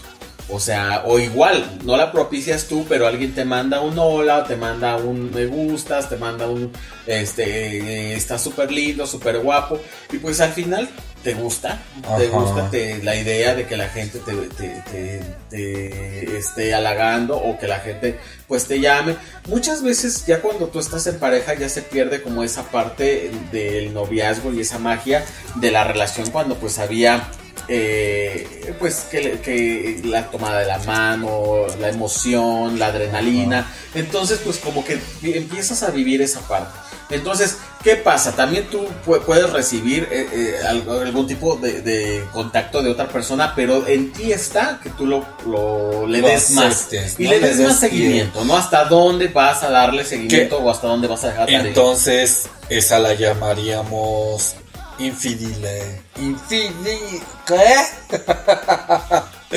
O 0.49 0.61
sea, 0.61 1.03
o 1.07 1.19
igual, 1.19 1.79
no 1.85 1.97
la 1.97 2.13
propicias 2.13 2.67
tú, 2.67 2.85
pero 2.89 3.07
alguien 3.07 3.35
te 3.35 3.45
manda 3.45 3.81
un 3.81 3.99
hola, 3.99 4.45
te 4.45 4.57
manda 4.57 4.97
un 4.97 5.31
me 5.33 5.47
gustas, 5.47 6.09
te 6.09 6.17
manda 6.17 6.47
un, 6.47 6.71
este, 7.07 7.79
eh, 7.79 8.17
está 8.17 8.39
súper 8.39 8.71
lindo, 8.71 9.07
súper 9.07 9.39
guapo. 9.39 9.79
Y 10.13 10.19
pues 10.19 10.41
al 10.41 10.53
final 10.53 10.89
te 11.23 11.35
gusta, 11.35 11.81
te 12.19 12.27
gusta 12.29 12.69
te- 12.71 13.03
la 13.05 13.15
idea 13.17 13.55
de 13.55 13.67
que 13.67 13.77
la 13.77 13.89
gente 13.89 14.19
te, 14.19 14.33
te- 14.33 14.83
te- 14.91 15.23
te 15.49 16.37
esté 16.37 16.75
halagando 16.75 17.37
o 17.37 17.59
que 17.59 17.69
la 17.69 17.79
gente 17.79 18.19
pues 18.49 18.67
te 18.67 18.81
llame. 18.81 19.17
Muchas 19.49 19.83
veces 19.83 20.27
ya 20.27 20.41
cuando 20.43 20.67
tú 20.67 20.81
estás 20.81 21.07
en 21.07 21.19
pareja 21.19 21.55
ya 21.55 21.69
se 21.69 21.83
pierde 21.83 22.21
como 22.23 22.43
esa 22.43 22.65
parte 22.65 23.31
del 23.53 23.95
noviazgo 23.95 24.53
y 24.53 24.61
esa 24.61 24.79
magia 24.81 25.25
de 25.55 25.71
la 25.71 25.85
relación 25.85 26.29
cuando 26.31 26.57
pues 26.57 26.79
había 26.81 27.29
eh, 27.69 28.75
pues 28.79 29.07
que, 29.11 30.01
la 30.05 30.31
tomada 30.31 30.61
de 30.61 30.67
la 30.67 30.79
mano, 30.79 31.67
la 31.81 31.89
emoción, 31.89 32.79
la 32.79 32.87
adrenalina. 32.87 33.67
Entonces 33.95 34.41
pues 34.45 34.59
como 34.59 34.85
que 34.85 34.99
empiezas 35.23 35.83
a 35.83 35.91
vivir 35.91 36.23
esa 36.23 36.41
parte. 36.41 36.79
Entonces, 37.11 37.59
¿qué 37.85 37.97
pasa? 37.97 38.33
También 38.33 38.69
tú 38.71 38.87
pu- 39.05 39.21
puedes 39.21 39.51
recibir 39.51 40.09
eh, 40.11 40.27
eh, 40.33 40.55
algún 40.67 41.27
tipo 41.27 41.57
de, 41.57 41.83
de 41.83 42.25
contacto 42.33 42.81
de 42.83 42.89
otra 42.91 43.07
persona, 43.09 43.53
pero 43.55 43.87
en 43.87 44.13
ti 44.15 44.33
está 44.33 44.81
que 44.83 44.89
tú 44.91 45.05
lo, 45.07 45.27
lo- 45.45 46.07
le 46.07 46.21
Lo 46.23 46.29
des 46.29 46.53
más 46.53 46.89
y 47.19 47.25
¿no? 47.25 47.31
le 47.31 47.41
des 47.41 47.59
des 47.59 47.69
más 47.69 47.81
seguimiento, 47.81 48.45
¿no? 48.47 48.57
Hasta 48.57 48.87
dónde 48.87 49.29
vas 49.29 49.63
a 49.63 49.69
darle 49.69 50.07
seguimiento 50.07 50.57
o 50.59 50.71
hasta 50.71 50.87
dónde 50.87 51.07
vas 51.07 51.23
a 51.25 51.29
dejar 51.29 51.47
tarea. 51.47 51.61
Entonces, 51.61 52.45
esa 52.71 52.99
la 52.99 53.13
llamaríamos 53.13 54.55
infidele. 54.99 56.03
Infidel. 56.21 57.23
¿Qué? 57.47 57.75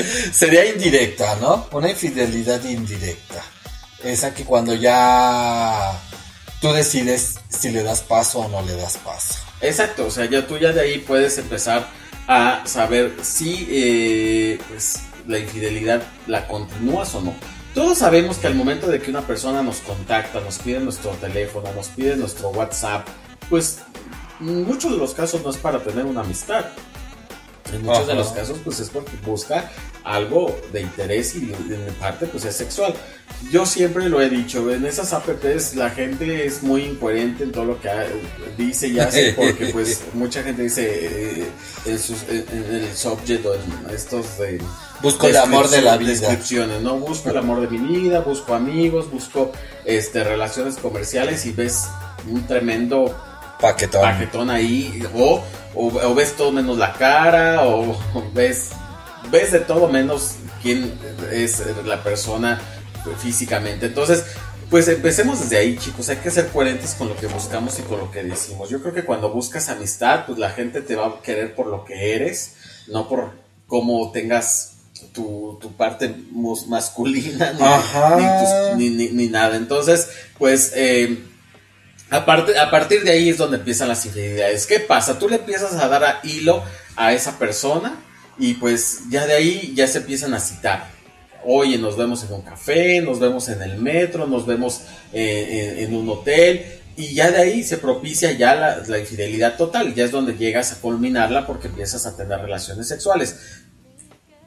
Sería 0.32 0.66
indirecta, 0.66 1.36
¿no? 1.36 1.66
Una 1.72 1.90
infidelidad 1.90 2.62
indirecta. 2.64 3.42
Esa 4.02 4.34
que 4.34 4.44
cuando 4.44 4.74
ya 4.74 5.92
tú 6.60 6.72
decides 6.72 7.36
si 7.48 7.70
le 7.70 7.82
das 7.82 8.02
paso 8.02 8.40
o 8.40 8.48
no 8.48 8.62
le 8.62 8.76
das 8.76 8.98
paso. 8.98 9.34
Exacto, 9.60 10.06
o 10.06 10.10
sea, 10.10 10.26
ya 10.26 10.46
tú 10.46 10.58
ya 10.58 10.72
de 10.72 10.82
ahí 10.82 10.98
puedes 10.98 11.38
empezar 11.38 11.88
a 12.28 12.62
saber 12.66 13.14
si 13.22 13.66
eh, 13.70 14.58
pues, 14.68 15.00
la 15.26 15.38
infidelidad 15.38 16.02
la 16.26 16.46
continúas 16.46 17.14
o 17.14 17.22
no. 17.22 17.34
Todos 17.74 17.98
sabemos 17.98 18.38
que 18.38 18.46
al 18.46 18.54
momento 18.54 18.86
de 18.86 19.00
que 19.00 19.10
una 19.10 19.26
persona 19.26 19.62
nos 19.62 19.78
contacta, 19.78 20.40
nos 20.40 20.58
pide 20.58 20.80
nuestro 20.80 21.10
teléfono, 21.12 21.70
nos 21.74 21.88
pide 21.88 22.16
nuestro 22.16 22.48
WhatsApp, 22.48 23.06
pues 23.50 23.80
en 24.40 24.64
muchos 24.64 24.92
de 24.92 24.98
los 24.98 25.14
casos 25.14 25.42
no 25.42 25.50
es 25.50 25.56
para 25.56 25.78
tener 25.82 26.04
una 26.04 26.20
amistad. 26.20 26.64
En 27.72 27.82
muchos 27.82 28.06
de 28.06 28.14
los 28.14 28.28
casos, 28.28 28.58
pues 28.62 28.78
es 28.78 28.90
porque 28.90 29.10
busca 29.26 29.68
algo 30.04 30.56
de 30.72 30.82
interés 30.82 31.34
y 31.34 31.52
en 31.52 31.92
parte, 31.98 32.26
pues 32.26 32.44
es 32.44 32.54
sexual. 32.54 32.94
Yo 33.50 33.66
siempre 33.66 34.08
lo 34.08 34.20
he 34.22 34.30
dicho, 34.30 34.70
en 34.72 34.86
esas 34.86 35.12
apps 35.12 35.74
la 35.74 35.90
gente 35.90 36.46
es 36.46 36.62
muy 36.62 36.84
incoherente 36.84 37.42
en 37.42 37.50
todo 37.50 37.64
lo 37.64 37.80
que 37.80 37.90
dice 38.56 38.86
y 38.86 39.00
hace, 39.00 39.32
porque 39.32 39.66
pues 39.72 40.00
mucha 40.14 40.44
gente 40.44 40.62
dice 40.62 40.86
eh, 41.40 41.46
en, 41.86 41.98
sus- 41.98 42.22
en- 42.28 42.46
en 42.52 42.74
el 42.84 42.94
subject 42.96 43.44
o 43.44 43.54
en 43.54 43.60
estos 43.92 44.38
de... 44.38 44.62
Busco 45.02 45.26
el 45.26 45.36
amor 45.36 45.68
de 45.68 45.82
la 45.82 45.96
vida. 45.96 46.10
Descripciones, 46.10 46.80
¿no? 46.82 46.98
Busco 47.00 47.30
el 47.30 47.36
amor 47.36 47.60
de 47.60 47.66
mi 47.76 47.78
vida, 47.98 48.20
busco 48.20 48.54
amigos, 48.54 49.10
busco 49.10 49.50
este, 49.84 50.22
relaciones 50.22 50.76
comerciales 50.76 51.44
y 51.46 51.50
ves 51.50 51.88
un 52.30 52.46
tremendo 52.46 53.14
Paquetón. 53.60 54.02
paquetón 54.02 54.50
ahí 54.50 55.02
o, 55.14 55.42
o, 55.74 55.86
o 55.88 56.14
ves 56.14 56.36
todo 56.36 56.52
menos 56.52 56.76
la 56.78 56.92
cara 56.92 57.62
o, 57.62 57.90
o 57.90 58.30
ves 58.34 58.70
ves 59.30 59.52
de 59.52 59.60
todo 59.60 59.88
menos 59.88 60.36
quién 60.62 60.98
es 61.32 61.62
la 61.84 62.02
persona 62.02 62.60
físicamente. 63.18 63.86
Entonces 63.86 64.24
pues 64.70 64.88
empecemos 64.88 65.38
desde 65.40 65.58
ahí 65.58 65.76
chicos. 65.78 66.08
Hay 66.08 66.16
que 66.16 66.30
ser 66.30 66.48
coherentes 66.48 66.94
con 66.94 67.08
lo 67.08 67.16
que 67.16 67.26
buscamos 67.28 67.78
y 67.78 67.82
con 67.82 67.98
lo 68.00 68.10
que 68.10 68.22
decimos. 68.24 68.68
Yo 68.68 68.82
creo 68.82 68.92
que 68.92 69.04
cuando 69.04 69.30
buscas 69.32 69.68
amistad 69.68 70.26
pues 70.26 70.38
la 70.38 70.50
gente 70.50 70.80
te 70.82 70.96
va 70.96 71.06
a 71.06 71.22
querer 71.22 71.54
por 71.54 71.66
lo 71.68 71.84
que 71.84 72.14
eres 72.14 72.54
no 72.88 73.08
por 73.08 73.30
cómo 73.66 74.10
tengas 74.12 74.72
tu, 75.12 75.58
tu 75.60 75.72
parte 75.72 76.14
masculina 76.68 77.52
ni, 77.52 77.58
ni 78.22 78.28
tus- 78.40 78.76
ni- 78.76 78.90
ni- 78.90 79.08
ni 79.12 79.28
nada. 79.28 79.56
Entonces 79.56 80.08
pues 80.38 80.72
eh, 80.74 81.18
a, 82.10 82.24
partir 82.24 83.02
de 83.02 83.10
ahí 83.10 83.28
es 83.28 83.38
donde 83.38 83.56
empiezan 83.56 83.88
las 83.88 84.04
infidelidades. 84.06 84.66
¿Qué 84.66 84.80
pasa? 84.80 85.18
Tú 85.18 85.28
le 85.28 85.36
empiezas 85.36 85.74
a 85.74 85.88
dar 85.88 86.04
a 86.04 86.20
hilo 86.22 86.62
a 86.94 87.12
esa 87.12 87.38
persona 87.38 87.96
y 88.38 88.54
pues 88.54 89.00
ya 89.10 89.26
de 89.26 89.34
ahí 89.34 89.72
ya 89.74 89.86
se 89.86 89.98
empiezan 89.98 90.32
a 90.34 90.40
citar. 90.40 90.88
Oye, 91.44 91.78
nos 91.78 91.96
vemos 91.96 92.22
en 92.24 92.32
un 92.32 92.42
café, 92.42 93.00
nos 93.00 93.18
vemos 93.18 93.48
en 93.48 93.62
el 93.62 93.78
metro, 93.78 94.26
nos 94.26 94.46
vemos 94.46 94.82
eh, 95.12 95.76
en, 95.80 95.94
un 95.94 96.08
hotel 96.08 96.64
y 96.96 97.14
ya 97.14 97.30
de 97.30 97.38
ahí 97.38 97.62
se 97.62 97.78
propicia 97.78 98.32
ya 98.32 98.82
la, 98.86 98.98
infidelidad 98.98 99.56
total. 99.56 99.94
Ya 99.94 100.04
es 100.04 100.12
donde 100.12 100.36
llegas 100.36 100.72
a 100.72 100.80
culminarla 100.80 101.46
porque 101.46 101.68
empiezas 101.68 102.06
a 102.06 102.16
tener 102.16 102.40
relaciones 102.40 102.86
sexuales. 102.88 103.36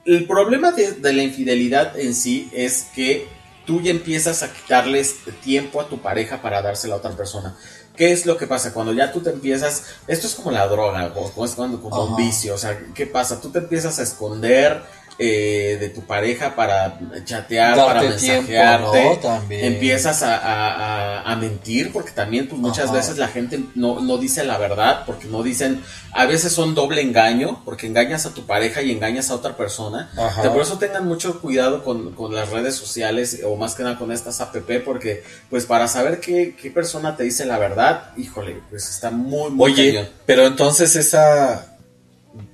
El 0.06 0.26
problema 0.28 0.72
de 0.72 1.14
la 1.14 1.24
infidelidad 1.24 2.00
en 2.00 2.16
sí 2.16 2.50
es 2.54 2.88
que 2.96 3.28
tú 3.70 3.82
ya 3.82 3.92
empiezas 3.92 4.42
a 4.42 4.52
quitarles 4.52 5.18
tiempo 5.44 5.80
a 5.80 5.88
tu 5.88 6.02
pareja 6.02 6.42
para 6.42 6.60
dársela 6.60 6.96
a 6.96 6.98
otra 6.98 7.12
persona. 7.12 7.56
¿Qué 7.96 8.12
es 8.12 8.26
lo 8.26 8.36
que 8.36 8.48
pasa? 8.48 8.74
Cuando 8.74 8.94
ya 8.94 9.12
tú 9.12 9.22
te 9.22 9.30
empiezas, 9.30 9.84
esto 10.08 10.26
es 10.26 10.34
como 10.34 10.50
la 10.50 10.66
droga, 10.66 11.14
o 11.16 11.30
como 11.30 11.46
es 11.46 11.52
cuando 11.52 11.80
como 11.80 12.04
un 12.06 12.16
vicio, 12.16 12.56
o 12.56 12.58
sea, 12.58 12.80
¿qué 12.96 13.06
pasa? 13.06 13.40
Tú 13.40 13.52
te 13.52 13.60
empiezas 13.60 14.00
a 14.00 14.02
esconder 14.02 14.82
eh, 15.22 15.76
de 15.80 15.90
tu 15.90 16.02
pareja 16.06 16.56
para 16.56 16.98
chatear, 17.26 17.76
para 17.76 18.00
tiempo, 18.16 18.48
mensajearte, 18.48 19.04
¿no? 19.04 19.18
También. 19.18 19.66
empiezas 19.66 20.24
a, 20.24 20.38
a- 20.38 21.22
a- 21.32 21.36
mentir, 21.36 21.92
porque 21.92 22.12
también 22.12 22.48
pues, 22.48 22.60
muchas 22.60 22.86
Ajá. 22.86 22.94
veces 22.94 23.18
la 23.18 23.28
gente 23.28 23.60
no, 23.76 24.00
no 24.00 24.18
dice 24.18 24.44
la 24.46 24.58
verdad, 24.58 25.04
porque 25.06 25.28
no 25.28 25.44
dicen, 25.44 25.84
a 26.14 26.26
veces 26.26 26.54
son 26.54 26.74
doble 26.74 27.02
engaño, 27.02 27.62
porque 27.66 27.88
engañas 27.88 28.26
a 28.26 28.34
tu 28.34 28.46
pareja 28.46 28.82
y 28.82 28.92
engañas 28.92 29.30
a 29.30 29.36
otra 29.36 29.56
persona. 29.58 30.10
Ajá. 30.18 30.52
Por 30.54 30.62
eso 30.62 30.78
tengan 30.78 31.06
mucho 31.08 31.40
cuidado 31.42 31.84
con, 31.84 32.14
con 32.14 32.34
las 32.34 32.50
redes 32.50 32.76
sociales 32.76 33.42
o 33.46 33.56
más 33.58 33.76
que 33.76 33.84
nada 33.84 33.98
con 33.98 34.12
estas 34.12 34.40
app, 34.42 34.56
porque 34.86 35.24
pues 35.50 35.66
para 35.66 35.88
saber 35.88 36.20
qué, 36.20 36.56
qué 36.62 36.72
persona 36.72 37.16
te 37.18 37.24
dice 37.24 37.46
la 37.46 37.58
verdad, 37.58 38.12
híjole, 38.18 38.62
pues 38.70 38.90
está 38.90 39.12
muy, 39.12 39.50
muy 39.52 39.72
Oye, 39.74 39.94
cañón. 39.94 40.10
pero 40.26 40.46
entonces 40.48 40.96
esa 40.96 41.69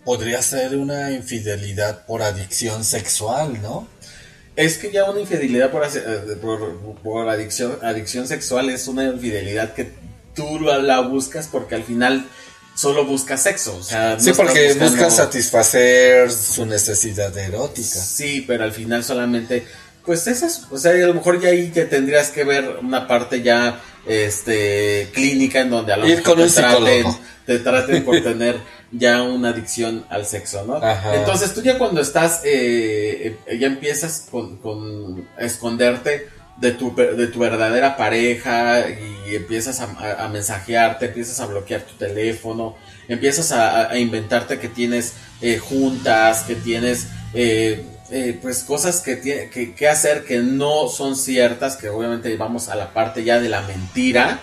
podría 0.04 0.42
ser 0.42 0.76
una 0.76 1.12
infidelidad 1.12 2.06
por 2.06 2.22
adicción 2.22 2.84
sexual, 2.84 3.62
¿no? 3.62 3.88
Es 4.56 4.78
que 4.78 4.92
ya 4.92 5.10
una 5.10 5.20
infidelidad 5.20 5.70
por, 5.72 5.84
eh, 5.84 6.38
por, 6.42 6.96
por 7.04 7.30
adicción, 7.30 7.78
adicción 7.84 8.28
sexual 8.28 8.70
es 8.70 8.88
una 8.88 9.04
infidelidad 9.04 9.74
que 9.74 9.92
tú 10.34 10.60
la, 10.62 11.02
buscas 11.02 11.48
porque 11.52 11.76
al 11.76 11.84
final 11.84 12.26
solo 12.76 13.06
buscas 13.06 13.44
sexo. 13.44 13.76
O 13.76 13.84
sea, 13.84 14.14
no 14.16 14.20
Sí, 14.20 14.32
porque 14.36 14.68
buscando- 14.70 14.92
buscan 14.92 15.12
satisfacer 15.12 16.32
su 16.32 16.66
necesidad 16.66 17.38
erótica. 17.38 18.00
Sí, 18.00 18.44
pero 18.48 18.64
al 18.64 18.72
final 18.72 19.04
solamente, 19.04 19.66
pues 20.06 20.26
es 20.28 20.42
eso. 20.42 20.68
O 20.72 20.78
sea, 20.78 20.92
a 20.92 21.08
lo 21.08 21.14
mejor 21.14 21.42
ya 21.42 21.50
ahí 21.50 21.72
que 21.72 21.84
tendrías 21.86 22.30
que 22.30 22.44
ver 22.46 22.78
una 22.82 23.08
parte 23.08 23.42
ya 23.42 23.82
este 24.08 25.10
clínica 25.14 25.62
en 25.62 25.70
donde 25.70 25.92
a 25.94 25.98
lo 25.98 26.08
Ir 26.08 26.18
mejor 26.18 26.36
con 26.36 26.44
un 26.44 26.50
te 26.50 26.54
traten, 26.54 27.06
te 27.46 27.60
traten 27.60 28.06
por 28.06 28.22
tener 28.22 28.58
ya 28.98 29.22
una 29.24 29.50
adicción 29.50 30.06
al 30.10 30.26
sexo, 30.26 30.64
¿no? 30.66 30.76
Ajá. 30.78 31.16
Entonces 31.16 31.54
tú 31.54 31.62
ya 31.62 31.78
cuando 31.78 32.02
estás, 32.02 32.42
eh, 32.44 33.36
eh, 33.46 33.58
ya 33.58 33.68
empiezas 33.68 34.28
con, 34.32 34.58
con 34.58 35.28
esconderte 35.38 36.30
de 36.58 36.72
tu, 36.72 36.96
de 36.96 37.28
tu 37.28 37.40
verdadera 37.40 37.98
pareja 37.98 38.86
y 39.28 39.36
empiezas 39.36 39.82
a, 39.82 39.86
a- 40.00 40.26
a 40.26 40.28
mensajearte, 40.30 41.08
empiezas 41.08 41.40
a 41.42 41.48
bloquear 41.48 41.82
tu 41.82 41.96
teléfono, 41.96 42.76
empiezas 43.10 43.52
a, 43.52 43.90
a- 43.92 43.98
inventarte 44.00 44.60
que 44.60 44.70
tienes 44.70 45.14
eh, 45.42 45.58
juntas, 45.58 46.44
que 46.44 46.56
tienes 46.56 47.08
eh, 47.34 47.84
eh, 48.12 48.38
pues 48.42 48.64
cosas 48.64 49.02
que, 49.02 49.20
que 49.76 49.88
hacer 49.90 50.24
que 50.24 50.38
no 50.40 50.88
son 50.88 51.16
ciertas, 51.18 51.76
que 51.76 51.90
obviamente 51.90 52.36
vamos 52.38 52.70
a 52.70 52.76
la 52.76 52.94
parte 52.94 53.24
ya 53.26 53.40
de 53.42 53.50
la 53.50 53.62
mentira, 53.64 54.40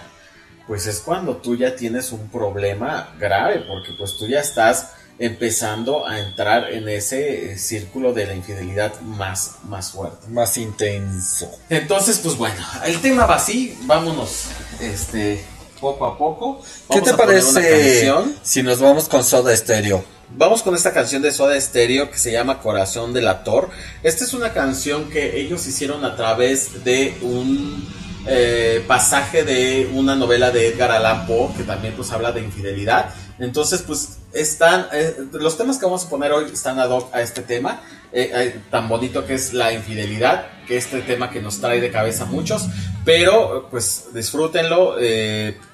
pues 0.72 0.86
es 0.86 1.00
cuando 1.00 1.36
tú 1.36 1.54
ya 1.54 1.76
tienes 1.76 2.12
un 2.12 2.30
problema 2.30 3.14
grave, 3.20 3.62
porque 3.68 3.92
pues 3.92 4.16
tú 4.16 4.26
ya 4.26 4.40
estás 4.40 4.92
empezando 5.18 6.06
a 6.06 6.18
entrar 6.18 6.72
en 6.72 6.88
ese 6.88 7.52
eh, 7.52 7.58
círculo 7.58 8.14
de 8.14 8.24
la 8.24 8.34
infidelidad 8.34 8.98
más, 9.02 9.56
más 9.64 9.90
fuerte. 9.90 10.28
Más 10.28 10.56
intenso. 10.56 11.50
Entonces, 11.68 12.20
pues 12.20 12.38
bueno, 12.38 12.56
el 12.86 13.02
tema 13.02 13.26
va 13.26 13.34
así, 13.34 13.78
vámonos, 13.82 14.46
este, 14.80 15.44
poco 15.78 16.06
a 16.06 16.16
poco. 16.16 16.62
¿Qué 16.90 17.02
te 17.02 17.12
parece 17.12 18.10
si 18.42 18.62
nos 18.62 18.80
vamos 18.80 19.10
con 19.10 19.22
Soda 19.22 19.54
Stereo? 19.54 20.02
Vamos 20.30 20.62
con 20.62 20.74
esta 20.74 20.94
canción 20.94 21.20
de 21.20 21.32
Soda 21.32 21.60
Stereo 21.60 22.10
que 22.10 22.16
se 22.16 22.32
llama 22.32 22.60
Corazón 22.60 23.12
del 23.12 23.28
Actor. 23.28 23.68
Esta 24.02 24.24
es 24.24 24.32
una 24.32 24.54
canción 24.54 25.10
que 25.10 25.38
ellos 25.38 25.66
hicieron 25.66 26.02
a 26.06 26.16
través 26.16 26.82
de 26.82 27.14
un 27.20 27.86
eh, 28.26 28.84
pasaje 28.86 29.42
de 29.42 29.90
una 29.94 30.14
novela 30.14 30.50
de 30.50 30.68
Edgar 30.68 30.92
Allan 30.92 31.26
Poe 31.26 31.52
que 31.56 31.64
también 31.64 31.94
pues 31.94 32.12
habla 32.12 32.32
de 32.32 32.40
infidelidad. 32.40 33.10
Entonces 33.38 33.82
pues 33.82 34.18
están 34.32 34.86
eh, 34.92 35.16
los 35.32 35.56
temas 35.56 35.78
que 35.78 35.86
vamos 35.86 36.04
a 36.04 36.08
poner 36.08 36.32
hoy 36.32 36.50
están 36.52 36.78
ad 36.78 36.90
hoc 36.90 37.14
a 37.14 37.20
este 37.20 37.42
tema 37.42 37.82
eh, 38.12 38.60
tan 38.70 38.88
bonito 38.88 39.26
que 39.26 39.34
es 39.34 39.52
la 39.54 39.72
infidelidad, 39.72 40.46
que 40.68 40.76
este 40.76 41.00
tema 41.02 41.30
que 41.30 41.40
nos 41.40 41.60
trae 41.60 41.80
de 41.80 41.90
cabeza 41.90 42.26
muchos. 42.26 42.66
Pero 43.04 43.68
pues 43.70 44.06
disfrútenlo, 44.14 44.96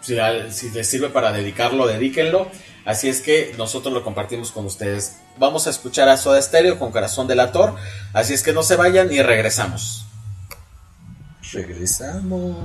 si, 0.01 0.71
les 0.71 0.87
sirve 0.87 1.09
para 1.11 1.33
dedicarlo, 1.33 1.87
dedíquenlo. 1.87 2.49
Así 2.87 3.11
es 3.11 3.21
que 3.21 3.55
nosotros 3.59 3.93
lo 3.93 4.03
compartimos 4.03 4.51
con 4.51 4.65
ustedes. 4.65 5.19
Vamos 5.37 5.67
a 5.67 5.71
escuchar 5.71 6.09
a 6.09 6.17
Soda 6.17 6.41
Stereo 6.41 6.79
con 6.79 6.91
Corazón 6.91 7.27
del 7.27 7.41
Actor. 7.41 7.75
Así 8.15 8.33
es 8.33 8.43
que 8.43 8.55
no 8.55 8.63
se 8.63 8.77
vayan 8.77 9.13
y 9.13 9.21
regresamos. 9.21 10.08
Regresamos. 11.53 12.57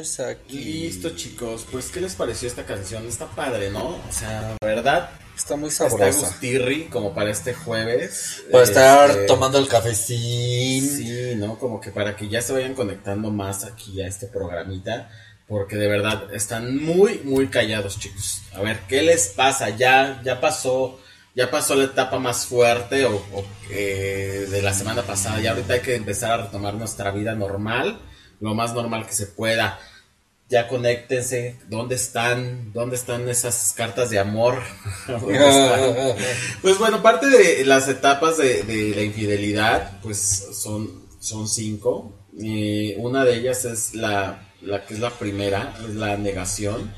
Estamos 0.00 0.36
aquí. 0.36 0.56
Listo, 0.58 1.10
chicos. 1.10 1.66
Pues, 1.70 1.86
¿qué 1.90 2.00
les 2.00 2.14
pareció 2.14 2.48
esta 2.48 2.64
canción? 2.64 3.06
Está 3.06 3.26
padre, 3.26 3.70
¿no? 3.70 3.88
O 3.88 4.12
sea, 4.12 4.56
la 4.60 4.66
verdad, 4.66 5.10
Está 5.36 5.56
muy 5.56 5.68
está 5.68 5.88
sabrosa. 5.88 6.20
gustirri 6.20 6.84
como 6.84 7.14
para 7.14 7.30
este 7.30 7.54
jueves. 7.54 8.42
Para 8.50 8.64
estar 8.64 9.10
Este, 9.10 9.26
tomando 9.26 9.58
el 9.58 9.68
cafecín. 9.68 10.86
Sí, 10.88 11.34
¿no? 11.36 11.58
Como 11.58 11.80
que 11.80 11.90
para 11.90 12.16
que 12.16 12.28
ya 12.28 12.40
se 12.42 12.52
vayan 12.52 12.74
conectando 12.74 13.30
más 13.30 13.64
aquí 13.64 14.00
a 14.02 14.06
este 14.06 14.26
programita. 14.26 15.10
Porque 15.46 15.76
de 15.76 15.88
verdad 15.88 16.32
están 16.34 16.76
muy, 16.82 17.20
muy 17.24 17.48
callados, 17.48 17.98
chicos. 17.98 18.42
A 18.54 18.60
ver, 18.62 18.80
¿qué 18.88 19.02
les 19.02 19.28
pasa? 19.28 19.70
Ya, 19.70 20.20
ya 20.24 20.40
pasó, 20.40 20.98
ya 21.34 21.50
pasó 21.50 21.74
la 21.74 21.84
etapa 21.84 22.18
más 22.18 22.46
fuerte 22.46 23.04
o, 23.04 23.16
o, 23.16 23.44
eh, 23.70 24.46
de 24.50 24.62
la 24.62 24.72
semana 24.72 25.02
pasada. 25.02 25.40
Ya 25.40 25.50
ahorita 25.50 25.74
hay 25.74 25.80
que 25.80 25.94
empezar 25.96 26.30
a 26.32 26.36
retomar 26.44 26.74
nuestra 26.74 27.10
vida 27.10 27.34
normal, 27.34 28.00
lo 28.40 28.54
más 28.54 28.72
normal 28.74 29.06
que 29.06 29.12
se 29.12 29.26
pueda. 29.26 29.78
Ya 30.50 30.66
conéctense, 30.66 31.56
¿dónde 31.68 31.94
están? 31.94 32.72
¿Dónde 32.72 32.96
están 32.96 33.28
esas 33.28 33.72
cartas 33.76 34.10
de 34.10 34.18
amor? 34.18 34.58
Pues 36.60 36.76
bueno, 36.78 37.02
parte 37.02 37.26
de 37.28 37.64
las 37.64 37.88
etapas 37.88 38.36
de, 38.36 38.64
de 38.64 38.94
la 38.96 39.02
infidelidad, 39.02 40.00
pues 40.02 40.48
son, 40.52 41.06
son 41.20 41.48
cinco. 41.48 42.26
Eh, 42.42 42.94
una 42.98 43.24
de 43.24 43.36
ellas 43.36 43.64
es 43.64 43.94
la, 43.94 44.48
la 44.60 44.84
que 44.84 44.94
es 44.94 45.00
la 45.00 45.10
primera, 45.10 45.74
es 45.88 45.94
la 45.94 46.16
negación. 46.16 46.92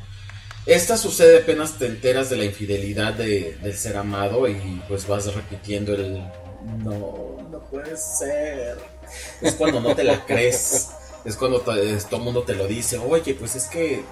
Esta 0.65 0.97
sucede 0.97 1.39
apenas 1.43 1.79
te 1.79 1.87
enteras 1.87 2.31
de 2.31 2.37
la 2.37 2.45
infidelidad 2.45 3.13
de- 3.15 3.59
del 3.63 3.77
ser 3.77 3.97
amado 3.97 4.49
y 4.49 4.81
pues 4.89 5.07
vas 5.07 5.33
repitiendo 5.35 5.93
el 5.95 6.19
no, 6.85 7.49
no 7.51 7.59
puede 7.71 7.97
ser. 7.97 8.79
Es 9.41 9.55
cuando 9.57 9.81
no 9.81 9.95
te 9.95 10.05
la 10.05 10.25
crees. 10.25 10.89
Es 11.25 11.37
cuando 11.37 11.61
todo 11.61 11.77
el 11.77 12.01
mundo 12.21 12.43
te 12.43 12.55
lo 12.55 12.67
dice, 12.67 12.99
oye, 12.99 13.35
pues 13.35 13.55
es 13.57 13.65
que 13.67 14.05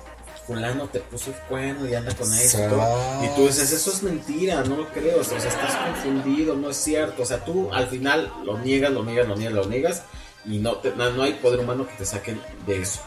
fulano 0.47 0.85
te 0.89 1.01
puso 1.01 1.31
el 1.31 1.37
cuerno 1.49 1.89
y 1.89 1.95
anda 1.95 2.15
con 2.15 2.27
eso. 2.33 2.59
Sas. 2.59 3.25
Y 3.25 3.29
tú 3.37 3.47
dices, 3.47 3.71
eso 3.73 3.91
es 3.93 4.03
mentira, 4.03 4.63
no 4.65 4.77
lo 4.77 4.89
creo, 4.89 5.21
o 5.21 5.25
sea, 5.25 5.39
estás 5.39 5.77
confundido, 5.77 6.57
no 6.57 6.71
es 6.71 6.77
cierto. 6.77 7.23
O 7.23 7.27
sea, 7.27 7.45
tú 7.45 7.73
al 7.73 7.89
final 7.89 8.33
lo 8.45 8.59
niegas, 8.59 8.93
lo 8.93 9.05
niegas, 9.05 9.29
lo 9.29 9.37
niegas, 9.37 9.55
lo 9.55 9.65
niegas 9.67 10.03
y 10.47 10.59
no, 10.59 10.77
te- 10.77 10.95
no, 10.97 11.11
no 11.11 11.23
hay 11.23 11.35
poder 11.35 11.61
humano 11.61 11.87
que 11.87 11.95
te 11.95 12.05
saquen 12.05 12.41
de 12.67 12.83
eso. 12.83 13.01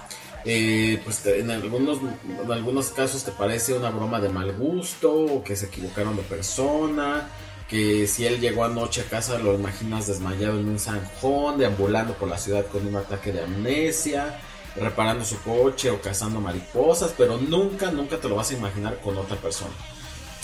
Eh, 0.45 1.01
pues 1.05 1.19
te- 1.19 1.39
en 1.39 1.49
algunos, 1.51 1.99
en 2.43 2.51
algunos 2.51 2.89
casos 2.89 3.23
te 3.23 3.31
parece 3.31 3.73
una 3.73 3.89
broma 3.89 4.19
de 4.19 4.27
mal 4.29 4.51
gusto, 4.53 5.11
o 5.13 5.43
que 5.43 5.55
se 5.55 5.67
equivocaron 5.67 6.15
de 6.17 6.23
persona, 6.23 7.29
que 7.67 8.07
si 8.07 8.25
él 8.25 8.39
llegó 8.39 8.63
anoche 8.65 9.01
a 9.01 9.05
casa 9.05 9.37
lo 9.39 9.53
imaginas 9.53 10.07
desmayado 10.07 10.59
en 10.59 10.69
un 10.69 10.79
zanjón, 10.79 11.57
deambulando 11.57 12.13
por 12.13 12.29
la 12.29 12.37
ciudad 12.37 12.65
con 12.67 12.85
un 12.85 12.95
ataque 12.95 13.31
de 13.31 13.43
amnesia, 13.43 14.39
reparando 14.75 15.23
su 15.23 15.39
coche 15.41 15.89
o 15.89 16.01
cazando 16.01 16.39
mariposas, 16.39 17.13
pero 17.17 17.37
nunca, 17.37 17.91
nunca 17.91 18.17
te 18.17 18.27
lo 18.27 18.35
vas 18.35 18.51
a 18.51 18.55
imaginar 18.55 18.99
con 19.01 19.17
otra 19.17 19.37
persona. 19.37 19.73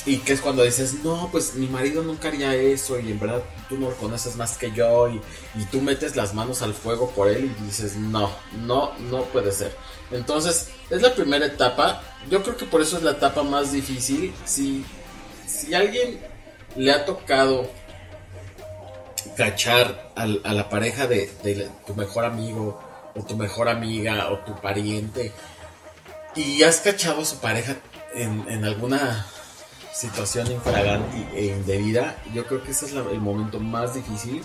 y 0.06 0.18
que 0.20 0.34
es 0.34 0.42
cuando 0.42 0.64
dices, 0.64 1.04
no, 1.04 1.30
pues 1.32 1.56
mi 1.56 1.68
marido 1.68 2.02
nunca 2.02 2.30
haría 2.30 2.56
eso 2.56 3.00
y 3.00 3.12
en 3.12 3.20
verdad 3.20 3.44
tú 3.68 3.78
no 3.78 3.90
lo 3.90 3.96
conoces 3.98 4.38
más 4.38 4.58
que 4.58 4.72
yo 4.72 5.10
y, 5.10 5.22
y 5.56 5.66
tú 5.66 5.82
metes 5.82 6.16
las 6.16 6.34
manos 6.34 6.62
al 6.62 6.74
fuego 6.74 7.12
por 7.12 7.28
él 7.28 7.54
y 7.60 7.64
dices, 7.66 7.98
no, 7.98 8.32
no, 8.66 8.94
no 9.12 9.24
puede 9.26 9.52
ser. 9.52 9.76
Entonces, 10.12 10.70
es 10.90 11.02
la 11.02 11.14
primera 11.14 11.46
etapa, 11.46 12.02
yo 12.30 12.42
creo 12.42 12.58
que 12.58 12.66
por 12.66 12.82
eso 12.82 12.98
es 12.98 13.04
la 13.04 13.12
etapa 13.12 13.44
más 13.44 13.72
difícil. 13.74 14.34
Si, 14.46 14.86
si 15.46 15.74
alguien 15.74 16.20
le 16.76 16.92
ha 16.92 17.06
tocado 17.06 17.70
cachar 19.36 20.12
al- 20.16 20.42
a, 20.44 20.54
la 20.54 20.70
pareja 20.70 21.08
de, 21.08 21.30
de 21.44 21.70
tu 21.86 21.96
mejor 21.96 22.26
amigo 22.26 22.80
o 23.16 23.24
tu 23.24 23.36
mejor 23.36 23.70
amiga 23.70 24.30
o 24.32 24.40
tu 24.40 24.56
pariente 24.60 25.32
y 26.36 26.64
has 26.64 26.78
cachado 26.78 27.22
a 27.22 27.26
su 27.26 27.38
pareja 27.40 27.76
en, 28.16 28.46
en 28.50 28.66
alguna 28.66 29.26
situación 29.94 30.50
infragante 30.52 31.28
e 31.36 31.48
indebida, 31.48 32.16
yo 32.34 32.46
creo 32.46 32.64
que 32.64 32.72
ese 32.72 32.86
es 32.86 32.94
la- 32.94 33.02
el 33.12 33.20
momento 33.20 33.60
más 33.60 33.94
difícil 33.94 34.44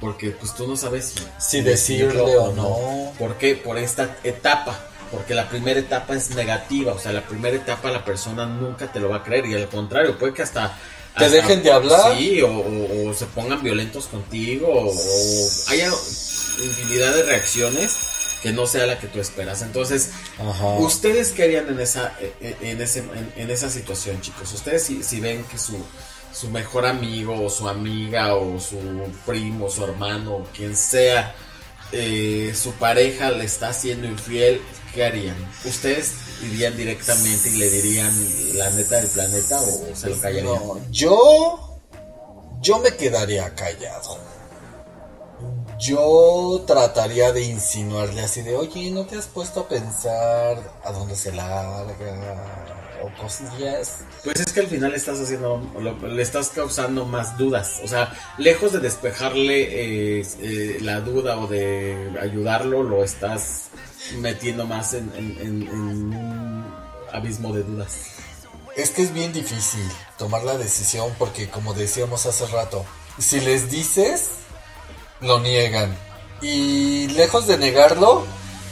porque 0.00 0.30
pues 0.30 0.54
tú 0.54 0.66
no 0.68 0.76
sabes 0.76 1.06
si, 1.16 1.26
Si 1.38 1.60
decirle 1.60 2.36
o 2.38 2.52
no. 2.52 3.12
¿Por 3.18 3.34
qué? 3.36 3.56
Por 3.56 3.78
esta 3.78 4.16
etapa. 4.22 4.78
Porque 5.10 5.34
la 5.34 5.48
primera 5.48 5.80
etapa 5.80 6.14
es 6.14 6.30
negativa, 6.36 6.92
o 6.92 6.98
sea, 6.98 7.12
la 7.12 7.22
primera 7.22 7.56
etapa 7.56 7.90
la 7.90 8.04
persona 8.04 8.44
nunca 8.46 8.92
te 8.92 9.00
lo 9.00 9.08
va 9.08 9.16
a 9.16 9.22
creer 9.24 9.46
y 9.46 9.54
al 9.54 9.68
contrario, 9.68 10.18
puede 10.18 10.34
que 10.34 10.42
hasta... 10.42 10.76
¿Te 11.18 11.24
hasta- 11.26 11.36
dejen 11.36 11.62
de 11.62 11.70
hablar? 11.72 12.16
Sí, 12.16 12.40
o, 12.42 12.48
o- 12.50 13.08
o 13.10 13.14
se 13.14 13.26
pongan 13.26 13.62
violentos 13.62 14.06
contigo, 14.06 14.68
o, 14.68 14.90
o 14.90 15.48
haya 15.68 15.88
infinidad 16.62 17.14
de 17.14 17.22
reacciones 17.24 17.96
que 18.42 18.52
no 18.52 18.66
sea 18.66 18.86
la 18.86 18.98
que 19.00 19.08
tú 19.08 19.20
esperas. 19.20 19.62
Entonces, 19.62 20.10
Ajá. 20.38 20.66
¿ustedes 20.78 21.30
qué 21.32 21.42
harían 21.44 21.68
en 21.68 21.80
esa, 21.80 22.16
en, 22.40 22.80
ese, 22.80 23.00
en, 23.00 23.32
en 23.36 23.50
esa 23.50 23.68
situación, 23.68 24.20
chicos? 24.20 24.52
Ustedes 24.52 24.84
si, 24.84 25.02
si 25.02 25.20
ven 25.20 25.44
que 25.44 25.58
su, 25.58 25.76
su 26.32 26.48
mejor 26.50 26.86
amigo 26.86 27.44
o 27.44 27.50
su 27.50 27.68
amiga 27.68 28.34
o 28.36 28.60
su 28.60 28.78
primo 29.26 29.66
o 29.66 29.70
su 29.70 29.82
hermano 29.84 30.36
o 30.36 30.44
quien 30.56 30.76
sea, 30.76 31.34
eh, 31.90 32.54
su 32.60 32.72
pareja 32.72 33.30
le 33.30 33.44
está 33.44 33.70
haciendo 33.70 34.06
infiel, 34.06 34.60
¿qué 34.94 35.04
harían? 35.04 35.36
¿Ustedes 35.64 36.12
irían 36.42 36.76
directamente 36.76 37.50
y 37.50 37.56
le 37.56 37.70
dirían 37.70 38.58
la 38.58 38.70
neta 38.70 38.96
del 38.96 39.08
planeta 39.08 39.60
o 39.60 39.96
se 39.96 40.10
lo 40.10 40.20
callarían? 40.20 40.44
No, 40.44 40.80
yo. 40.90 41.64
Yo 42.60 42.78
me 42.80 42.96
quedaría 42.96 43.54
callado. 43.54 44.18
Yo 45.78 46.64
trataría 46.66 47.32
de 47.32 47.42
insinuarle 47.42 48.22
así 48.22 48.42
de, 48.42 48.56
oye, 48.56 48.90
¿no 48.90 49.06
te 49.06 49.16
has 49.16 49.26
puesto 49.26 49.60
a 49.60 49.68
pensar 49.68 50.58
a 50.82 50.92
dónde 50.92 51.14
se 51.14 51.32
larga? 51.32 52.77
O 53.02 53.10
cosillas. 53.20 53.98
Pues 54.24 54.40
es 54.40 54.52
que 54.52 54.60
al 54.60 54.66
final 54.66 54.94
estás 54.94 55.20
haciendo, 55.20 55.62
le 56.08 56.22
estás 56.22 56.48
causando 56.50 57.04
más 57.04 57.36
dudas. 57.38 57.80
O 57.84 57.88
sea, 57.88 58.12
lejos 58.38 58.72
de 58.72 58.80
despejarle 58.80 60.20
eh, 60.20 60.78
la 60.80 61.00
duda 61.00 61.38
o 61.38 61.46
de 61.46 62.12
ayudarlo, 62.20 62.82
lo 62.82 63.04
estás 63.04 63.68
metiendo 64.20 64.66
más 64.66 64.94
en- 64.94 65.12
en 65.16 65.68
un 65.68 66.66
abismo 67.12 67.52
de 67.52 67.62
dudas. 67.62 67.96
Es 68.76 68.90
que 68.90 69.02
es 69.02 69.12
bien 69.12 69.32
difícil 69.32 69.82
tomar 70.18 70.42
la 70.44 70.56
decisión 70.56 71.12
porque, 71.18 71.48
como 71.48 71.74
decíamos 71.74 72.26
hace 72.26 72.46
rato, 72.46 72.84
si 73.18 73.40
les 73.40 73.70
dices, 73.70 74.30
lo 75.20 75.40
niegan. 75.40 75.96
Y 76.40 77.08
lejos 77.08 77.46
de 77.48 77.58
negarlo, 77.58 78.24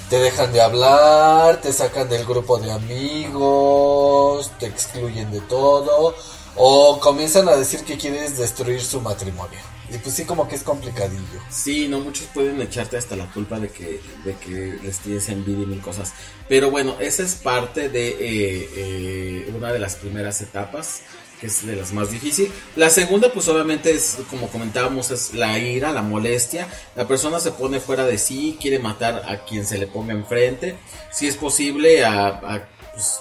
te 0.08 0.18
dejan 0.18 0.52
de 0.52 0.60
hablar, 0.60 1.60
te 1.60 1.72
sacan 1.72 2.08
del 2.08 2.24
grupo 2.24 2.58
de 2.58 2.70
amigos, 2.70 4.50
te 4.58 4.66
excluyen 4.66 5.30
de 5.30 5.40
todo, 5.40 6.14
o 6.54 7.00
comienzan 7.00 7.48
a 7.48 7.56
decir 7.56 7.84
que 7.84 7.96
quieres 7.96 8.38
destruir 8.38 8.80
su 8.80 9.00
matrimonio. 9.00 9.58
Y 9.88 9.98
pues 9.98 10.16
sí, 10.16 10.24
como 10.24 10.48
que 10.48 10.56
es 10.56 10.64
complicadillo. 10.64 11.40
Sí, 11.48 11.86
no 11.86 12.00
muchos 12.00 12.26
pueden 12.34 12.60
echarte 12.60 12.96
hasta 12.96 13.14
la 13.14 13.26
culpa 13.26 13.60
de 13.60 13.68
que, 13.68 14.00
de 14.24 14.34
que 14.34 14.78
les 14.82 14.98
tienes 14.98 15.28
envidia 15.28 15.62
y 15.62 15.66
mil 15.66 15.80
cosas. 15.80 16.12
Pero 16.48 16.70
bueno, 16.70 16.96
esa 16.98 17.22
es 17.22 17.36
parte 17.36 17.88
de 17.88 18.08
eh, 18.08 18.70
eh, 18.74 19.54
una 19.56 19.72
de 19.72 19.78
las 19.78 19.94
primeras 19.94 20.40
etapas, 20.40 21.02
que 21.40 21.46
es 21.48 21.66
de 21.66 21.76
las 21.76 21.92
más 21.92 22.10
difíciles. 22.10 22.50
La 22.76 22.90
segunda, 22.90 23.32
pues 23.32 23.48
obviamente 23.48 23.90
es, 23.90 24.18
como 24.30 24.48
comentábamos, 24.48 25.10
es 25.10 25.34
la 25.34 25.58
ira, 25.58 25.92
la 25.92 26.02
molestia. 26.02 26.68
La 26.94 27.06
persona 27.06 27.40
se 27.40 27.52
pone 27.52 27.80
fuera 27.80 28.04
de 28.04 28.18
sí, 28.18 28.56
quiere 28.60 28.78
matar 28.78 29.22
a 29.28 29.44
quien 29.44 29.66
se 29.66 29.78
le 29.78 29.86
ponga 29.86 30.12
enfrente. 30.12 30.76
Si 31.10 31.26
es 31.26 31.36
posible, 31.36 32.04
a, 32.04 32.68
pues, 32.92 33.20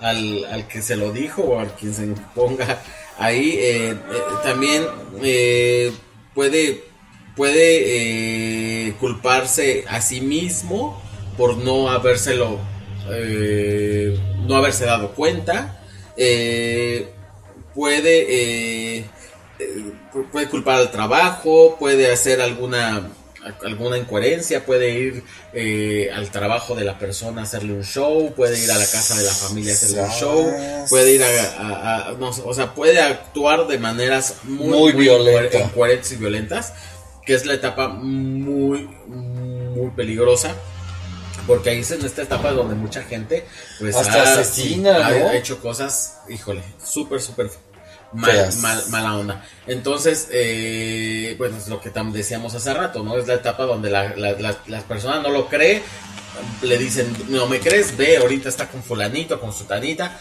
al, 0.00 0.44
al 0.46 0.68
que 0.68 0.82
se 0.82 0.96
lo 0.96 1.12
dijo 1.12 1.42
o 1.42 1.60
al 1.60 1.74
quien 1.74 1.94
se 1.94 2.06
ponga 2.34 2.82
ahí. 3.18 3.56
eh, 3.58 3.90
eh, 3.90 3.96
también 4.42 4.84
eh, 5.22 5.92
puede, 6.34 6.84
puede 7.34 8.94
culparse 9.00 9.84
a 9.88 10.00
sí 10.00 10.20
mismo 10.20 11.02
por 11.36 11.56
no 11.56 11.90
habérselo, 11.90 12.58
no 14.46 14.56
haberse 14.56 14.84
dado 14.84 15.12
cuenta. 15.12 15.82
Puede, 17.76 18.22
eh, 18.98 19.04
eh, 19.60 19.82
pu- 20.12 20.28
puede 20.32 20.48
culpar 20.48 20.78
al 20.80 20.90
trabajo, 20.90 21.76
puede 21.78 22.10
hacer 22.12 22.40
alguna 22.40 23.10
alguna 23.64 23.96
incoherencia, 23.96 24.66
puede 24.66 24.90
ir 24.90 25.22
eh, 25.52 26.10
al 26.12 26.32
trabajo 26.32 26.74
de 26.74 26.84
la 26.84 26.98
persona 26.98 27.42
a 27.42 27.44
hacerle 27.44 27.74
un 27.74 27.84
show, 27.84 28.34
puede 28.34 28.58
ir 28.60 28.68
a 28.72 28.76
la 28.76 28.86
casa 28.86 29.14
de 29.16 29.22
la 29.22 29.30
familia 29.30 29.70
a 29.70 29.74
hacerle 29.76 30.02
un 30.02 30.10
show, 30.10 30.52
puede 30.88 31.12
ir 31.14 31.22
a, 31.22 31.28
a- 31.28 32.08
a- 32.08 32.12
no 32.14 32.32
sé, 32.32 32.42
o 32.44 32.52
sea, 32.52 32.74
puede 32.74 33.00
actuar 33.00 33.68
de 33.68 33.78
maneras 33.78 34.34
muy, 34.42 34.76
Muy 34.76 34.92
violenta. 34.94 35.60
incoherentes 35.60 36.10
y 36.10 36.16
violentas, 36.16 36.72
que 37.24 37.34
es 37.34 37.46
la 37.46 37.54
etapa 37.54 37.86
muy, 37.88 38.88
muy 39.06 39.90
peligrosa. 39.90 40.52
Porque 41.46 41.70
ahí 41.70 41.78
es 41.78 41.90
en 41.92 42.04
esta 42.04 42.22
etapa 42.22 42.50
donde 42.50 42.74
mucha 42.74 43.02
gente 43.04 43.46
pues 43.78 43.94
Hasta 43.94 44.20
ha- 44.20 44.40
asesina, 44.40 45.06
ha- 45.06 45.10
¿no? 45.12 45.28
ha 45.28 45.36
hecho 45.36 45.60
cosas, 45.60 46.16
híjole, 46.28 46.62
súper, 46.84 47.20
súper 47.22 47.48
mal, 48.12 48.48
mal- 48.60 48.84
mala 48.90 49.16
onda. 49.16 49.44
Entonces, 49.66 50.28
eh, 50.32 51.34
bueno, 51.38 51.56
es 51.56 51.68
lo 51.68 51.80
que 51.80 51.90
decíamos 52.12 52.54
hace 52.54 52.72
rato, 52.74 53.02
¿no? 53.02 53.16
Es 53.18 53.26
la 53.26 53.34
etapa 53.34 53.64
donde 53.64 53.90
la, 53.90 54.14
la, 54.16 54.32
la- 54.32 54.58
la 54.66 54.80
persona 54.82 55.20
no 55.20 55.30
lo 55.30 55.48
cree, 55.48 55.82
le 56.62 56.78
dicen, 56.78 57.10
no 57.28 57.46
me 57.46 57.60
crees, 57.60 57.96
ve, 57.96 58.18
ahorita 58.18 58.48
está 58.48 58.68
con 58.68 58.82
fulanito, 58.82 59.40
con 59.40 59.52
sutanita, 59.52 60.18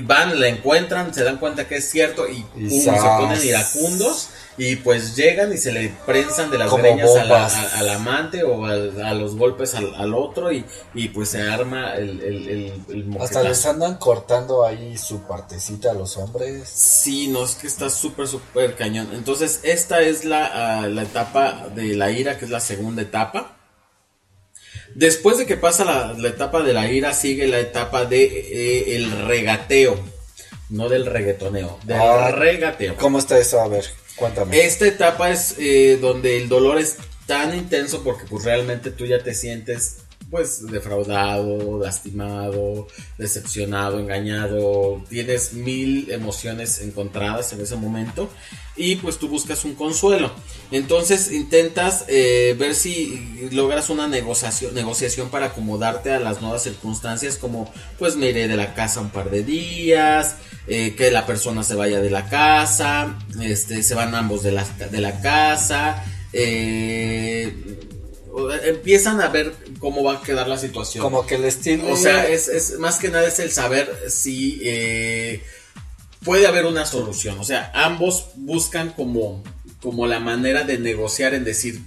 van, 0.00 0.40
la 0.40 0.48
encuentran, 0.48 1.12
se 1.14 1.22
dan 1.22 1.36
cuenta 1.36 1.68
que 1.68 1.76
es 1.76 1.90
cierto 1.90 2.26
y, 2.28 2.44
Y 2.56 2.68
pum, 2.68 2.80
se 2.80 2.90
ponen 2.90 3.44
iracundos 3.44 4.30
y 4.58 4.76
pues 4.76 5.16
llegan 5.16 5.50
y 5.52 5.56
se 5.56 5.72
le 5.72 5.88
prensan 6.04 6.50
de 6.50 6.58
las 6.58 6.68
Como 6.68 6.82
greñas 6.82 7.10
a 7.16 7.24
la- 7.24 7.46
a- 7.46 7.78
al 7.78 7.88
amante 7.88 8.42
o 8.44 8.66
al- 8.66 9.02
a 9.02 9.14
los 9.14 9.34
golpes 9.36 9.74
al, 9.74 9.94
al 9.94 10.12
otro 10.14 10.52
y, 10.52 10.64
y 10.94 11.08
pues 11.08 11.30
se 11.30 11.42
arma 11.42 11.94
el, 11.94 12.20
el, 12.20 12.48
el, 12.48 12.72
el 12.90 13.16
Hasta 13.20 13.42
les 13.42 13.64
andan 13.66 13.96
cortando 13.96 14.66
ahí 14.66 14.98
su 14.98 15.22
partecita 15.22 15.90
a 15.92 15.94
los 15.94 16.16
hombres. 16.18 16.68
Sí, 16.68 17.28
no, 17.28 17.44
es 17.44 17.54
que 17.54 17.66
está 17.66 17.88
súper, 17.88 18.28
súper 18.28 18.76
cañón. 18.76 19.08
Entonces, 19.14 19.60
esta 19.62 20.00
es 20.02 20.24
la, 20.24 20.80
ah, 20.82 20.86
la 20.86 21.02
etapa 21.02 21.68
de 21.74 21.94
la 21.96 22.10
ira, 22.10 22.38
que 22.38 22.44
es 22.44 22.50
la 22.50 22.60
segunda 22.60 23.00
etapa. 23.02 23.56
Después 24.94 25.38
de 25.38 25.46
que 25.46 25.56
pasa 25.56 25.84
la, 25.84 26.14
la 26.18 26.28
etapa 26.28 26.62
de 26.62 26.72
la 26.72 26.90
ira, 26.90 27.12
sigue 27.14 27.46
la 27.46 27.58
etapa 27.60 28.04
de 28.04 28.24
eh, 28.24 28.96
el 28.96 29.10
regateo. 29.26 29.98
No 30.70 30.88
del 30.88 31.04
reggaetoneo, 31.06 31.78
del 31.84 31.98
Ah, 32.00 32.30
regateo. 32.30 32.96
¿Cómo 32.96 33.18
está 33.18 33.38
eso? 33.38 33.60
A 33.60 33.68
ver, 33.68 33.84
cuéntame. 34.16 34.64
Esta 34.64 34.86
etapa 34.86 35.30
es 35.30 35.56
eh, 35.58 35.98
donde 36.00 36.38
el 36.38 36.48
dolor 36.48 36.78
es 36.78 36.96
tan 37.26 37.54
intenso 37.56 38.02
porque 38.02 38.24
pues 38.28 38.44
realmente 38.44 38.90
tú 38.90 39.04
ya 39.06 39.22
te 39.22 39.34
sientes 39.34 39.98
pues 40.32 40.66
defraudado, 40.66 41.78
lastimado, 41.78 42.88
decepcionado, 43.18 44.00
engañado, 44.00 45.04
tienes 45.10 45.52
mil 45.52 46.10
emociones 46.10 46.80
encontradas 46.80 47.52
en 47.52 47.60
ese 47.60 47.76
momento 47.76 48.30
y 48.74 48.96
pues 48.96 49.18
tú 49.18 49.28
buscas 49.28 49.62
un 49.66 49.74
consuelo. 49.74 50.32
Entonces 50.70 51.30
intentas 51.30 52.06
eh, 52.08 52.56
ver 52.58 52.74
si 52.74 53.50
logras 53.52 53.90
una 53.90 54.08
negociación, 54.08 54.72
negociación 54.72 55.28
para 55.28 55.48
acomodarte 55.48 56.10
a 56.10 56.18
las 56.18 56.40
nuevas 56.40 56.62
circunstancias 56.62 57.36
como 57.36 57.70
pues 57.98 58.16
me 58.16 58.30
iré 58.30 58.48
de 58.48 58.56
la 58.56 58.72
casa 58.72 59.02
un 59.02 59.10
par 59.10 59.28
de 59.28 59.44
días, 59.44 60.36
eh, 60.66 60.94
que 60.96 61.10
la 61.10 61.26
persona 61.26 61.62
se 61.62 61.74
vaya 61.74 62.00
de 62.00 62.08
la 62.08 62.30
casa, 62.30 63.18
este, 63.38 63.82
se 63.82 63.94
van 63.94 64.14
ambos 64.14 64.42
de 64.42 64.52
la, 64.52 64.64
de 64.64 65.00
la 65.02 65.20
casa, 65.20 66.02
eh, 66.32 67.54
empiezan 68.64 69.20
a 69.20 69.28
ver 69.28 69.52
cómo 69.78 70.02
va 70.04 70.14
a 70.18 70.22
quedar 70.22 70.48
la 70.48 70.58
situación. 70.58 71.02
Como 71.02 71.26
que 71.26 71.34
el 71.36 71.44
estilo. 71.44 71.90
O 71.92 71.96
sea, 71.96 72.28
es, 72.28 72.48
es- 72.48 72.78
más 72.78 72.98
que 72.98 73.08
nada 73.08 73.26
es 73.26 73.38
el 73.38 73.50
saber 73.50 73.90
si 74.08 74.60
eh, 74.64 75.42
puede 76.24 76.46
haber 76.46 76.66
una 76.66 76.86
solución. 76.86 77.38
O 77.38 77.44
sea, 77.44 77.70
ambos 77.74 78.28
buscan 78.36 78.90
como, 78.90 79.42
como 79.82 80.06
la 80.06 80.20
manera 80.20 80.64
de 80.64 80.78
negociar 80.78 81.34
en 81.34 81.44
decir, 81.44 81.80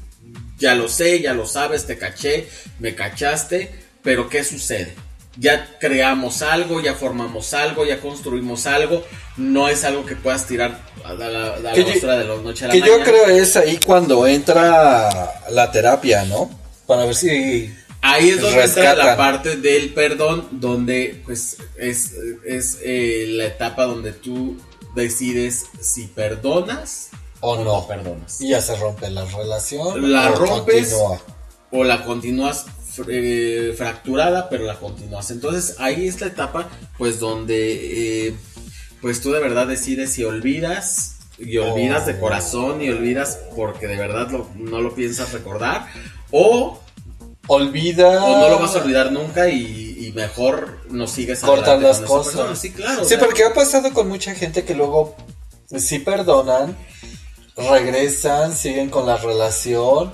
ya 0.57 0.75
lo 0.75 0.87
sé, 0.87 1.21
ya 1.21 1.33
lo 1.33 1.45
sabes, 1.47 1.85
te 1.85 1.97
caché, 1.97 2.47
me 2.79 2.95
cachaste, 2.95 3.71
pero 4.03 4.29
¿qué 4.29 4.43
sucede? 4.43 4.93
Ya 5.37 5.77
creamos 5.79 6.41
algo, 6.41 6.81
ya 6.81 6.93
formamos 6.93 7.53
algo, 7.53 7.85
ya 7.85 7.99
construimos 7.99 8.65
algo, 8.67 9.03
no 9.37 9.67
es 9.69 9.83
algo 9.83 10.05
que 10.05 10.15
puedas 10.15 10.45
tirar 10.47 10.79
a 11.03 11.13
la, 11.13 11.25
a 11.55 11.59
la 11.59 11.75
yo- 11.75 11.83
de 11.85 12.01
la 12.25 12.35
noche 12.37 12.65
a 12.65 12.67
la 12.69 12.73
Que 12.73 12.79
yo 12.79 12.85
mañana. 12.99 13.03
creo 13.03 13.27
es 13.27 13.55
ahí 13.55 13.79
cuando 13.85 14.25
entra 14.27 15.41
la 15.51 15.71
terapia, 15.71 16.23
¿no? 16.25 16.49
Para 16.87 17.05
ver 17.05 17.15
si 17.15 17.73
Ahí 18.01 18.29
es 18.29 18.39
donde 18.41 18.63
entra 18.63 18.81
rescatan. 18.83 19.05
la 19.07 19.17
parte 19.17 19.55
del 19.57 19.91
perdón, 19.93 20.47
donde 20.51 21.21
pues 21.25 21.57
es, 21.77 22.11
es 22.45 22.77
eh, 22.83 23.25
la 23.29 23.45
etapa 23.45 23.85
donde 23.85 24.11
tú 24.13 24.57
decides 24.95 25.65
si 25.81 26.05
perdonas 26.07 27.09
o 27.41 27.57
no. 27.63 27.87
perdonas. 27.87 28.39
Y 28.41 28.49
ya 28.49 28.61
se 28.61 28.75
rompe 28.75 29.09
la 29.09 29.25
relación. 29.25 30.11
La 30.11 30.29
rompes 30.29 30.89
continúa. 30.93 31.21
o 31.71 31.83
la 31.83 32.05
continúas 32.05 32.65
eh, 33.09 33.73
fracturada, 33.77 34.49
pero 34.49 34.63
la 34.65 34.75
continúas. 34.79 35.31
Entonces 35.31 35.75
ahí 35.79 36.07
es 36.07 36.21
la 36.21 36.27
etapa 36.27 36.69
pues 36.97 37.19
donde 37.19 38.27
eh, 38.27 38.35
pues 39.01 39.21
tú 39.21 39.31
de 39.31 39.39
verdad 39.39 39.67
decides 39.67 40.13
si 40.13 40.23
olvidas 40.23 41.17
y 41.37 41.57
olvidas 41.57 42.05
de 42.05 42.17
corazón 42.19 42.81
y 42.81 42.89
olvidas 42.89 43.39
porque 43.55 43.87
de 43.87 43.97
verdad 43.97 44.29
lo- 44.31 44.49
no 44.55 44.79
lo 44.81 44.95
piensas 44.95 45.33
recordar 45.33 45.87
o 46.31 46.79
Olvida. 47.47 48.23
o 48.23 48.39
no 48.39 48.49
lo 48.49 48.57
vas 48.59 48.75
a 48.75 48.79
olvidar 48.79 49.11
nunca 49.11 49.47
y, 49.49 50.07
y 50.07 50.11
mejor 50.13 50.79
no 50.89 51.05
sigues 51.05 51.43
adelante 51.43 51.83
las 51.83 52.01
cosas. 52.01 52.57
Sí, 52.57 52.71
claro. 52.71 53.01
o 53.01 53.03
Sí, 53.03 53.09
sea, 53.09 53.19
porque 53.19 53.43
ha 53.43 53.53
pasado 53.53 53.93
con 53.93 54.07
mucha 54.07 54.33
gente 54.33 54.63
que 54.63 54.73
luego 54.73 55.15
sí 55.77 55.99
perdonan, 55.99 56.75
regresan, 57.55 58.53
siguen 58.55 58.89
con 58.89 59.05
la 59.05 59.17
relación, 59.17 60.11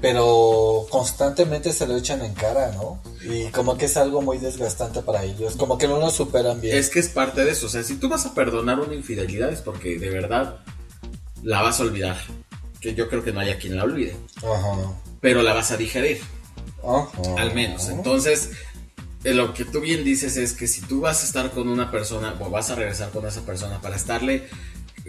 pero 0.00 0.86
constantemente 0.90 1.72
se 1.72 1.86
lo 1.86 1.96
echan 1.96 2.24
en 2.24 2.34
cara, 2.34 2.72
¿no? 2.72 3.02
Y 3.22 3.50
como 3.50 3.76
que 3.76 3.86
es 3.86 3.96
algo 3.96 4.22
muy 4.22 4.38
desgastante 4.38 5.02
para 5.02 5.24
ellos, 5.24 5.56
como 5.56 5.78
que 5.78 5.88
no 5.88 5.98
lo 5.98 6.10
superan 6.10 6.60
bien. 6.60 6.76
Es 6.76 6.90
que 6.90 7.00
es 7.00 7.08
parte 7.08 7.44
de 7.44 7.50
eso. 7.50 7.66
O 7.66 7.68
sea, 7.68 7.82
si 7.82 7.96
tú 7.96 8.08
vas 8.08 8.26
a 8.26 8.34
perdonar 8.34 8.80
una 8.80 8.94
infidelidad 8.94 9.52
es 9.52 9.60
porque 9.60 9.98
de 9.98 10.10
verdad 10.10 10.60
la 11.42 11.62
vas 11.62 11.80
a 11.80 11.82
olvidar. 11.82 12.16
Que 12.80 12.94
yo 12.94 13.08
creo 13.08 13.24
que 13.24 13.32
no 13.32 13.40
haya 13.40 13.58
quien 13.58 13.76
la 13.76 13.84
olvide. 13.84 14.16
Ajá. 14.36 15.00
Pero 15.20 15.42
la 15.42 15.52
vas 15.52 15.72
a 15.72 15.76
digerir. 15.76 16.20
Ajá. 16.84 17.08
Al 17.36 17.52
menos. 17.52 17.88
Entonces, 17.88 18.50
eh, 19.24 19.34
lo 19.34 19.52
que 19.52 19.64
tú 19.64 19.80
bien 19.80 20.04
dices 20.04 20.36
es 20.36 20.52
que 20.52 20.68
si 20.68 20.80
tú 20.82 21.00
vas 21.00 21.22
a 21.22 21.26
estar 21.26 21.50
con 21.50 21.68
una 21.68 21.90
persona 21.90 22.36
o 22.38 22.50
vas 22.50 22.70
a 22.70 22.76
regresar 22.76 23.10
con 23.10 23.26
esa 23.26 23.40
persona 23.40 23.80
para 23.80 23.96
estarle 23.96 24.48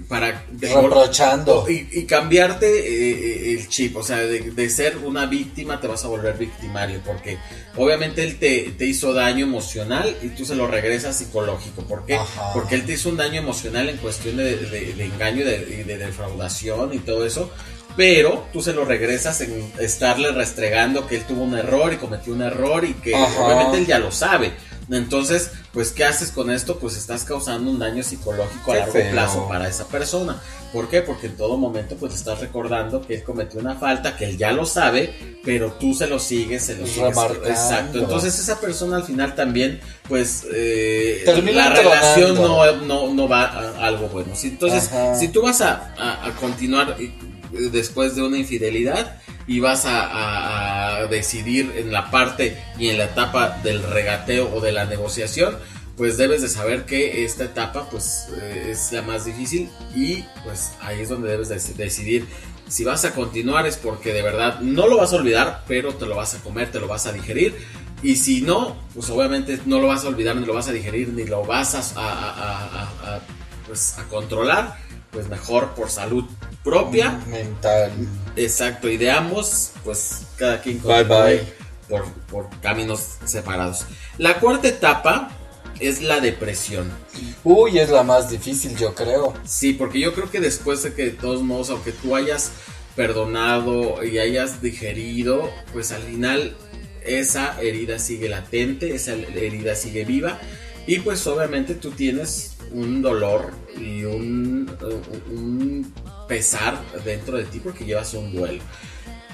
para 0.08 0.46
Reprochando. 0.60 1.66
y, 1.70 1.88
y 1.92 2.04
cambiarte 2.06 2.68
eh, 2.68 3.12
eh, 3.12 3.54
el 3.60 3.68
chip, 3.68 3.96
o 3.98 4.04
sea, 4.04 4.18
de, 4.18 4.52
de 4.52 4.70
ser 4.70 4.98
una 4.98 5.26
víctima 5.26 5.80
te 5.82 5.88
vas 5.88 6.04
a 6.06 6.08
volver 6.08 6.38
victimario, 6.38 7.02
porque 7.06 7.38
obviamente 7.76 8.24
él 8.24 8.38
te, 8.40 8.74
te 8.78 8.86
hizo 8.86 9.14
daño 9.14 9.46
emocional 9.46 10.16
y 10.22 10.30
tú 10.30 10.46
se 10.46 10.56
lo 10.56 10.68
regresas 10.68 11.18
psicológico. 11.18 11.84
¿Por 11.84 12.06
qué? 12.06 12.16
Ajá. 12.16 12.54
Porque 12.54 12.76
él 12.76 12.86
te 12.86 12.94
hizo 12.94 13.10
un 13.10 13.18
daño 13.18 13.40
emocional 13.42 13.90
en 13.90 13.98
cuestión 13.98 14.38
de, 14.38 14.56
de- 14.58 14.94
de 14.94 15.06
engaño 15.06 15.42
y 15.42 15.46
de, 15.46 15.78
y 15.82 15.84
de 15.84 15.98
defraudación 15.98 16.94
y 16.94 17.00
todo 17.00 17.26
eso. 17.26 17.52
Pero 17.98 18.46
tú 18.54 18.62
se 18.62 18.72
lo 18.74 18.86
regresas 18.86 19.42
en 19.42 19.74
estarle 19.80 20.32
restregando 20.32 21.06
que 21.08 21.18
él 21.18 21.24
tuvo 21.26 21.44
un 21.44 21.58
error 21.58 21.92
y 21.92 21.98
cometió 21.98 22.34
un 22.34 22.42
error 22.44 22.86
y 22.86 22.94
que 22.94 23.14
Ajá. 23.16 23.42
obviamente 23.46 23.78
él 23.80 23.86
ya 23.88 24.00
lo 24.00 24.12
sabe. 24.12 24.54
Entonces, 24.92 25.52
pues, 25.72 25.92
¿qué 25.92 26.04
haces 26.06 26.32
con 26.32 26.50
esto? 26.50 26.80
Pues 26.80 26.98
estás 26.98 27.24
causando 27.24 27.70
un 27.72 27.80
daño 27.80 28.02
psicológico 28.04 28.72
a 28.72 28.76
largo 28.78 28.94
feo. 28.94 29.12
plazo 29.12 29.48
para 29.48 29.68
esa 29.68 29.88
persona. 29.88 30.42
¿Por 30.74 30.88
qué? 30.88 31.02
Porque 31.02 31.26
en 31.28 31.36
todo 31.36 31.58
momento 31.58 31.96
pues 31.96 32.14
estás 32.14 32.40
recordando 32.42 33.02
que 33.02 33.16
él 33.16 33.24
cometió 33.24 33.60
una 33.60 33.76
falta, 33.76 34.16
que 34.16 34.26
él 34.26 34.38
ya 34.38 34.52
lo 34.52 34.66
sabe, 34.68 35.40
pero 35.44 35.72
tú 35.74 35.96
se 35.96 36.06
lo 36.06 36.20
sigues, 36.20 36.64
se 36.64 36.76
lo 36.76 36.86
sigues. 36.86 37.16
Exacto. 37.48 37.98
Entonces 38.00 38.38
esa 38.38 38.60
persona 38.60 38.98
al 38.98 39.04
final 39.04 39.34
también 39.34 39.80
pues 40.08 40.46
eh, 40.54 41.24
la 41.54 41.70
relación 41.74 42.36
no, 42.36 42.76
no, 42.78 43.14
no 43.14 43.28
va 43.28 43.46
a 43.46 43.86
algo 43.88 44.10
bueno. 44.10 44.32
Entonces, 44.44 44.88
Ajá. 44.92 45.16
si 45.16 45.30
tú 45.30 45.42
vas 45.42 45.62
a, 45.62 45.92
a- 45.98 46.28
a 46.28 46.36
continuar 46.36 46.96
eh, 47.00 47.12
después 47.72 48.16
de 48.16 48.22
una 48.22 48.38
infidelidad 48.38 49.20
y 49.50 49.60
vas 49.60 49.84
a, 49.86 51.08
decidir 51.10 51.74
en 51.76 51.92
la 51.92 52.12
parte 52.12 52.62
y 52.78 52.90
en 52.90 53.00
la 53.00 53.06
etapa 53.06 53.58
del 53.64 53.82
regateo 53.82 54.54
o 54.54 54.62
de 54.62 54.72
la 54.72 54.86
negociación, 54.86 55.58
pues 55.98 56.18
debes 56.18 56.44
de 56.44 56.50
saber 56.50 56.86
que 56.86 57.26
esta 57.26 57.46
etapa 57.46 57.90
pues 57.90 58.28
eh, 58.40 58.68
es 58.72 58.92
la 58.92 59.02
más 59.02 59.26
difícil 59.26 59.70
y 59.96 60.24
pues 60.44 60.74
ahí 60.82 61.02
es 61.02 61.10
donde 61.10 61.30
debes 61.30 61.50
de 61.50 61.60
decidir 61.74 62.28
si 62.68 62.84
vas 62.84 63.04
a 63.06 63.16
continuar 63.16 63.66
es 63.66 63.78
porque 63.78 64.14
de 64.14 64.22
verdad 64.22 64.60
no 64.60 64.88
lo 64.88 64.98
vas 64.98 65.14
a 65.14 65.16
olvidar, 65.16 65.64
pero 65.68 65.96
te 65.96 66.06
lo 66.06 66.16
vas 66.16 66.36
a 66.36 66.40
comer, 66.44 66.72
te 66.72 66.80
lo 66.80 66.88
vas 66.88 67.08
a 67.08 67.12
digerir. 67.12 67.56
Y 68.04 68.18
si 68.18 68.42
no, 68.42 68.78
pues 68.94 69.10
obviamente 69.10 69.60
no 69.66 69.80
lo 69.80 69.88
vas 69.88 70.06
a 70.06 70.10
olvidar, 70.10 70.36
ni 70.36 70.46
lo 70.46 70.54
vas 70.54 70.68
a 70.68 70.72
digerir, 70.72 71.10
ni 71.10 71.26
lo 71.26 71.44
vas 71.44 71.74
a, 71.74 71.82
a- 71.98 73.20
pues, 73.66 73.98
a 73.98 74.04
controlar. 74.04 74.78
Pues 75.12 75.28
mejor 75.28 75.74
por 75.74 75.90
salud 75.90 76.26
propia. 76.70 77.20
Mental. 77.28 77.92
Exacto, 78.36 78.90
y 78.90 78.98
de 78.98 79.12
ambos, 79.12 79.72
pues 79.84 80.22
cada 80.38 80.62
quien 80.62 80.82
Bye, 80.82 81.04
bye. 81.04 81.42
Por, 81.88 82.06
por 82.30 82.50
caminos 82.62 83.18
separados. 83.26 83.86
La 84.18 84.40
cuarta 84.40 84.68
etapa 84.68 85.32
es 85.80 86.02
la 86.02 86.20
depresión. 86.20 86.92
Uy, 87.44 87.80
es 87.80 87.90
la 87.90 88.04
más 88.04 88.30
difícil, 88.30 88.76
yo 88.78 88.94
creo. 88.94 89.34
Sí, 89.46 89.74
porque 89.74 90.00
yo 90.00 90.14
creo 90.14 90.30
que 90.30 90.40
después 90.40 90.84
de 90.84 90.94
que 90.94 91.06
de 91.06 91.12
todos 91.12 91.42
modos, 91.42 91.72
aunque 91.72 91.92
tú 91.92 92.16
hayas 92.16 92.52
perdonado 92.96 94.04
y 94.04 94.20
hayas 94.20 94.62
digerido, 94.62 95.50
pues 95.74 95.92
al 95.92 96.04
final 96.04 96.56
esa 97.04 97.60
herida 97.62 97.98
sigue 97.98 98.30
latente, 98.30 98.94
esa 98.94 99.14
herida 99.14 99.74
sigue 99.76 100.06
viva 100.06 100.40
y 100.86 101.00
pues 101.00 101.26
obviamente 101.28 101.76
tú 101.76 101.92
tienes 101.92 102.58
un 102.72 103.02
dolor 103.02 103.52
y 103.78 104.04
un, 104.04 104.70
un 105.32 105.94
pesar 106.30 106.82
dentro 107.04 107.36
de 107.36 107.44
ti 107.44 107.60
porque 107.60 107.84
llevas 107.84 108.14
un 108.14 108.34
duelo. 108.34 108.64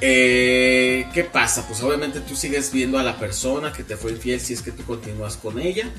Eh, 0.01 1.05
¿Qué 1.13 1.23
pasa? 1.23 1.67
Pues 1.67 1.81
obviamente 1.83 2.19
tú 2.21 2.35
sigues 2.35 2.71
viendo 2.71 2.97
a 2.97 3.03
la 3.03 3.17
persona 3.17 3.71
que 3.71 3.83
te 3.83 3.95
fue 3.95 4.11
infiel 4.11 4.39
si 4.39 4.53
es 4.53 4.61
que 4.61 4.71
tú 4.71 4.83
continúas 4.83 5.37
con 5.37 5.59
ella. 5.59 5.91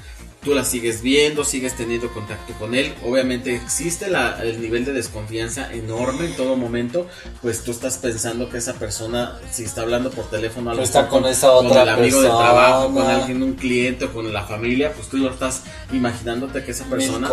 Tú 0.46 0.54
la 0.54 0.64
sigues 0.64 1.02
viendo, 1.02 1.44
sigues 1.44 1.74
teniendo 1.76 2.08
contacto 2.14 2.52
con 2.54 2.76
él. 2.76 2.94
Obviamente 3.04 3.52
existe 3.56 4.08
la- 4.08 4.40
el 4.44 4.62
nivel 4.62 4.84
de 4.84 4.92
desconfianza 4.92 5.72
enorme 5.72 6.26
en 6.26 6.36
todo 6.36 6.54
momento. 6.56 7.08
Pues 7.42 7.64
tú 7.64 7.72
estás 7.72 7.96
pensando 7.98 8.48
que 8.48 8.58
esa 8.58 8.74
persona, 8.74 9.40
si 9.50 9.64
está 9.64 9.82
hablando 9.82 10.10
por 10.12 10.30
teléfono, 10.30 10.70
a 10.70 10.74
lo 10.74 10.82
Está 10.84 11.08
con 11.08 11.26
esa 11.26 11.50
otra 11.50 11.82
el 11.82 11.88
amigo 11.88 12.20
de 12.22 12.28
persona. 12.28 12.44
trabajo, 12.44 12.94
con 12.94 13.06
alguien, 13.08 13.42
un 13.42 13.54
cliente 13.54 14.04
o 14.04 14.12
con 14.12 14.32
la 14.32 14.44
familia, 14.44 14.92
pues 14.92 15.08
tú 15.08 15.16
lo 15.16 15.30
estás 15.32 15.62
imaginándote 15.92 16.62
que 16.64 16.70
esa 16.70 16.84
persona. 16.84 17.26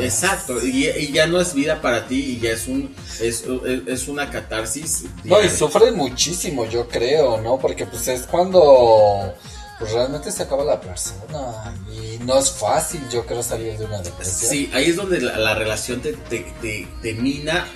Exacto. 0.00 0.64
Y, 0.64 0.86
y 0.88 1.10
ya 1.12 1.26
no 1.26 1.40
es 1.40 1.52
vida 1.54 1.80
para 1.82 2.06
ti 2.06 2.36
y 2.36 2.38
ya 2.38 2.52
es 2.52 2.68
un 2.68 2.94
es, 3.20 3.44
es 3.88 4.06
una 4.06 4.30
catarsis. 4.30 5.06
No, 5.24 5.42
y 5.42 5.48
sufren 5.48 5.96
muchísimo, 5.96 6.66
yo 6.66 6.86
creo, 6.86 7.40
¿no? 7.40 7.58
Porque 7.58 7.84
pues 7.86 8.06
es 8.06 8.22
cuando 8.28 9.34
pues 9.80 9.92
realmente 9.92 10.30
se 10.30 10.42
acaba 10.42 10.62
la 10.62 10.78
persona 10.78 11.74
y 11.90 12.18
no 12.24 12.38
es 12.38 12.52
fácil, 12.52 13.00
yo 13.10 13.24
creo, 13.24 13.42
salir 13.42 13.78
de 13.78 13.86
una 13.86 14.02
depresión. 14.02 14.50
Sí, 14.50 14.70
ahí 14.74 14.90
es 14.90 14.96
donde 14.96 15.22
la, 15.22 15.38
la 15.38 15.54
relación 15.54 16.02
te, 16.02 16.12
te, 16.12 17.14
mina, 17.14 17.66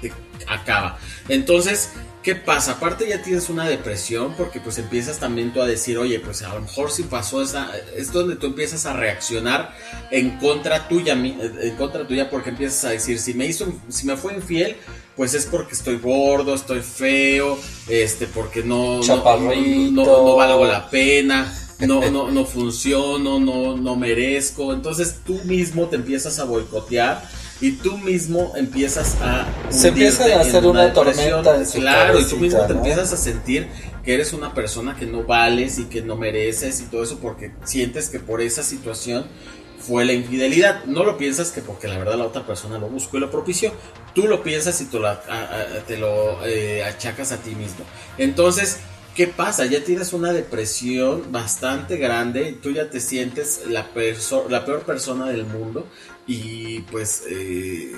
te 0.00 0.12
acaba. 0.48 0.98
Entonces, 1.28 1.90
¿qué 2.24 2.34
pasa? 2.34 2.72
Aparte 2.72 3.08
ya 3.08 3.22
tienes 3.22 3.48
una 3.48 3.64
depresión 3.68 4.34
porque 4.36 4.58
pues 4.58 4.78
empiezas 4.78 5.20
también 5.20 5.52
tú 5.52 5.62
a 5.62 5.66
decir, 5.66 5.98
oye, 5.98 6.18
pues 6.18 6.42
a 6.42 6.52
lo 6.52 6.62
mejor 6.62 6.90
si 6.90 7.04
pasó 7.04 7.40
esa... 7.40 7.70
Es 7.96 8.10
donde 8.10 8.34
tú 8.34 8.46
empiezas 8.46 8.84
a 8.84 8.94
reaccionar 8.94 9.72
en 10.10 10.38
contra 10.38 10.88
tuya, 10.88 11.12
en 11.12 11.76
contra 11.76 12.08
tuya 12.08 12.28
porque 12.28 12.50
empiezas 12.50 12.84
a 12.86 12.88
decir, 12.90 13.20
si 13.20 13.34
me 13.34 13.46
hizo, 13.46 13.72
si 13.88 14.04
me 14.04 14.16
fue 14.16 14.34
infiel, 14.34 14.76
pues 15.16 15.34
es 15.34 15.46
porque 15.46 15.74
estoy 15.74 15.98
gordo, 15.98 16.54
estoy 16.54 16.80
feo, 16.80 17.58
este, 17.88 18.26
porque 18.26 18.62
no, 18.62 19.00
no, 19.00 20.04
no, 20.04 20.36
valgo 20.36 20.66
la 20.66 20.90
pena, 20.90 21.52
no, 21.80 22.10
no, 22.10 22.30
no 22.30 22.44
funciono, 22.44 23.40
no, 23.40 23.76
no 23.76 23.96
merezco. 23.96 24.72
Entonces 24.72 25.16
tú 25.24 25.40
mismo 25.44 25.86
te 25.86 25.96
empiezas 25.96 26.38
a 26.38 26.44
boicotear 26.44 27.22
y 27.60 27.72
tú 27.72 27.96
mismo 27.96 28.52
empiezas 28.56 29.16
a. 29.22 29.46
Se 29.70 29.88
empieza 29.88 30.24
hundirte 30.24 30.38
a 30.38 30.40
hacer 30.46 30.66
una 30.66 30.92
tormenta 30.92 31.56
en 31.56 31.66
su 31.66 31.78
Claro, 31.78 32.20
y 32.20 32.24
tú 32.24 32.36
mismo 32.36 32.60
te 32.66 32.74
¿no? 32.74 32.80
empiezas 32.80 33.12
a 33.14 33.16
sentir 33.16 33.68
que 34.04 34.14
eres 34.14 34.34
una 34.34 34.52
persona 34.52 34.96
que 34.96 35.06
no 35.06 35.24
vales 35.24 35.78
y 35.78 35.84
que 35.84 36.02
no 36.02 36.16
mereces 36.16 36.80
y 36.80 36.84
todo 36.84 37.02
eso 37.02 37.18
porque 37.18 37.52
sientes 37.64 38.10
que 38.10 38.20
por 38.20 38.42
esa 38.42 38.62
situación 38.62 39.26
fue 39.78 40.04
la 40.04 40.12
infidelidad. 40.12 40.84
No 40.84 41.04
lo 41.04 41.16
piensas 41.18 41.50
que 41.52 41.60
porque 41.62 41.88
la 41.88 41.98
verdad 41.98 42.16
la 42.16 42.26
otra 42.26 42.46
persona 42.46 42.78
lo 42.78 42.88
buscó 42.88 43.16
y 43.16 43.20
lo 43.20 43.30
propició. 43.30 43.72
Tú 44.14 44.26
lo 44.26 44.42
piensas 44.42 44.80
y 44.80 44.86
tú 44.86 45.04
a- 45.06 45.82
te 45.86 45.96
lo 45.98 46.44
eh, 46.46 46.82
achacas 46.84 47.32
a 47.32 47.38
ti 47.38 47.54
mismo. 47.54 47.84
Entonces, 48.18 48.78
¿qué 49.14 49.26
pasa? 49.26 49.66
Ya 49.66 49.82
tienes 49.84 50.12
una 50.12 50.32
depresión 50.32 51.30
bastante 51.32 51.96
grande. 51.98 52.56
Tú 52.62 52.70
ya 52.72 52.88
te 52.90 53.00
sientes 53.00 53.62
la, 53.68 53.86
la 54.48 54.64
peor 54.64 54.82
persona 54.84 55.26
del 55.28 55.44
mundo. 55.44 55.86
y 56.28 56.80
pues 56.90 57.22
eh, 57.30 57.92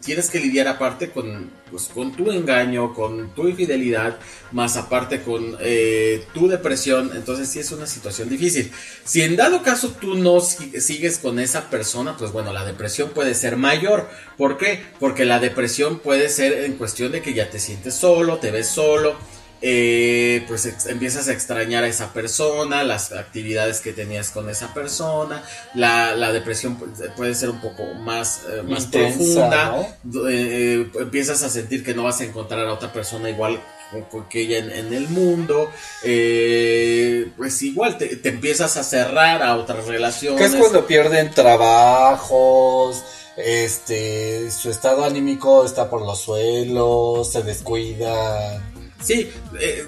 tienes 0.00 0.30
que 0.30 0.40
lidiar 0.40 0.68
aparte 0.68 1.10
con, 1.10 1.50
pues, 1.70 1.84
con 1.88 2.12
tu 2.12 2.30
engaño, 2.30 2.94
con 2.94 3.34
tu 3.34 3.48
infidelidad, 3.48 4.18
más 4.52 4.76
aparte 4.76 5.22
con 5.22 5.56
eh, 5.60 6.24
tu 6.34 6.48
depresión, 6.48 7.10
entonces 7.14 7.48
sí 7.48 7.58
es 7.58 7.70
una 7.72 7.86
situación 7.86 8.28
difícil. 8.28 8.70
Si 9.04 9.22
en 9.22 9.36
dado 9.36 9.62
caso 9.62 9.90
tú 10.00 10.14
no 10.14 10.40
si- 10.40 10.80
sigues 10.80 11.18
con 11.18 11.38
esa 11.38 11.70
persona, 11.70 12.16
pues 12.16 12.32
bueno, 12.32 12.52
la 12.52 12.64
depresión 12.64 13.10
puede 13.10 13.34
ser 13.34 13.56
mayor. 13.56 14.08
¿Por 14.36 14.58
qué? 14.58 14.82
Porque 15.00 15.24
la 15.24 15.38
depresión 15.38 15.98
puede 16.00 16.28
ser 16.28 16.64
en 16.64 16.74
cuestión 16.74 17.12
de 17.12 17.22
que 17.22 17.34
ya 17.34 17.50
te 17.50 17.58
sientes 17.58 17.94
solo, 17.94 18.38
te 18.38 18.50
ves 18.50 18.68
solo, 18.68 19.16
eh, 19.62 20.44
pues 20.48 20.66
empiezas 20.86 21.28
a 21.28 21.32
extrañar 21.32 21.84
a 21.84 21.86
esa 21.88 22.12
persona, 22.12 22.82
las 22.82 23.12
actividades 23.12 23.80
que 23.80 23.92
tenías 23.92 24.30
con 24.30 24.50
esa 24.50 24.74
persona, 24.74 25.42
la, 25.74 26.16
la 26.16 26.32
depresión 26.32 26.78
pu- 26.80 27.14
puede 27.14 27.34
ser 27.34 27.50
un 27.50 27.60
poco 27.60 27.84
más, 27.94 28.40
eh, 28.52 28.62
más 28.62 28.84
Intensa, 28.84 29.16
profunda, 29.16 29.76
eh, 30.28 30.84
eh, 30.84 30.90
empiezas 31.00 31.42
a 31.44 31.48
sentir 31.48 31.84
que 31.84 31.94
no 31.94 32.02
vas 32.02 32.20
a 32.20 32.24
encontrar 32.24 32.66
a 32.66 32.72
otra 32.72 32.92
persona 32.92 33.30
igual 33.30 33.60
que 34.30 34.40
ella 34.40 34.56
en, 34.58 34.70
en 34.70 34.94
el 34.94 35.06
mundo, 35.08 35.70
eh, 36.02 37.30
pues 37.36 37.60
igual 37.62 37.98
te, 37.98 38.16
te 38.16 38.30
empiezas 38.30 38.76
a 38.78 38.84
cerrar 38.84 39.42
a 39.42 39.56
otras 39.56 39.84
Que 39.84 39.90
relaciones. 39.92 40.54
es 40.54 40.56
cuando 40.58 40.86
pierden 40.86 41.30
trabajos, 41.30 43.02
este, 43.36 44.50
su 44.50 44.70
estado 44.70 45.04
anímico 45.04 45.64
está 45.64 45.88
por 45.90 46.00
los 46.02 46.20
suelos, 46.20 47.32
se 47.32 47.42
descuida. 47.42 48.62
Sí, 49.02 49.28
eh, 49.60 49.84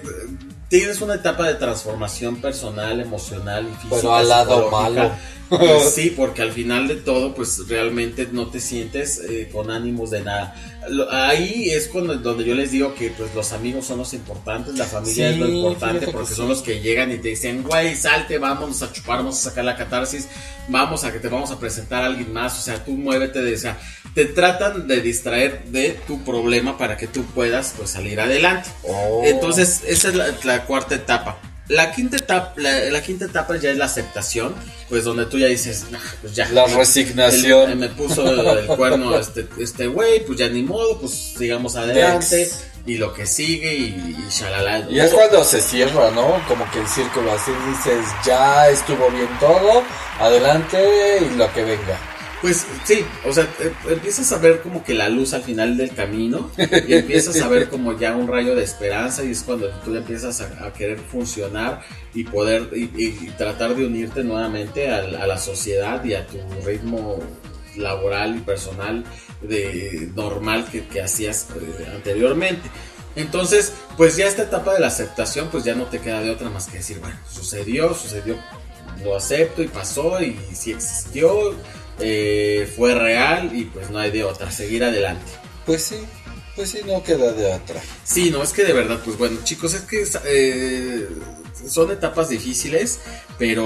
tienes 0.69 1.01
una 1.01 1.15
etapa 1.15 1.47
de 1.47 1.55
transformación 1.55 2.37
personal, 2.37 2.99
emocional 2.99 3.65
y 3.65 3.75
física. 3.75 3.95
Pero 3.95 4.15
al 4.15 4.29
lado 4.29 4.69
malo. 4.71 5.11
Pues 5.47 5.91
sí, 5.95 6.11
porque 6.15 6.41
al 6.41 6.51
final 6.51 6.87
de 6.87 6.95
todo, 6.95 7.35
pues 7.35 7.67
realmente 7.67 8.27
no 8.31 8.47
te 8.47 8.59
sientes 8.59 9.19
eh, 9.29 9.47
con 9.53 9.69
ánimos 9.69 10.09
de 10.09 10.21
nada. 10.21 10.55
Lo- 10.89 11.11
ahí 11.11 11.69
es 11.69 11.87
cuando 11.87 12.15
donde 12.15 12.43
yo 12.45 12.55
les 12.55 12.71
digo 12.71 12.95
que 12.95 13.09
pues 13.11 13.33
los 13.35 13.51
amigos 13.53 13.85
son 13.85 13.99
los 13.99 14.13
importantes, 14.15 14.75
la 14.75 14.85
familia 14.85 15.27
Sí, 15.29 15.33
es 15.33 15.37
lo 15.39 15.47
importante 15.47 16.07
porque 16.07 16.29
sí. 16.29 16.35
son 16.35 16.49
los 16.49 16.61
que 16.63 16.81
llegan 16.81 17.11
y 17.11 17.17
te 17.19 17.29
dicen, 17.29 17.61
güey, 17.61 17.95
salte, 17.95 18.39
vámonos 18.39 18.81
a 18.81 18.91
chupar, 18.91 19.17
vamos 19.19 19.37
a 19.39 19.49
sacar 19.49 19.65
la 19.65 19.75
catarsis, 19.75 20.27
vamos 20.67 21.03
a 21.03 21.11
que 21.13 21.19
te 21.19 21.27
vamos 21.27 21.51
a 21.51 21.59
presentar 21.59 22.01
a 22.03 22.07
alguien 22.07 22.33
más, 22.33 22.57
o 22.57 22.61
sea, 22.63 22.83
tú 22.83 22.91
muévete, 22.93 23.41
de, 23.43 23.53
o 23.53 23.57
sea, 23.57 23.79
te 24.15 24.25
tratan 24.25 24.87
de 24.87 25.01
distraer 25.01 25.65
de 25.65 25.99
tu 26.07 26.23
problema 26.23 26.77
para 26.77 26.95
que 26.97 27.05
tú 27.05 27.23
puedas 27.25 27.73
pues 27.77 27.91
salir 27.91 28.19
adelante. 28.19 28.69
Oh. 28.83 29.21
Entonces, 29.25 29.81
esa 29.85 30.07
es 30.07 30.15
la, 30.15 30.27
la 30.43 30.63
cuarta 30.65 30.95
etapa. 30.95 31.37
La 31.67 31.91
quinta 31.91 32.17
etapa, 32.17 32.53
la, 32.57 32.79
la 32.91 33.01
quinta 33.01 33.25
etapa 33.25 33.57
ya 33.57 33.71
es 33.71 33.77
la 33.77 33.85
aceptación, 33.85 34.53
pues 34.87 35.03
donde 35.03 35.25
tú 35.25 35.39
ya 35.39 35.47
dices, 35.47 35.85
"Nah, 35.89 35.99
pues 36.21 36.33
ya. 36.35 36.47
La 36.49 36.65
resignación. 36.67 37.77
Me 37.79 37.89
puso 37.89 38.23
el 38.59 38.67
cuerno 38.67 39.17
este 39.19 39.47
este 39.59 39.87
güey, 39.87 40.23
pues 40.25 40.37
ya 40.39 40.47
ni 40.47 40.61
modo, 40.61 40.99
pues 40.99 41.11
sigamos 41.37 41.75
adelante 41.75 42.37
Dex. 42.37 42.65
y 42.85 42.97
lo 42.97 43.13
que 43.13 43.25
sigue 43.25 43.73
y, 43.73 43.83
y 43.85 44.27
shalala. 44.29 44.87
Y 44.91 44.99
es 44.99 45.11
cuando 45.11 45.43
se 45.43 45.59
cierra, 45.59 46.11
¿no? 46.11 46.39
Como 46.47 46.69
que 46.71 46.79
el 46.79 46.87
círculo 46.87 47.31
así 47.33 47.51
dices, 47.67 48.05
ya 48.23 48.69
estuvo 48.69 49.09
bien 49.09 49.27
todo, 49.39 49.83
adelante 50.19 50.77
y 51.21 51.35
lo 51.35 51.51
que 51.51 51.63
venga. 51.63 51.99
Pues 52.41 52.65
sí, 52.83 53.03
o 53.25 53.33
sea, 53.33 53.43
eh, 53.59 53.71
empiezas 53.89 54.31
a 54.31 54.37
ver 54.37 54.61
como 54.61 54.83
que 54.83 54.93
la 54.93 55.09
luz 55.09 55.33
al 55.33 55.43
final 55.43 55.77
del 55.77 55.91
camino 55.91 56.51
y 56.57 56.93
empiezas 56.93 57.41
a 57.41 57.47
ver 57.47 57.69
como 57.69 57.97
ya 57.97 58.15
un 58.15 58.27
rayo 58.27 58.55
de 58.55 58.63
esperanza 58.63 59.23
y 59.23 59.31
es 59.31 59.41
cuando 59.41 59.69
tú 59.83 59.95
empiezas 59.95 60.41
a, 60.41 60.71
querer 60.73 60.99
funcionar 60.99 61.81
y 62.13 62.23
poder 62.25 62.69
y, 62.73 63.11
tratar 63.37 63.75
de 63.75 63.85
unirte 63.85 64.23
nuevamente 64.23 64.89
a, 64.89 65.01
la 65.03 65.37
sociedad 65.37 66.03
y 66.03 66.13
a 66.13 66.27
tu 66.27 66.37
ritmo 66.65 67.19
laboral 67.77 68.37
y 68.37 68.39
personal 68.39 69.03
de 69.41 70.09
normal 70.15 70.65
que, 70.71 70.85
que 70.85 71.01
hacías 71.01 71.47
eh, 71.55 71.87
anteriormente. 71.93 72.69
Entonces, 73.15 73.73
pues 73.95 74.17
ya 74.17 74.27
esta 74.27 74.43
etapa 74.43 74.73
de 74.73 74.81
la 74.81 74.87
aceptación, 74.87 75.47
pues 75.49 75.63
ya 75.63 75.73
no 75.73 75.85
te 75.85 75.99
queda 75.99 76.21
de 76.21 76.31
otra 76.31 76.49
más 76.49 76.67
que 76.67 76.77
decir, 76.77 76.99
bueno, 76.99 77.17
sucedió, 77.29 77.93
sucedió, 77.93 78.37
lo 79.03 79.15
acepto 79.15 79.63
y 79.63 79.67
pasó 79.67 80.21
y 80.21 80.37
sí 80.53 80.71
existió, 80.71 81.55
eh, 81.99 82.71
fue 82.75 82.95
real 82.95 83.51
y 83.53 83.65
pues 83.65 83.89
no 83.89 83.99
hay 83.99 84.11
de 84.11 84.23
otra, 84.23 84.51
seguir 84.51 84.83
adelante. 84.83 85.31
Pues 85.65 85.83
sí, 85.83 85.97
pues 86.55 86.69
sí, 86.69 86.79
no 86.85 87.03
queda 87.03 87.31
de 87.33 87.53
otra. 87.53 87.81
Sí, 88.03 88.31
no, 88.31 88.43
es 88.43 88.53
que 88.53 88.63
de 88.63 88.73
verdad, 88.73 89.01
pues 89.03 89.17
bueno, 89.17 89.39
chicos, 89.43 89.73
es 89.73 89.81
que 89.81 90.05
eh, 90.25 91.07
son 91.67 91.91
etapas 91.91 92.29
difíciles, 92.29 92.99
pero... 93.37 93.63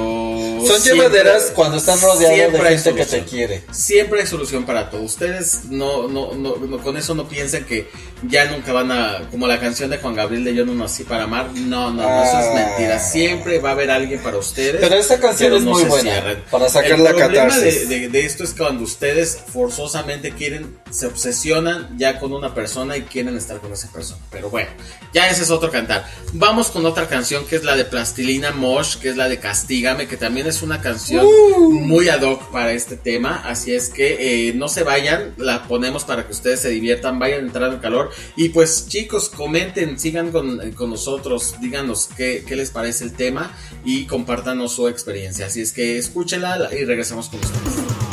Son 0.66 0.82
siempre- 0.82 1.08
llevaderas 1.10 1.52
cuando 1.56 1.78
están 1.78 2.00
rodeados 2.02 2.54
de 2.54 2.60
gente 2.78 2.96
que 2.96 3.06
te 3.06 3.24
quiere. 3.24 3.64
Siempre 3.72 4.22
hay 4.22 4.28
solución 4.28 4.66
para 4.66 4.90
todo. 4.90 5.02
Ustedes 5.02 5.66
no, 5.70 6.08
no, 6.08 6.34
no, 6.34 6.56
no- 6.58 6.78
con 6.84 6.98
eso 6.98 7.14
no 7.16 7.28
piensen 7.28 7.66
que 7.66 7.90
ya 8.24 8.46
nunca 8.52 8.74
van 8.74 8.92
a, 8.92 9.28
como 9.32 9.48
la 9.48 9.60
canción 9.60 9.90
de 9.90 9.98
Juan 9.98 10.16
Gabriel 10.16 10.44
de 10.44 10.54
Yo 10.56 10.66
no 10.66 10.74
nací 10.76 11.04
para 11.04 11.24
amar. 11.24 11.52
No, 11.54 11.92
no, 11.92 12.02
no, 12.04 12.24
eso 12.24 12.40
es 12.40 12.46
Ah. 12.48 12.54
mentira. 12.54 13.00
Siempre 13.00 13.60
va 13.60 13.70
a 13.70 13.72
haber 13.74 13.92
alguien 13.92 14.22
para 14.22 14.38
ustedes. 14.38 14.78
Pero 14.82 14.96
esa 14.96 15.20
canción 15.20 15.50
pero 15.50 15.58
es 15.58 15.64
no 15.64 15.72
muy 15.72 15.84
buena, 15.86 16.12
cierren. 16.12 16.44
para 16.52 16.70
sacar 16.70 16.92
El 16.94 17.04
la 17.04 17.12
problema. 17.14 17.58
De, 17.58 17.86
de- 17.86 18.10
de 18.10 18.26
esto 18.26 18.44
es 18.44 18.54
cuando 18.54 18.84
ustedes 18.84 19.38
forzosamente 19.52 20.32
quieren, 20.32 20.78
se 20.92 21.08
obsesionan 21.08 21.98
ya 21.98 22.20
con 22.20 22.34
una 22.34 22.54
persona 22.54 22.98
y 22.98 23.04
quieren 23.04 23.38
estar 23.38 23.58
con 23.60 23.72
esa 23.74 23.92
persona. 23.92 24.20
Pero 24.32 24.50
bueno, 24.50 24.70
ya 25.14 25.30
ese 25.30 25.44
es 25.44 25.50
otro 25.52 25.72
cantar. 25.72 26.06
Vamos 26.34 26.68
con 26.70 26.86
otra 26.86 27.08
canción 27.08 27.46
que 27.46 27.56
es 27.56 27.64
la 27.64 27.76
de 27.80 27.86
Plastilina 27.86 28.52
Mosh, 28.52 28.98
que 28.98 29.10
es 29.10 29.16
la 29.16 29.30
de 29.30 29.40
Castígame, 29.40 30.08
que 30.08 30.18
también 30.18 30.48
es 30.48 30.62
una 30.62 30.82
canción 30.82 31.26
Uh. 31.26 31.72
muy 31.72 32.10
ad 32.10 32.22
hoc 32.22 32.52
para 32.52 32.74
este 32.74 32.98
tema. 32.98 33.42
Así 33.46 33.74
es 33.74 33.90
que 33.90 34.50
eh, 34.50 34.54
no 34.54 34.68
se 34.68 34.84
vayan, 34.84 35.34
la 35.38 35.64
ponemos 35.68 36.04
para 36.04 36.26
que 36.26 36.34
ustedes 36.34 36.60
se 36.60 36.70
diviertan, 36.70 37.20
vayan 37.20 37.46
entrando 37.46 37.76
en 37.76 37.82
calor. 37.82 38.12
Y 38.36 38.50
pues 38.50 38.88
chicos, 38.88 39.30
comenten, 39.30 39.98
sigan 39.98 40.32
con, 40.32 40.62
eh, 40.62 40.72
con 40.72 40.90
nosotros, 40.90 41.56
díganos 41.62 42.10
qué, 42.18 42.44
qué 42.46 42.56
les 42.56 42.70
parece 42.70 43.06
el 43.06 43.14
tema 43.14 43.56
y 43.86 44.06
compártanos 44.06 44.74
su 44.74 44.88
experiencia. 44.88 45.46
Así 45.46 45.62
es 45.62 45.72
que 45.72 45.98
escúchenla 45.98 46.70
y 46.74 46.84
regresamos 46.84 47.30
con 47.30 47.40
ustedes. 47.40 48.09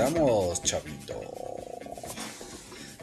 Regresamos, 0.00 0.62
chavito. 0.62 1.20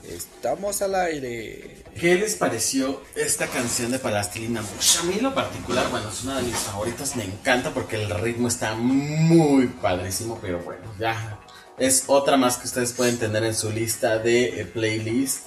Estamos 0.04 0.82
al 0.82 0.96
aire. 0.96 1.84
¿Qué 2.00 2.16
les 2.16 2.36
pareció 2.36 3.02
esta 3.16 3.48
canción 3.48 3.92
de 3.92 4.00
Palastilina 4.00 4.62
Bush? 4.62 4.98
A 5.00 5.04
mí 5.04 5.16
en 5.18 5.24
lo 5.24 5.34
particular, 5.34 5.90
bueno, 5.90 6.10
es 6.10 6.24
una 6.24 6.38
de 6.38 6.44
mis 6.44 6.56
favoritas, 6.56 7.16
me 7.16 7.24
encanta 7.24 7.72
porque 7.72 8.02
el 8.02 8.10
ritmo 8.10 8.48
está 8.48 8.76
muy 8.76 9.68
padrísimo, 9.68 10.40
pero 10.42 10.60
bueno, 10.60 10.94
ya 11.00 11.40
es 11.78 12.04
otra 12.08 12.38
más 12.38 12.58
que 12.58 12.68
ustedes 12.68 12.94
pueden 12.94 13.18
tener 13.18 13.44
en 13.44 13.56
su 13.56 13.72
lista 13.72 14.20
de 14.20 14.62
eh, 14.62 14.66
playlist 14.66 15.46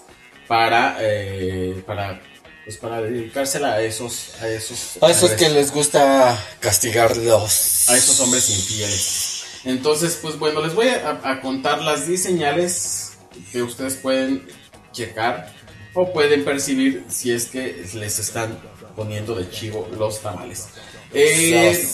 para, 0.49 0.97
eh, 1.01 1.83
para, 1.87 2.21
pues 2.65 2.77
para 2.77 3.01
dedicársela 3.01 3.75
a 3.75 3.81
esos, 3.81 4.35
a 4.43 4.49
esos, 4.49 4.99
A 5.01 5.11
esos 5.11 5.31
que 5.33 5.49
les 5.49 5.71
gusta 5.73 6.37
castigarlos. 6.59 7.89
a 7.89 7.97
esos 7.97 8.19
hombres 8.21 8.51
infieles. 8.51 9.30
Entonces, 9.65 10.19
pues 10.23 10.39
bueno, 10.39 10.63
les 10.63 10.75
voy 10.75 10.89
a, 10.89 11.21
a 11.23 11.41
contar 11.41 11.83
las 11.83 12.07
10 12.07 12.23
señales 12.23 13.19
que 13.53 13.63
ustedes 13.63 13.97
pueden 13.97 14.47
checar 14.93 15.53
o 15.95 16.13
pueden 16.13 16.45
percibir 16.45 17.05
si 17.09 17.33
es 17.33 17.47
que 17.47 17.85
les 17.95 18.19
están 18.19 18.59
poniendo 18.97 19.35
de 19.35 19.51
chivo 19.51 19.89
los 19.97 20.21
tamales. 20.21 20.69
Eh, 21.13 21.89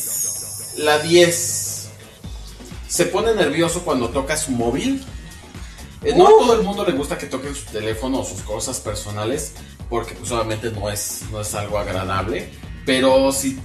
la 0.78 0.98
10. 0.98 1.88
Se 2.88 3.06
pone 3.06 3.34
nervioso 3.34 3.82
cuando 3.82 4.10
toca 4.10 4.36
su 4.36 4.52
móvil. 4.52 5.02
Eh, 6.02 6.14
no 6.16 6.26
a 6.26 6.30
todo 6.30 6.54
el 6.54 6.62
mundo 6.62 6.84
le 6.84 6.92
gusta 6.92 7.16
que 7.16 7.26
toquen 7.26 7.54
su 7.54 7.64
teléfono 7.66 8.20
o 8.20 8.24
sus 8.24 8.42
cosas 8.42 8.78
personales 8.80 9.54
porque 9.88 10.14
pues 10.14 10.30
obviamente 10.30 10.70
no 10.70 10.90
es, 10.90 11.22
no 11.30 11.40
es 11.40 11.54
algo 11.54 11.78
agradable. 11.78 12.50
Pero 12.84 13.32
si, 13.32 13.58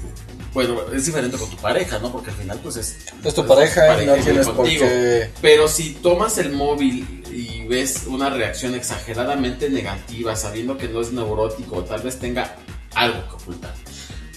bueno, 0.54 0.82
es 0.93 1.06
diferente 1.06 1.38
con 1.38 1.49
tu 1.49 1.58
pareja, 1.58 1.99
¿no? 1.99 2.12
Porque 2.12 2.32
al 2.32 2.36
final 2.36 2.60
pues 2.62 2.76
es... 2.76 2.97
Es 3.24 3.34
tu 3.34 3.45
pareja 3.45 4.02
y 4.02 4.06
no 4.06 4.18
y 4.18 4.22
tienes 4.22 4.45
por 4.47 4.58
contigo. 4.58 4.86
qué. 4.86 5.30
Pero 5.41 5.68
si 5.68 5.91
tomas 5.93 6.38
el 6.38 6.52
móvil 6.52 7.24
y 7.32 7.66
ves 7.68 8.04
una 8.08 8.30
reacción 8.30 8.76
exageradamente 8.76 9.70
negativa, 9.70 10.36
sabiendo 10.36 10.78
que 10.78 10.88
no 10.88 11.02
es 11.02 11.14
neurótico 11.14 11.84
tal 11.84 12.02
vez 12.02 12.20
tenga 12.20 12.58
algo 12.93 13.22
que 13.30 13.43
ocultar. 13.43 13.74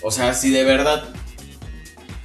O 0.03 0.11
sea, 0.11 0.35
si 0.35 0.51
de 0.51 0.65
verdad 0.65 1.05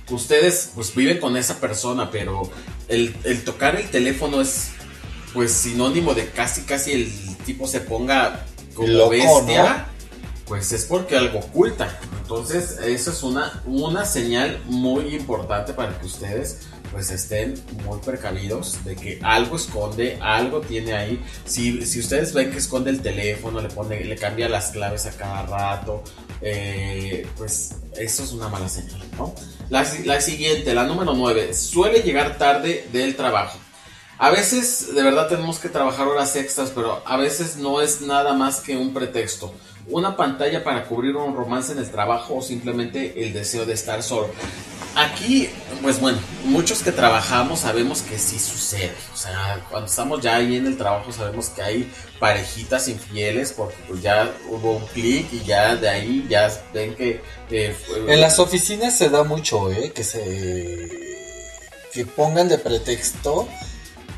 ustedes 0.10 0.72
pues 0.76 0.94
viven 0.96 1.20
con 1.20 1.38
esa 1.38 1.60
persona, 1.60 2.12
pero 2.12 2.50
el, 2.88 3.16
el 3.24 3.44
tocar 3.44 3.76
el 3.76 3.90
teléfono 3.90 4.42
es 4.42 4.72
pues 5.34 5.52
sinónimo 5.52 6.14
de 6.14 6.30
casi 6.30 6.62
casi 6.62 6.92
el 6.92 7.38
tipo 7.46 7.68
se 7.68 7.82
ponga 7.82 8.46
como 8.74 8.88
Loco, 8.88 9.10
bestia, 9.10 9.88
pues 10.50 10.72
es 10.74 10.86
porque 10.86 11.16
algo 11.16 11.40
oculta. 11.40 11.98
Entonces, 12.24 12.80
eso 12.84 13.12
es 13.12 13.24
una, 13.24 13.62
una 13.66 14.04
señal 14.04 14.60
muy 14.66 15.16
importante 15.16 15.74
para 15.74 15.98
que 15.98 16.08
ustedes 16.08 16.62
pues 16.92 17.12
estén 17.12 17.54
muy 17.86 18.00
precavidos 18.00 18.84
de 18.84 18.96
que 18.96 19.20
algo 19.22 19.58
esconde, 19.58 20.18
algo 20.20 20.60
tiene 20.62 20.94
ahí. 20.94 21.24
Si, 21.46 21.86
si 21.86 22.00
ustedes 22.00 22.34
ven 22.34 22.50
que 22.50 22.58
esconde 22.58 22.90
el 22.90 23.00
teléfono, 23.02 23.62
le 23.62 23.70
pone, 23.70 24.04
le 24.04 24.16
cambia 24.16 24.50
las 24.50 24.72
claves 24.72 25.06
a 25.06 25.12
cada 25.12 25.44
rato, 25.46 26.04
eh, 26.42 27.28
pues 27.38 27.76
eso 27.96 28.24
es 28.24 28.32
una 28.32 28.48
mala 28.48 28.68
señal, 28.68 29.04
¿no? 29.20 29.36
La, 29.70 29.86
la 30.06 30.20
siguiente, 30.20 30.74
la 30.74 30.86
número 30.86 31.14
9, 31.14 31.54
suele 31.54 32.02
llegar 32.02 32.40
tarde 32.40 32.88
del 32.92 33.16
trabajo. 33.16 33.60
A 34.18 34.32
veces 34.32 34.96
de 34.96 35.04
verdad 35.04 35.28
tenemos 35.30 35.60
que 35.60 35.70
trabajar 35.70 36.08
horas 36.08 36.36
extras, 36.36 36.72
pero 36.74 37.04
a 37.06 37.18
veces 37.18 37.56
no 37.58 37.82
es 37.82 38.02
nada 38.02 38.34
más 38.34 38.62
que 38.62 38.76
un 38.76 38.94
pretexto. 38.96 39.54
Una 39.90 40.16
pantalla 40.16 40.64
para 40.64 40.86
cubrir 40.86 41.16
un 41.16 41.36
romance 41.36 41.72
en 41.72 41.80
el 41.80 41.90
trabajo 41.90 42.36
o 42.38 42.42
simplemente 42.42 43.24
el 43.24 43.34
deseo 43.34 43.66
de 43.66 43.74
estar 43.74 44.04
solo. 44.04 44.30
Aquí, 44.96 45.50
pues 45.82 46.00
bueno, 46.00 46.18
muchos 46.46 46.82
que 46.84 46.92
trabajamos 46.92 47.60
sabemos 47.62 48.02
que 48.02 48.18
sí 48.20 48.38
sucede. 48.40 48.94
O 49.14 49.18
sea, 49.18 49.66
cuando 49.70 49.88
estamos 49.88 50.22
ya 50.22 50.36
ahí 50.36 50.58
en 50.58 50.66
el 50.68 50.78
trabajo 50.78 51.12
sabemos 51.12 51.50
que 51.50 51.62
hay 51.62 51.92
parejitas 52.20 52.88
infieles 52.88 53.54
porque 53.54 53.76
pues 53.88 54.02
ya 54.02 54.32
hubo 54.50 54.74
un 54.78 54.86
clic 54.88 55.32
y 55.32 55.44
ya 55.46 55.76
de 55.76 55.90
ahí 55.90 56.26
ya 56.30 56.50
ven 56.74 56.96
que... 56.96 57.22
eh, 57.50 57.76
En 58.08 58.20
las 58.22 58.40
oficinas 58.40 58.98
se 58.98 59.10
da 59.10 59.24
mucho, 59.24 59.72
¿eh? 59.72 59.92
Que 59.94 60.04
se. 60.04 60.90
que 61.94 62.06
pongan 62.06 62.50
de 62.50 62.58
pretexto 62.58 63.48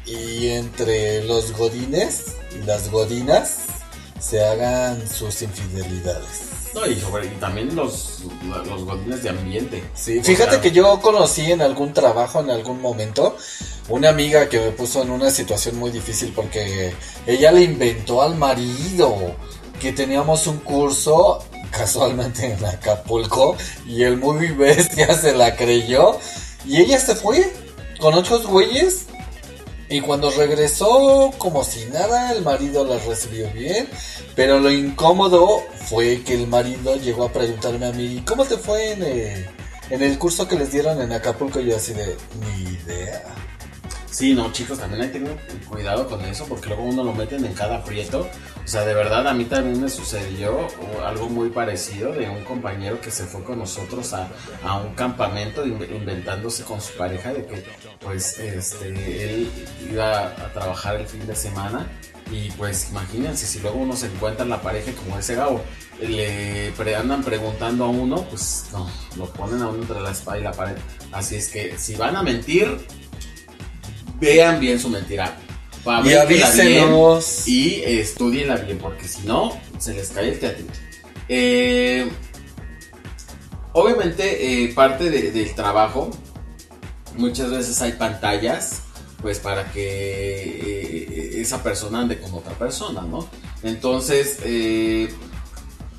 y 0.06 0.50
entre 0.50 1.24
los 1.26 1.52
godines 1.54 2.38
y 2.60 2.66
las 2.66 2.90
godinas 2.90 3.60
se 4.22 4.46
hagan 4.46 5.08
sus 5.08 5.42
infidelidades. 5.42 6.52
No, 6.74 6.86
y, 6.86 6.98
sobre, 7.00 7.26
y 7.26 7.30
también 7.32 7.76
los, 7.76 8.20
los 8.66 8.86
godines 8.86 9.24
de 9.24 9.30
ambiente. 9.30 9.84
Sí, 9.94 10.22
fíjate 10.22 10.52
sea, 10.52 10.62
que 10.62 10.72
yo 10.72 11.02
conocí 11.02 11.52
en 11.52 11.62
algún 11.62 11.94
trabajo, 11.94 12.40
en 12.40 12.50
algún 12.50 12.80
momento, 12.82 13.36
una 13.90 14.10
amiga 14.10 14.48
que 14.48 14.60
me 14.60 14.72
puso 14.72 15.02
en 15.02 15.10
una 15.10 15.30
situación 15.32 15.78
muy 15.78 15.92
difícil 15.92 16.32
porque 16.34 16.94
ella 17.28 17.52
le 17.52 17.64
inventó 17.64 18.22
al 18.22 18.36
marido 18.36 19.36
que 19.82 19.92
teníamos 19.92 20.48
un 20.48 20.60
curso 20.60 21.44
casualmente 21.72 22.54
en 22.54 22.64
Acapulco 22.64 23.58
y 23.86 24.04
el 24.04 24.18
muy 24.18 24.48
bestia 24.50 25.14
se 25.20 25.34
la 25.34 25.56
creyó 25.56 26.18
y 26.66 26.78
ella 26.78 27.00
se 27.00 27.16
fue 27.16 27.52
con 28.00 28.14
otros 28.14 28.46
güeyes 28.46 29.08
y 29.92 30.00
cuando 30.02 30.32
regresó 30.32 31.32
como 31.38 31.64
si 31.64 31.86
nada 31.86 32.32
el 32.32 32.44
marido 32.44 32.86
la 32.86 32.98
recibió 32.98 33.52
bien 33.52 33.88
pero 34.36 34.60
lo 34.60 34.72
incómodo 34.72 35.62
fue 35.90 36.24
que 36.24 36.34
el 36.34 36.48
marido 36.48 36.96
llegó 36.96 37.26
a 37.26 37.32
preguntarme 37.32 37.86
a 37.86 37.92
mí 37.92 38.24
¿cómo 38.26 38.46
te 38.46 38.58
fue 38.58 38.94
en, 38.94 39.04
eh, 39.04 39.46
En 39.90 40.02
el 40.02 40.18
curso 40.18 40.48
que 40.48 40.56
les 40.56 40.72
dieron 40.72 41.02
en 41.02 41.12
Acapulco 41.12 41.60
yo 41.60 41.76
así 41.76 41.94
de, 41.94 42.16
ni 42.40 42.70
idea. 42.70 43.24
Sí, 44.12 44.34
no, 44.34 44.52
chicos, 44.52 44.78
también 44.78 45.04
hay 45.04 45.08
que 45.08 45.20
tener 45.20 45.38
cuidado 45.70 46.06
con 46.08 46.20
eso 46.26 46.46
porque 46.46 46.68
luego 46.68 46.84
uno 46.84 47.02
lo 47.04 47.14
meten 47.14 47.46
en 47.46 47.54
cada 47.54 47.78
aprieto. 47.78 48.28
O 48.64 48.68
sea, 48.68 48.84
de 48.84 48.94
verdad, 48.94 49.26
a 49.26 49.34
mí 49.34 49.46
también 49.46 49.82
me 49.82 49.90
sucedió 49.90 50.68
uh, 50.68 51.02
algo 51.06 51.30
muy 51.30 51.50
parecido 51.50 52.12
de 52.12 52.30
un 52.30 52.44
compañero 52.44 53.00
que 53.00 53.10
se 53.10 53.24
fue 53.24 53.42
con 53.44 53.60
nosotros 53.60 54.14
a, 54.14 54.28
a 54.66 54.80
un 54.82 54.94
campamento 54.96 55.66
in- 55.66 55.82
inventándose 55.96 56.64
con 56.64 56.82
su 56.82 56.94
pareja 56.98 57.32
de 57.34 57.46
que, 57.46 57.64
pues, 58.02 58.38
este, 58.38 58.90
él 59.24 59.50
iba 59.90 60.28
a 60.28 60.52
trabajar 60.54 60.98
el 60.98 61.08
fin 61.08 61.26
de 61.26 61.36
semana 61.36 61.88
y 62.30 62.50
pues 62.52 62.90
imagínense, 62.92 63.46
si 63.46 63.60
luego 63.60 63.80
uno 63.80 63.96
se 63.96 64.06
encuentra 64.08 64.44
en 64.44 64.50
la 64.52 64.62
pareja 64.62 64.92
como 64.94 65.18
ese 65.20 65.36
Gabo, 65.36 65.62
le 66.02 66.72
pre- 66.78 66.96
andan 66.96 67.24
preguntando 67.24 67.86
a 67.86 67.90
uno, 67.90 68.24
pues 68.30 68.66
no, 68.72 68.90
lo 69.18 69.26
ponen 69.34 69.62
a 69.62 69.68
uno 69.70 69.82
entre 69.82 70.00
la 70.02 70.12
espada 70.12 70.38
y 70.38 70.44
la 70.44 70.52
pared. 70.52 70.78
Así 71.12 71.36
es 71.36 71.50
que 71.50 71.78
si 71.78 71.96
van 71.96 72.16
a 72.16 72.24
mentir, 72.24 72.78
vean 74.22 74.60
bien 74.60 74.80
su 74.80 74.88
mentira. 74.90 75.38
Y 75.74 75.84
Fabríquenla 75.84 76.26
bien 76.26 76.44
avísenos. 76.84 77.48
y 77.48 77.82
estudienla 77.84 78.56
bien, 78.58 78.78
porque 78.78 79.08
si 79.08 79.24
no, 79.28 79.58
se 79.80 79.94
les 79.96 80.10
cae 80.10 80.30
el 80.30 80.40
teatrito. 80.40 80.74
Eh, 81.28 82.08
obviamente, 83.74 84.64
eh, 84.66 84.74
parte 84.74 85.10
de- 85.10 85.32
del 85.32 85.54
trabajo, 85.56 86.12
muchas 87.16 87.50
veces 87.50 87.82
hay 87.82 87.94
pantallas, 87.94 88.82
pues 89.22 89.40
para 89.40 89.72
que 89.72 89.82
eh, 89.82 91.42
esa 91.42 91.62
persona 91.64 92.02
ande 92.02 92.20
con 92.20 92.34
otra 92.34 92.54
persona, 92.54 93.02
¿no? 93.02 93.28
Entonces, 93.64 94.38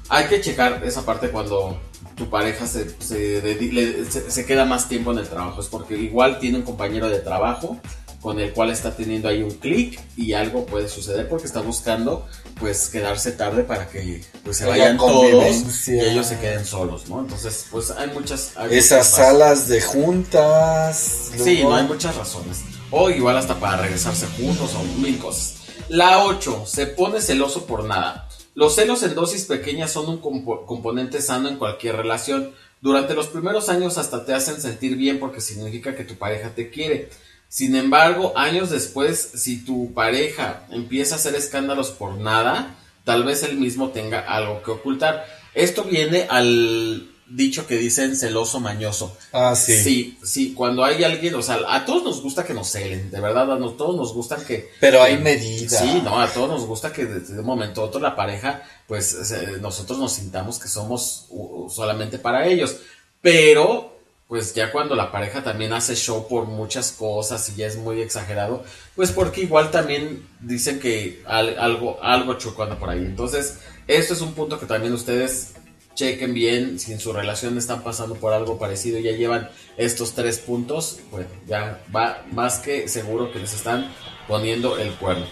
hay 0.08 0.26
que 0.28 0.40
checar 0.40 0.82
esa 0.84 1.04
parte 1.04 1.28
cuando 1.30 1.80
tu 2.16 2.28
pareja 2.28 2.66
se, 2.66 2.90
se- 3.00 4.30
se 4.30 4.46
queda 4.46 4.64
más 4.64 4.88
tiempo 4.88 5.12
en 5.12 5.18
el 5.18 5.28
trabajo. 5.28 5.60
Es 5.60 5.68
porque 5.68 5.96
igual 5.96 6.38
tiene 6.38 6.58
un 6.58 6.64
compañero 6.64 7.08
de 7.08 7.18
trabajo 7.20 7.78
con 8.22 8.38
el 8.40 8.52
cual 8.52 8.70
está 8.70 8.94
teniendo 8.96 9.28
ahí 9.28 9.42
un 9.42 9.50
clic 9.50 10.00
y 10.16 10.32
algo 10.32 10.64
puede 10.64 10.88
suceder 10.88 11.28
porque 11.28 11.46
está 11.46 11.60
buscando 11.60 12.26
pues 12.60 12.88
quedarse 12.88 13.32
tarde 13.32 13.64
para 13.64 13.88
que 13.88 14.22
pues 14.44 14.56
se 14.58 14.64
vayan 14.64 14.96
todos 14.96 15.88
y 15.88 15.98
ellos 16.00 16.26
se 16.28 16.38
queden 16.38 16.64
solos, 16.64 17.08
¿no? 17.08 17.20
Entonces 17.20 17.66
pues 17.70 17.90
hay 17.90 18.08
muchas... 18.10 18.52
hay 18.56 18.78
Esas 18.78 19.10
muchas 19.10 19.26
salas 19.26 19.68
de 19.68 19.80
juntas. 19.82 21.30
Sí, 21.36 21.38
luego- 21.56 21.70
no 21.70 21.76
hay 21.76 21.84
muchas 21.84 22.16
razones. 22.16 22.58
O 22.90 23.10
igual 23.10 23.36
hasta 23.36 23.58
para 23.58 23.78
regresarse 23.82 24.26
juntos 24.36 24.70
o 24.74 24.82
mil 25.00 25.18
cosas. 25.18 25.56
La 25.88 26.24
8. 26.24 26.64
Se 26.66 26.86
pone 26.86 27.20
celoso 27.20 27.66
por 27.66 27.84
nada. 27.84 28.28
Los 28.54 28.74
celos 28.76 29.02
en 29.02 29.14
dosis 29.14 29.46
pequeñas 29.46 29.90
son 29.90 30.08
un 30.08 30.20
compo- 30.20 30.64
componente 30.66 31.20
sano 31.22 31.48
en 31.48 31.56
cualquier 31.56 31.96
relación. 31.96 32.52
Durante 32.80 33.14
los 33.14 33.28
primeros 33.28 33.68
años 33.68 33.96
hasta 33.98 34.24
te 34.24 34.34
hacen 34.34 34.60
sentir 34.60 34.96
bien 34.96 35.18
porque 35.18 35.40
significa 35.40 35.94
que 35.96 36.04
tu 36.04 36.14
pareja 36.16 36.50
te 36.54 36.70
quiere. 36.70 37.08
Sin 37.52 37.76
embargo, 37.76 38.32
años 38.34 38.70
después, 38.70 39.30
si 39.34 39.62
tu 39.62 39.92
pareja 39.92 40.66
empieza 40.70 41.16
a 41.16 41.18
hacer 41.18 41.34
escándalos 41.34 41.90
por 41.90 42.14
nada, 42.16 42.76
tal 43.04 43.24
vez 43.24 43.42
él 43.42 43.58
mismo 43.58 43.90
tenga 43.90 44.20
algo 44.20 44.62
que 44.62 44.70
ocultar. 44.70 45.26
Esto 45.52 45.84
viene 45.84 46.26
al 46.30 47.10
dicho 47.28 47.66
que 47.66 47.76
dicen 47.76 48.16
celoso 48.16 48.58
mañoso. 48.58 49.14
Ah, 49.34 49.54
sí. 49.54 49.82
Sí, 49.82 50.18
sí, 50.24 50.54
cuando 50.54 50.82
hay 50.82 51.04
alguien, 51.04 51.34
o 51.34 51.42
sea, 51.42 51.58
a 51.68 51.84
todos 51.84 52.02
nos 52.04 52.22
gusta 52.22 52.42
que 52.44 52.54
nos 52.54 52.68
celen, 52.70 53.10
de 53.10 53.20
verdad, 53.20 53.52
a 53.52 53.58
nos- 53.58 53.76
todos 53.76 53.96
nos 53.96 54.14
gustan 54.14 54.42
que... 54.46 54.70
Pero 54.80 55.02
hay 55.02 55.16
que- 55.18 55.22
medida. 55.22 55.78
Sí, 55.78 56.00
no, 56.02 56.20
a 56.22 56.28
todos 56.32 56.48
nos 56.48 56.64
gusta 56.66 56.90
que 56.90 57.04
desde 57.04 57.38
un 57.40 57.44
momento 57.46 57.82
a 57.82 57.84
otro 57.84 58.00
la 58.00 58.16
pareja, 58.16 58.62
pues 58.88 59.06
se- 59.28 59.58
nosotros 59.58 59.98
nos 59.98 60.12
sintamos 60.14 60.58
que 60.58 60.68
somos 60.68 61.26
uh, 61.28 61.68
solamente 61.68 62.18
para 62.18 62.46
ellos. 62.46 62.76
Pero, 63.20 63.91
pues 64.32 64.54
ya 64.54 64.72
cuando 64.72 64.94
la 64.94 65.12
pareja 65.12 65.44
también 65.44 65.74
hace 65.74 65.94
show 65.94 66.26
por 66.26 66.46
muchas 66.46 66.90
cosas 66.92 67.50
y 67.50 67.56
ya 67.56 67.66
es 67.66 67.76
muy 67.76 68.00
exagerado, 68.00 68.64
pues 68.96 69.12
porque 69.12 69.42
igual 69.42 69.70
también 69.70 70.26
dicen 70.40 70.80
que 70.80 71.20
al- 71.26 71.58
algo, 71.58 72.02
algo 72.02 72.38
anda 72.62 72.78
por 72.78 72.88
ahí. 72.88 73.00
Entonces, 73.00 73.58
esto 73.86 74.14
es 74.14 74.22
un 74.22 74.32
punto 74.32 74.58
que 74.58 74.64
también 74.64 74.94
ustedes 74.94 75.52
chequen 75.94 76.32
bien 76.32 76.78
si 76.78 76.94
en 76.94 76.98
su 77.00 77.12
relación 77.12 77.58
están 77.58 77.82
pasando 77.82 78.14
por 78.14 78.32
algo 78.32 78.58
parecido 78.58 78.98
y 78.98 79.02
ya 79.02 79.10
llevan 79.12 79.50
estos 79.76 80.14
tres 80.14 80.38
puntos, 80.38 81.00
bueno, 81.10 81.28
ya 81.46 81.82
va 81.94 82.24
más 82.32 82.58
que 82.58 82.88
seguro 82.88 83.30
que 83.34 83.38
les 83.38 83.52
están 83.52 83.92
poniendo 84.28 84.78
el 84.78 84.94
cuerno. 84.94 85.26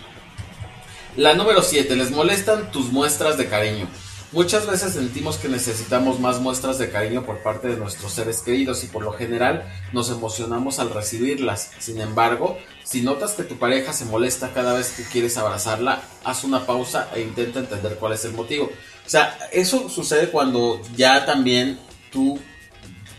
La 1.17 1.33
número 1.33 1.63
7, 1.63 1.97
les 1.97 2.11
molestan 2.11 2.71
tus 2.71 2.93
muestras 2.93 3.39
de 3.39 3.49
cariño. 3.49 3.89
Muchas 4.33 4.65
veces 4.65 4.93
sentimos 4.93 5.39
que 5.39 5.49
necesitamos 5.49 6.21
más 6.21 6.39
muestras 6.41 6.79
de 6.79 6.89
cariño 6.89 7.27
por 7.27 7.43
parte 7.43 7.67
de 7.67 7.77
nuestros 7.77 8.13
seres 8.13 8.43
queridos 8.43 8.85
y 8.85 8.87
por 8.87 9.03
lo 9.03 9.13
general 9.13 9.65
nos 9.93 10.09
emocionamos 10.09 10.79
al 10.79 10.91
recibirlas. 10.91 11.73
Sin 11.81 12.01
embargo, 12.01 12.57
si 12.85 13.03
notas 13.03 13.33
que 13.33 13.43
tu 13.43 13.59
pareja 13.59 13.93
se 13.93 14.05
molesta 14.05 14.53
cada 14.55 14.75
vez 14.75 14.93
que 14.93 15.03
quieres 15.03 15.37
abrazarla, 15.37 16.01
haz 16.23 16.45
una 16.45 16.65
pausa 16.65 17.09
e 17.13 17.23
intenta 17.23 17.59
entender 17.59 17.97
cuál 17.97 18.13
es 18.13 18.25
el 18.25 18.33
motivo. 18.33 18.67
O 18.67 19.11
sea, 19.11 19.37
eso 19.51 19.89
sucede 19.89 20.31
cuando 20.31 20.81
ya 20.95 21.27
también 21.27 21.81
tú 22.13 22.39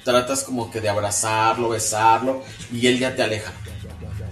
tratas 0.05 0.45
como 0.45 0.71
que 0.71 0.79
de 0.79 0.87
abrazarlo, 0.87 1.67
besarlo 1.67 2.41
y 2.71 2.87
él 2.87 2.99
ya 2.99 3.17
te 3.17 3.23
aleja. 3.23 3.51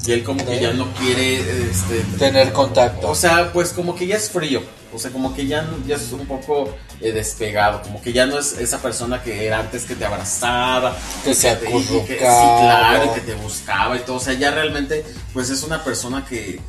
Y 0.05 0.11
él 0.13 0.23
como 0.23 0.45
que 0.45 0.59
ya 0.59 0.71
no 0.73 0.87
quiere 0.93 1.39
este, 1.69 2.01
Tener 2.17 2.53
contacto. 2.53 3.09
o 3.09 3.15
sea, 3.15 3.51
pues 3.51 3.73
como 3.73 3.95
que 3.95 4.07
ya 4.07 4.15
es 4.15 4.29
frío. 4.29 4.61
O 4.93 4.97
sea, 4.97 5.11
como 5.11 5.35
que 5.35 5.45
ya, 5.45 5.69
ya 5.85 5.97
es 5.97 6.11
un 6.13 6.25
poco 6.25 6.73
eh, 7.01 7.11
despegado. 7.11 7.81
Como 7.83 8.01
que 8.01 8.11
ya 8.13 8.25
no 8.25 8.39
es 8.39 8.53
esa 8.53 8.81
persona 8.81 9.21
que 9.21 9.45
era 9.45 9.59
antes 9.59 9.83
que 9.85 9.95
te 9.95 10.05
abrazaba. 10.05 10.97
Que 11.23 11.35
se 11.35 11.53
te- 11.57 11.69
y 11.69 11.83
que- 11.83 12.17
Sí, 12.17 12.23
acurrucaba. 12.25 12.89
claro, 12.89 13.13
que 13.13 13.21
te 13.21 13.33
buscaba 13.35 13.95
y 13.97 13.99
todo. 13.99 14.15
O 14.15 14.19
sea, 14.19 14.33
ya 14.33 14.51
realmente, 14.51 15.05
pues 15.33 15.49
es 15.51 15.61
una 15.63 15.83
persona 15.83 16.25
que, 16.25 16.59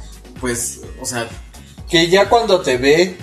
pues, 0.40 0.80
o 1.00 1.06
sea, 1.06 1.28
Que 1.88 2.08
ya 2.08 2.28
cuando 2.28 2.60
te 2.60 2.76
ve, 2.76 3.16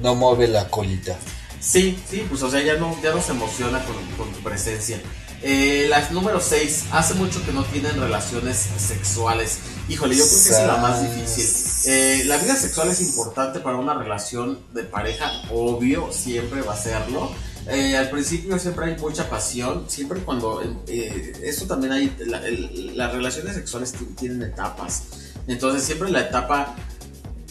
no 0.00 0.14
mueve 0.14 0.46
la 0.48 0.68
colita. 0.68 1.16
Sí, 1.60 1.98
sí, 2.08 2.24
pues 2.28 2.40
o 2.42 2.50
sea, 2.50 2.62
ya 2.62 2.74
no, 2.74 2.96
ya 3.02 3.10
no 3.12 3.20
se 3.20 3.32
emociona 3.32 3.84
con, 3.84 3.96
con 4.16 4.32
tu 4.32 4.40
presencia. 4.40 4.98
Eh, 5.42 5.86
las 5.88 6.10
número 6.10 6.40
6, 6.40 6.86
hace 6.90 7.14
mucho 7.14 7.44
que 7.46 7.52
no 7.52 7.62
tienen 7.64 7.98
relaciones 8.00 8.56
sexuales. 8.76 9.58
Híjole, 9.88 10.16
yo 10.16 10.24
creo 10.26 10.42
que 10.42 10.48
es 10.50 10.66
la 10.66 10.76
más 10.78 11.00
difícil. 11.02 11.46
Eh, 11.92 12.22
la 12.26 12.36
vida 12.38 12.56
sexual 12.56 12.88
es 12.90 13.00
importante 13.00 13.60
para 13.60 13.76
una 13.76 13.94
relación 13.94 14.58
de 14.74 14.82
pareja, 14.82 15.30
obvio, 15.52 16.12
siempre 16.12 16.62
va 16.62 16.74
a 16.74 16.76
serlo. 16.76 17.30
Eh, 17.68 17.96
al 17.96 18.10
principio 18.10 18.58
siempre 18.58 18.86
hay 18.86 18.96
mucha 18.98 19.28
pasión, 19.30 19.84
siempre 19.88 20.20
cuando... 20.22 20.60
eh, 20.88 21.32
esto 21.44 21.66
también 21.66 21.92
hay... 21.92 22.16
la- 22.26 22.44
el- 22.46 22.96
las 22.96 23.12
relaciones 23.12 23.54
sexuales 23.54 23.94
tienen 24.18 24.42
etapas. 24.42 25.02
Entonces 25.46 25.84
siempre 25.84 26.10
la 26.10 26.20
etapa 26.22 26.74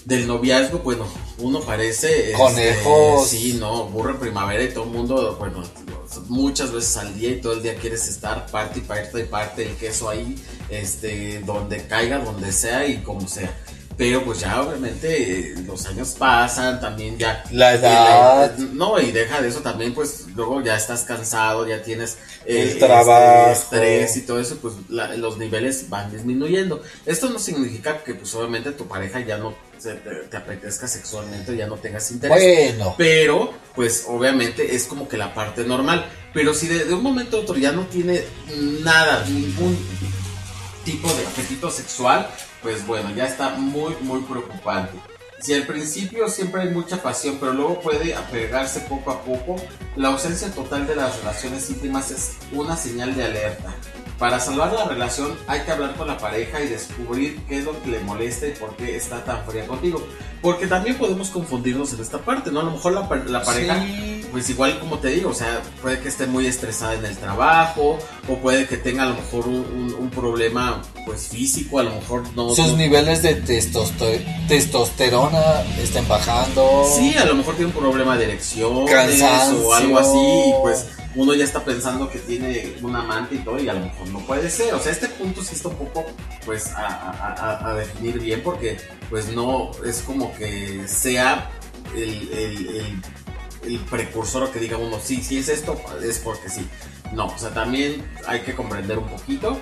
del 0.07 0.25
noviazgo, 0.25 0.79
bueno, 0.79 1.05
uno 1.39 1.59
parece... 1.59 2.31
este, 2.31 2.37
Conejos. 2.37 3.27
sí, 3.27 3.57
no, 3.59 3.89
burro 3.89 4.11
en 4.11 4.19
primavera 4.19 4.63
y 4.63 4.69
todo 4.69 4.85
el 4.85 4.91
mundo, 4.91 5.35
bueno, 5.37 5.61
muchas 6.29 6.71
veces 6.71 6.95
al 6.95 7.13
día 7.13 7.31
y 7.31 7.41
todo 7.41 7.53
el 7.53 7.61
día 7.61 7.75
quieres 7.75 8.07
estar 8.07 8.49
parte 8.49 8.79
y 8.79 8.83
parte 8.83 9.19
y 9.19 9.23
parte 9.25 9.67
el 9.67 9.75
queso 9.75 10.09
ahí, 10.09 10.41
este, 10.69 11.41
donde 11.41 11.85
caiga, 11.87 12.19
donde 12.19 12.53
sea 12.53 12.87
y 12.87 13.03
como 13.03 13.27
sea. 13.27 13.53
Pero 13.97 14.23
pues 14.23 14.41
ya 14.41 14.61
obviamente 14.61 15.55
los 15.65 15.83
años 15.87 16.09
pasan, 16.19 16.79
también 16.79 17.17
ya... 17.17 17.43
La 17.51 17.73
edad. 17.73 18.55
no, 18.55 18.99
y 19.01 19.11
deja 19.11 19.41
de 19.41 19.47
eso 19.47 19.61
también, 19.61 19.95
pues 19.95 20.25
luego 20.35 20.61
ya 20.61 20.77
estás 20.77 21.01
cansado, 21.03 21.67
ya 21.67 21.81
tienes 21.81 22.17
eh, 22.45 22.61
El 22.61 22.67
este, 22.69 22.85
trabajo. 22.85 23.49
estrés 23.51 24.15
y 24.17 24.21
todo 24.21 24.39
eso, 24.39 24.57
pues 24.61 24.75
la- 24.89 25.15
los 25.17 25.39
niveles 25.39 25.89
van 25.89 26.11
disminuyendo. 26.11 26.83
Esto 27.07 27.29
no 27.31 27.39
significa 27.39 28.03
que 28.03 28.13
pues 28.13 28.35
obviamente 28.35 28.71
tu 28.73 28.87
pareja 28.87 29.19
ya 29.21 29.39
no 29.39 29.55
se 29.79 29.95
te, 29.95 30.11
te 30.29 30.37
apetezca 30.37 30.87
sexualmente, 30.87 31.57
ya 31.57 31.65
no 31.65 31.77
tengas 31.77 32.11
interés. 32.11 32.37
Bueno. 32.77 32.93
Pero, 32.99 33.51
pues 33.75 34.05
obviamente 34.07 34.75
es 34.75 34.83
como 34.83 35.07
que 35.07 35.17
la 35.17 35.33
parte 35.33 35.63
normal. 35.63 36.05
Pero 36.35 36.53
si 36.53 36.67
de, 36.67 36.85
de 36.85 36.93
un 36.93 37.01
momento 37.01 37.37
a 37.37 37.39
otro 37.41 37.55
ya 37.57 37.71
no 37.71 37.81
tiene 37.87 38.21
nada, 38.83 39.25
ningún 39.27 39.75
tipo 40.85 41.11
de 41.13 41.25
apetito 41.25 41.69
sexual, 41.71 42.29
pues 42.61 42.85
bueno, 42.85 43.11
ya 43.15 43.25
está 43.25 43.49
muy, 43.49 43.95
muy 44.01 44.21
preocupante. 44.21 44.97
Si 45.39 45.53
al 45.53 45.63
principio 45.67 46.27
siempre 46.29 46.61
hay 46.63 46.69
mucha 46.69 47.01
pasión, 47.01 47.37
pero 47.39 47.53
luego 47.53 47.79
puede 47.79 48.15
apegarse 48.15 48.79
poco 48.81 49.11
a 49.11 49.21
poco, 49.21 49.55
la 49.95 50.09
ausencia 50.09 50.51
total 50.51 50.87
de 50.87 50.95
las 50.95 51.17
relaciones 51.19 51.69
íntimas 51.69 52.09
es 52.11 52.31
una 52.51 52.75
señal 52.75 53.15
de 53.15 53.23
alerta. 53.25 53.73
Para 54.17 54.39
salvar 54.39 54.73
la 54.73 54.85
relación 54.85 55.37
hay 55.45 55.59
que 55.61 55.71
hablar 55.71 55.95
con 55.95 56.07
la 56.07 56.17
pareja 56.17 56.59
y 56.61 56.67
descubrir 56.69 57.39
qué 57.47 57.59
es 57.59 57.65
lo 57.65 57.79
que 57.83 57.91
le 57.91 57.99
molesta 57.99 58.47
y 58.47 58.51
por 58.51 58.75
qué 58.75 58.97
está 58.97 59.23
tan 59.23 59.45
fría 59.45 59.67
contigo. 59.67 60.03
Porque 60.41 60.65
también 60.65 60.97
podemos 60.97 61.29
confundirnos 61.29 61.93
en 61.93 62.01
esta 62.01 62.17
parte, 62.19 62.51
¿no? 62.51 62.61
A 62.61 62.63
lo 62.63 62.71
mejor 62.71 62.93
la, 62.93 63.01
la 63.27 63.43
pareja, 63.43 63.75
pues 64.31 64.49
igual 64.49 64.79
como 64.79 64.97
te 64.97 65.09
digo, 65.09 65.29
o 65.29 65.33
sea, 65.35 65.61
puede 65.83 65.99
que 65.99 66.07
esté 66.09 66.25
muy 66.25 66.47
estresada 66.47 66.95
en 66.95 67.05
el 67.05 67.15
trabajo 67.17 67.99
o 68.27 68.37
puede 68.39 68.67
que 68.67 68.77
tenga 68.77 69.03
a 69.03 69.07
lo 69.07 69.15
mejor 69.15 69.47
un, 69.47 69.55
un- 69.55 69.93
un 69.93 70.09
problema 70.09 70.81
pues 71.05 71.27
físico, 71.27 71.77
a 71.79 71.83
lo 71.83 71.91
mejor 71.91 72.23
no... 72.35 72.49
Sus 72.55 72.69
no- 72.71 72.77
niveles 72.77 73.21
de 73.21 73.43
testosto- 73.43 74.47
testosterona 75.31 75.81
están 75.81 76.07
bajando. 76.07 76.85
Sí, 76.95 77.15
a 77.17 77.25
lo 77.25 77.35
mejor 77.35 77.55
tiene 77.55 77.71
un 77.71 77.77
problema 77.77 78.17
de 78.17 78.25
erección 78.25 78.85
o 79.65 79.73
algo 79.73 79.99
así, 79.99 80.17
y 80.49 80.53
pues 80.61 80.85
uno 81.15 81.33
ya 81.33 81.43
está 81.43 81.63
pensando 81.63 82.09
que 82.09 82.19
tiene 82.19 82.75
un 82.81 82.95
amante 82.95 83.35
y 83.35 83.39
todo 83.39 83.59
y 83.59 83.67
a 83.67 83.73
lo 83.73 83.79
mejor 83.81 84.07
no 84.09 84.19
puede 84.19 84.49
ser. 84.49 84.73
O 84.73 84.79
sea, 84.79 84.91
este 84.91 85.07
punto 85.09 85.43
sí 85.43 85.55
está 85.55 85.69
un 85.69 85.75
poco 85.75 86.05
pues 86.45 86.67
a, 86.73 86.85
a- 86.87 87.33
a- 87.33 87.71
a 87.71 87.73
definir 87.75 88.19
bien 88.19 88.41
porque 88.43 88.77
pues 89.09 89.29
no 89.29 89.71
es 89.85 90.01
como 90.01 90.33
que 90.35 90.87
sea 90.87 91.49
el, 91.95 92.29
el- 92.31 92.67
el- 92.77 93.01
el 93.63 93.79
precursor 93.79 94.51
que 94.51 94.59
diga 94.59 94.77
uno, 94.77 94.97
sí, 95.03 95.21
sí 95.23 95.39
es 95.39 95.49
esto, 95.49 95.79
es 96.03 96.19
porque 96.19 96.49
sí. 96.49 96.67
No, 97.13 97.27
o 97.27 97.37
sea, 97.37 97.49
también 97.53 98.03
hay 98.27 98.41
que 98.41 98.53
comprender 98.53 98.97
un 98.99 99.07
poquito. 99.07 99.57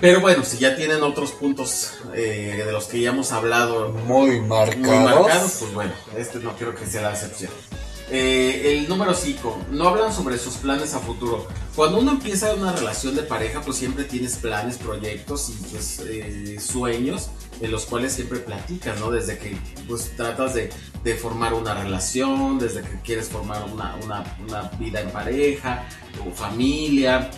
Pero 0.00 0.20
bueno, 0.20 0.44
si 0.44 0.58
ya 0.58 0.76
tienen 0.76 1.02
otros 1.02 1.32
puntos 1.32 1.92
eh, 2.14 2.62
de 2.64 2.72
los 2.72 2.86
que 2.86 3.00
ya 3.00 3.10
hemos 3.10 3.32
hablado 3.32 3.90
Muy 3.90 4.40
marcados. 4.40 4.78
muy 4.86 4.98
marcados, 4.98 5.56
pues 5.60 5.74
bueno, 5.74 5.92
este 6.16 6.38
no 6.38 6.56
creo 6.56 6.74
que 6.74 6.86
sea 6.86 7.02
la 7.02 7.12
excepción. 7.12 7.52
Eh, 8.12 8.76
el 8.78 8.88
número 8.88 9.14
5, 9.14 9.66
no 9.70 9.88
hablan 9.88 10.12
sobre 10.12 10.36
sus 10.36 10.54
planes 10.54 10.94
a 10.94 10.98
futuro. 10.98 11.46
Cuando 11.76 11.98
uno 12.00 12.12
empieza 12.12 12.52
una 12.54 12.72
relación 12.72 13.14
de 13.14 13.22
pareja, 13.22 13.60
pues 13.60 13.76
siempre 13.76 14.02
tienes 14.04 14.36
planes, 14.36 14.78
proyectos 14.78 15.48
y 15.50 15.52
pues, 15.70 16.00
eh, 16.08 16.58
sueños 16.58 17.28
en 17.60 17.70
los 17.70 17.86
cuales 17.86 18.12
siempre 18.12 18.40
platicas, 18.40 18.98
¿no? 18.98 19.12
Desde 19.12 19.38
que 19.38 19.56
pues 19.86 20.16
tratas 20.16 20.54
de, 20.54 20.70
de 21.04 21.14
formar 21.14 21.54
una 21.54 21.74
relación, 21.74 22.58
desde 22.58 22.82
que 22.82 23.00
quieres 23.04 23.28
formar 23.28 23.62
una, 23.72 23.94
una, 24.02 24.36
una 24.44 24.62
vida 24.78 25.02
en 25.02 25.10
pareja 25.10 25.86
o 26.26 26.32
familia, 26.32 27.30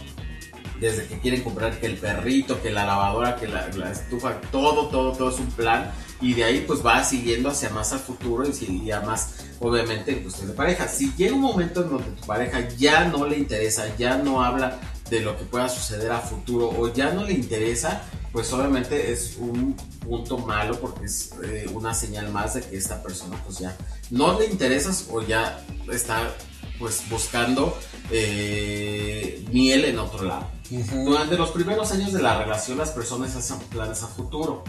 desde 0.83 1.07
que 1.07 1.21
quieren 1.21 1.43
comprar 1.43 1.79
que 1.79 1.87
el 1.87 1.97
perrito, 1.97 2.61
que 2.61 2.71
la 2.71 2.85
lavadora, 2.85 3.37
que 3.37 3.47
la, 3.47 3.69
estufa, 3.93 4.41
todo, 4.51 4.89
todo, 4.89 5.13
todo 5.13 5.31
es 5.31 5.39
un 5.39 5.47
plan. 5.53 5.93
Y 6.21 6.35
de 6.35 6.43
ahí 6.43 6.65
pues 6.67 6.85
va 6.85 7.05
siguiendo 7.05 7.51
hacia 7.51 7.71
más 7.71 7.93
al 7.93 8.01
futuro 8.01 8.45
y 8.49 8.91
a 8.91 9.01
más, 9.01 9.45
obviamente, 9.61 10.11
en 10.11 10.23
cuestión 10.25 10.49
de 10.49 10.55
pareja. 10.55 10.89
Si 10.89 11.13
llega 11.17 11.35
un 11.35 11.41
momento 11.41 11.83
en 11.83 11.91
donde 11.91 12.11
tu 12.11 12.27
pareja 12.27 12.69
ya 12.77 13.05
no 13.05 13.27
le 13.27 13.39
interesa, 13.39 13.97
ya 13.97 14.19
no 14.19 14.43
habla 14.43 14.81
de 15.09 15.21
lo 15.21 15.39
que 15.39 15.45
pueda 15.45 15.69
suceder 15.69 16.11
a 16.11 16.19
futuro 16.19 16.69
o 16.69 16.93
ya 16.93 17.13
no 17.13 17.25
le 17.25 17.35
interesa, 17.35 18.03
pues 18.33 18.53
obviamente 18.53 19.13
es 19.13 19.37
un 19.39 19.77
punto 20.01 20.39
malo 20.39 20.81
porque 20.81 21.05
es 21.05 21.33
eh, 21.45 21.67
una 21.73 21.95
señal 21.95 22.29
más 22.31 22.55
de 22.55 22.63
que 22.63 22.77
esta 22.77 23.03
persona 23.03 23.37
pues 23.45 23.59
ya 23.59 23.77
no 24.11 24.39
le 24.39 24.47
interesas 24.47 25.07
o 25.13 25.23
ya 25.23 25.65
está 25.93 26.35
pues 26.79 27.05
buscando 27.09 27.79
eh, 28.11 29.45
miel 29.53 29.85
en 29.85 29.99
otro 30.01 30.25
lado. 30.25 30.62
Ujú. 30.73 31.05
Durante 31.05 31.37
los 31.37 31.51
primeros 31.51 31.93
años 31.93 32.13
de 32.13 32.23
la 32.23 32.39
relación 32.39 32.79
las 32.79 32.91
personas 32.91 33.37
hacen 33.37 33.59
planes 33.71 34.03
a 34.03 34.07
futuro, 34.07 34.65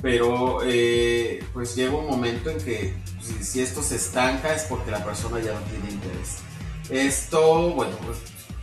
pero 0.00 0.60
eh, 0.64 1.44
pues 1.52 1.74
llega 1.74 1.96
un 1.96 2.06
momento 2.06 2.50
en 2.50 2.58
que 2.58 2.94
si, 3.20 3.42
si 3.42 3.60
esto 3.60 3.82
se 3.82 3.96
estanca 3.96 4.54
es 4.54 4.62
porque 4.64 4.90
la 4.90 5.04
persona 5.04 5.40
ya 5.40 5.54
no 5.54 5.60
tiene 5.66 5.90
interés. 5.90 6.36
Esto, 6.90 7.72
bueno, 7.72 7.96
pues 8.04 8.18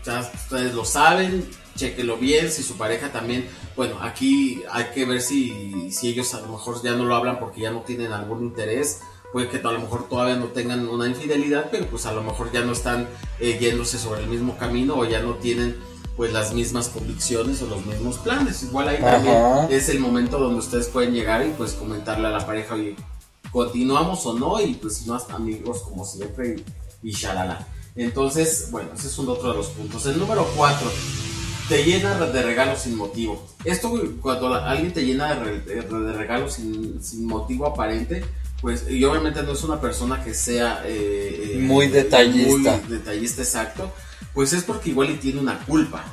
ya 0.05 0.19
ustedes 0.21 0.73
lo 0.73 0.85
saben, 0.85 1.49
chequenlo 1.75 2.17
bien, 2.17 2.49
si 2.49 2.63
su 2.63 2.77
pareja 2.77 3.11
también, 3.11 3.47
bueno, 3.75 3.97
aquí 4.01 4.63
hay 4.71 4.85
que 4.93 5.05
ver 5.05 5.21
si, 5.21 5.91
si 5.91 6.07
ellos 6.07 6.33
a 6.33 6.41
lo 6.41 6.47
mejor 6.47 6.81
ya 6.81 6.93
no 6.93 7.05
lo 7.05 7.15
hablan 7.15 7.39
porque 7.39 7.61
ya 7.61 7.71
no 7.71 7.81
tienen 7.81 8.13
algún 8.13 8.43
interés, 8.43 9.01
puede 9.33 9.49
que 9.49 9.57
a 9.57 9.71
lo 9.71 9.79
mejor 9.79 10.07
todavía 10.07 10.37
no 10.37 10.45
tengan 10.45 10.87
una 10.87 11.07
infidelidad, 11.07 11.67
pero 11.69 11.87
pues 11.87 12.05
a 12.05 12.13
lo 12.13 12.23
mejor 12.23 12.51
ya 12.53 12.61
no 12.61 12.71
están 12.71 13.09
eh, 13.39 13.57
yéndose 13.59 13.97
sobre 13.97 14.21
el 14.21 14.29
mismo 14.29 14.57
camino 14.57 14.95
o 14.95 15.05
ya 15.05 15.21
no 15.21 15.33
tienen 15.35 15.75
pues 16.15 16.31
las 16.31 16.53
mismas 16.53 16.87
convicciones 16.89 17.61
o 17.61 17.67
los 17.67 17.85
mismos 17.85 18.17
planes. 18.19 18.63
Igual 18.63 18.87
ahí 18.89 18.97
Ajá. 18.97 19.11
también 19.11 19.35
es 19.69 19.89
el 19.89 19.99
momento 19.99 20.39
donde 20.39 20.59
ustedes 20.59 20.87
pueden 20.87 21.13
llegar 21.13 21.45
y 21.45 21.51
pues 21.51 21.73
comentarle 21.73 22.27
a 22.27 22.31
la 22.31 22.45
pareja, 22.45 22.75
oye, 22.75 22.95
continuamos 23.51 24.25
o 24.25 24.33
no, 24.33 24.59
y 24.61 24.73
pues 24.75 24.97
si 24.97 25.05
no, 25.07 25.15
hasta 25.15 25.35
amigos 25.35 25.81
como 25.81 26.05
siempre 26.05 26.55
y, 27.03 27.09
y 27.09 27.11
shalala. 27.11 27.67
Entonces, 27.95 28.67
bueno, 28.71 28.89
ese 28.95 29.07
es 29.07 29.17
un 29.17 29.29
otro 29.29 29.51
de 29.51 29.57
los 29.57 29.67
puntos. 29.67 30.05
El 30.05 30.19
número 30.19 30.45
4, 30.55 30.91
te 31.69 31.83
llena 31.83 32.15
de 32.25 32.41
regalos 32.43 32.81
sin 32.81 32.95
motivo. 32.95 33.41
Esto, 33.63 33.93
cuando 34.21 34.49
la- 34.49 34.69
alguien 34.69 34.93
te 34.93 35.05
llena 35.05 35.33
de, 35.33 35.43
re- 35.43 35.59
de- 35.61 35.81
de 35.81 36.13
regalos 36.13 36.53
sin, 36.53 37.01
sin 37.03 37.25
motivo 37.25 37.65
aparente, 37.65 38.23
pues, 38.61 38.89
y 38.89 39.03
obviamente 39.05 39.43
no 39.43 39.53
es 39.53 39.63
una 39.63 39.79
persona 39.79 40.23
que 40.23 40.33
sea 40.33 40.83
eh, 40.85 41.53
eh, 41.55 41.57
Muy 41.59 41.87
detallista. 41.87 42.77
muy 42.81 42.89
detallista, 42.97 43.41
exacto, 43.41 43.91
pues 44.35 44.53
es 44.53 44.63
porque 44.63 44.89
igual 44.91 45.09
y 45.09 45.15
tiene 45.15 45.39
una 45.39 45.57
culpa 45.65 46.05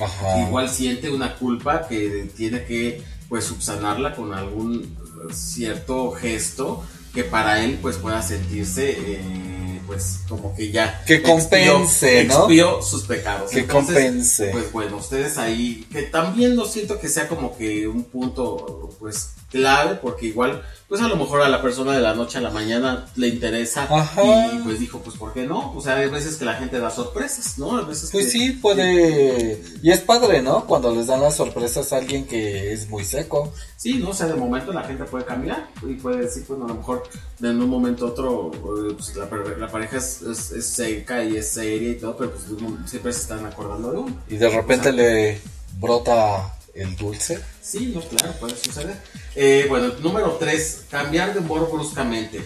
Ajá. 0.00 0.46
igual 0.46 0.70
siente 0.70 1.10
una 1.10 1.34
culpa 1.36 1.86
que 1.88 2.30
tiene 2.36 2.64
que 2.64 3.02
pues 3.28 3.44
subsanarla 3.44 4.14
con 4.14 4.32
algún 4.32 4.96
eh, 5.28 5.34
cierto 5.34 6.12
gesto 6.12 6.82
que 7.12 7.24
para 7.24 7.62
él 7.64 7.78
pues 7.82 7.96
pueda 7.96 8.22
sentirse 8.22 8.96
eh, 8.96 9.80
pues 9.86 10.20
como 10.28 10.54
que 10.54 10.70
ya 10.70 11.02
Que 11.04 11.20
compense, 11.22 12.24
¿no? 12.26 12.34
expió 12.40 12.80
sus 12.82 13.02
pecados 13.04 13.50
Que 13.50 13.60
Entonces, 13.60 13.94
compense. 13.96 14.48
pues 14.52 14.70
bueno 14.72 14.98
ustedes 14.98 15.36
ahí 15.38 15.86
que 15.90 16.02
también 16.02 16.54
no 16.54 16.64
siento 16.64 17.00
que 17.00 17.08
sea 17.08 17.26
como 17.28 17.56
que 17.56 17.88
un 17.88 18.04
punto 18.04 18.90
pues 19.00 19.30
clave 19.50 19.94
porque 19.96 20.26
igual 20.26 20.62
pues 20.88 21.00
a 21.02 21.08
lo 21.08 21.16
mejor 21.16 21.42
a 21.42 21.48
la 21.50 21.60
persona 21.62 21.92
de 21.92 22.00
la 22.00 22.14
noche 22.14 22.38
a 22.38 22.40
la 22.40 22.50
mañana 22.50 23.06
le 23.16 23.28
interesa 23.28 23.86
Ajá. 23.90 24.22
y 24.54 24.58
pues 24.64 24.78
dijo 24.80 25.00
pues 25.00 25.16
por 25.16 25.32
qué 25.34 25.46
no 25.46 25.72
o 25.74 25.80
sea 25.82 25.96
hay 25.96 26.08
veces 26.08 26.36
que 26.36 26.44
la 26.46 26.54
gente 26.54 26.78
da 26.78 26.90
sorpresas 26.90 27.58
no 27.58 27.76
a 27.76 27.82
veces 27.82 28.10
Pues 28.10 28.26
que- 28.26 28.30
sí, 28.30 28.50
puede. 28.52 29.62
Y 29.82 29.90
es 29.90 30.00
padre, 30.00 30.42
¿no? 30.42 30.64
Cuando 30.66 30.94
les 30.94 31.06
dan 31.06 31.20
las 31.20 31.36
sorpresas 31.36 31.92
a 31.92 31.98
alguien 31.98 32.26
que 32.26 32.72
es 32.72 32.88
muy 32.88 33.04
seco. 33.04 33.52
Sí, 33.76 33.94
no, 33.94 34.10
o 34.10 34.14
sea, 34.14 34.26
de 34.26 34.34
momento 34.34 34.72
la 34.72 34.82
gente 34.84 35.04
puede 35.04 35.24
cambiar 35.24 35.68
y 35.86 35.94
puede 35.94 36.22
decir, 36.22 36.44
bueno, 36.48 36.64
a 36.64 36.68
lo 36.68 36.74
mejor 36.74 37.02
en 37.42 37.62
un 37.62 37.68
momento 37.70 38.06
u 38.06 38.08
otro 38.08 38.50
eh, 38.54 38.94
pues, 38.96 39.14
la, 39.16 39.28
pare- 39.28 39.56
la 39.58 39.68
pareja 39.68 39.98
es, 39.98 40.22
es- 40.22 40.50
es 40.52 40.66
seca 40.66 41.22
y 41.24 41.36
es 41.36 41.48
seria 41.48 41.90
y 41.90 41.94
todo, 41.96 42.16
pero 42.16 42.32
pues 42.32 42.48
de 42.50 42.88
siempre 42.88 43.12
se 43.12 43.20
están 43.20 43.44
acordando 43.46 43.92
de 43.92 43.98
uno. 43.98 44.16
Y 44.28 44.36
de 44.36 44.48
repente 44.48 44.88
O 44.90 44.92
sea, 44.94 45.02
le 45.02 45.40
brota 45.78 46.54
el 46.78 46.96
dulce. 46.96 47.40
Sí, 47.60 47.92
no, 47.94 48.00
claro, 48.00 48.32
puede 48.40 48.56
suceder. 48.56 48.96
Eh, 49.34 49.66
bueno, 49.68 49.94
número 50.00 50.36
3, 50.38 50.86
cambiar 50.90 51.34
de 51.34 51.40
humor 51.40 51.70
bruscamente. 51.70 52.44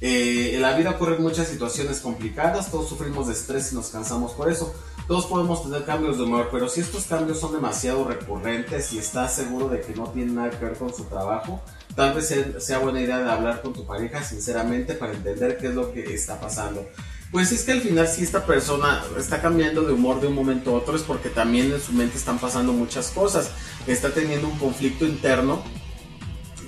Eh, 0.00 0.54
en 0.54 0.62
la 0.62 0.76
vida 0.76 0.90
ocurren 0.90 1.22
muchas 1.22 1.48
situaciones 1.48 2.00
complicadas, 2.00 2.70
todos 2.70 2.88
sufrimos 2.88 3.26
de 3.28 3.32
estrés 3.32 3.72
y 3.72 3.74
nos 3.74 3.88
cansamos 3.88 4.32
por 4.32 4.50
eso. 4.50 4.74
Todos 5.06 5.26
podemos 5.26 5.62
tener 5.62 5.84
cambios 5.84 6.16
de 6.16 6.24
humor, 6.24 6.48
pero 6.50 6.68
si 6.68 6.80
estos 6.80 7.04
cambios 7.04 7.38
son 7.38 7.52
demasiado 7.52 8.04
recurrentes 8.04 8.92
y 8.94 8.98
estás 8.98 9.34
seguro 9.34 9.68
de 9.68 9.80
que 9.80 9.94
no 9.94 10.08
tienen 10.10 10.34
nada 10.34 10.50
que 10.50 10.64
ver 10.64 10.78
con 10.78 10.94
su 10.94 11.04
trabajo, 11.04 11.62
tal 11.94 12.14
vez 12.14 12.34
sea 12.58 12.78
buena 12.78 13.00
idea 13.00 13.18
de 13.18 13.30
hablar 13.30 13.60
con 13.60 13.74
tu 13.74 13.86
pareja 13.86 14.22
sinceramente 14.22 14.94
para 14.94 15.12
entender 15.12 15.58
qué 15.58 15.68
es 15.68 15.74
lo 15.74 15.92
que 15.92 16.14
está 16.14 16.40
pasando. 16.40 16.86
Pues 17.30 17.50
es 17.50 17.64
que 17.64 17.72
al 17.72 17.80
final 17.80 18.06
si 18.06 18.22
esta 18.22 18.46
persona 18.46 19.02
está 19.18 19.42
cambiando 19.42 19.82
de 19.82 19.92
humor 19.92 20.20
de 20.20 20.28
un 20.28 20.34
momento 20.34 20.70
a 20.70 20.74
otro 20.74 20.94
es 20.94 21.02
porque 21.02 21.28
también 21.30 21.72
en 21.72 21.80
su 21.80 21.92
mente 21.92 22.16
están 22.16 22.38
pasando 22.38 22.72
muchas 22.72 23.08
cosas. 23.08 23.50
Está 23.88 24.10
teniendo 24.10 24.46
un 24.46 24.56
conflicto 24.58 25.04
interno 25.04 25.62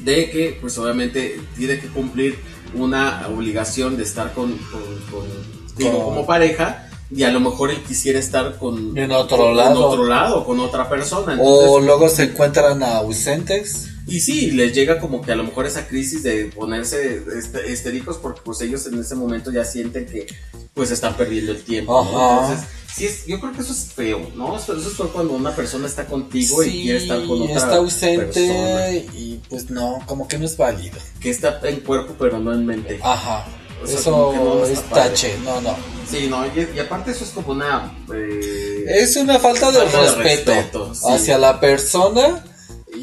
de 0.01 0.31
que 0.31 0.59
pues 0.61 0.77
obviamente 0.79 1.41
tiene 1.57 1.79
que 1.79 1.87
cumplir 1.89 2.39
una 2.75 3.27
obligación 3.29 3.97
de 3.97 4.03
estar 4.03 4.33
con, 4.35 4.53
con, 4.57 4.83
con- 5.11 5.77
digo, 5.77 6.05
como 6.05 6.27
pareja 6.27 6.89
y 7.11 7.23
a 7.23 7.31
lo 7.31 7.39
mejor 7.39 7.71
él 7.71 7.83
quisiera 7.85 8.19
estar 8.19 8.59
con 8.59 8.97
En 8.99 9.13
otro 9.13 9.37
con- 9.39 9.57
lado. 9.57 9.89
otro 9.89 10.05
lado 10.07 10.45
con 10.45 10.59
otra 10.61 10.89
persona 10.89 11.37
O 11.41 11.79
luego 11.81 12.09
se 12.09 12.25
encuentran 12.25 12.83
ausentes. 12.83 13.89
Y 14.07 14.21
sí 14.21 14.51
les 14.53 14.73
llega 14.73 14.99
como 15.01 15.21
que 15.23 15.33
a 15.33 15.37
lo 15.37 15.45
mejor 15.45 15.67
esa 15.67 15.87
crisis 15.89 16.23
de 16.23 16.47
ponerse 16.55 17.23
este- 17.39 17.71
histéricos 17.73 18.17
porque 18.19 18.41
pues 18.45 18.61
ellos 18.61 18.87
en 18.87 19.01
ese 19.01 19.15
momento 19.17 19.51
ya 19.51 19.65
sienten 19.65 20.07
que 20.07 20.27
pues 20.75 20.91
están 20.91 21.17
perdiendo 21.17 21.53
el 21.53 21.63
tiempo 21.63 21.93
¿no? 21.93 22.19
Ajá. 22.39 22.45
entonces 22.53 22.69
sí 22.95 23.07
es, 23.07 23.27
yo 23.27 23.41
creo 23.41 23.53
que 23.53 23.63
eso 23.63 23.73
es 23.73 23.93
feo 23.95 24.31
no 24.37 24.57
eso, 24.57 24.77
eso 24.77 24.89
es 24.91 24.97
feo 24.97 25.13
cuando 25.13 25.33
una 25.35 25.55
persona 25.57 25.87
está 25.87 26.07
contigo 26.07 26.63
y 26.63 26.83
quiere 26.83 26.99
estar 26.99 27.25
con 27.27 27.43
otra 27.43 27.55
está 27.57 27.77
ausente 27.77 28.27
persona 28.27 28.91
y 28.93 29.41
pues 29.51 29.71
no, 29.71 29.99
como 30.07 30.29
que 30.29 30.39
no 30.39 30.45
es 30.45 30.57
válido. 30.57 30.99
que 31.21 31.31
está 31.31 31.59
en 31.65 31.81
cuerpo 31.81 32.15
pero 32.19 32.39
no 32.39 32.53
en 32.53 32.65
mente 32.65 32.99
Ajá. 33.03 33.45
O 33.83 33.87
sea, 33.87 33.99
Eso 33.99 34.33
no, 34.35 34.65
es 34.65 34.79
padre. 34.81 35.11
tache, 35.11 35.37
no, 35.45 35.61
no. 35.61 35.77
Sí, 36.11 36.29
no, 36.31 36.47
y, 36.47 36.67
y 36.75 36.79
aparte 36.79 37.11
eso 37.11 37.25
es 37.25 37.31
como 37.31 37.53
una... 37.53 37.95
eh, 38.15 38.85
Es 38.89 39.17
una 39.17 39.39
falta 39.39 39.71
de 39.71 39.81
Falta 39.81 40.17
de 40.17 40.23
respeto, 40.23 40.95
sí. 40.95 41.03
hacia 41.11 41.37
la 41.37 41.61
persona 41.61 42.43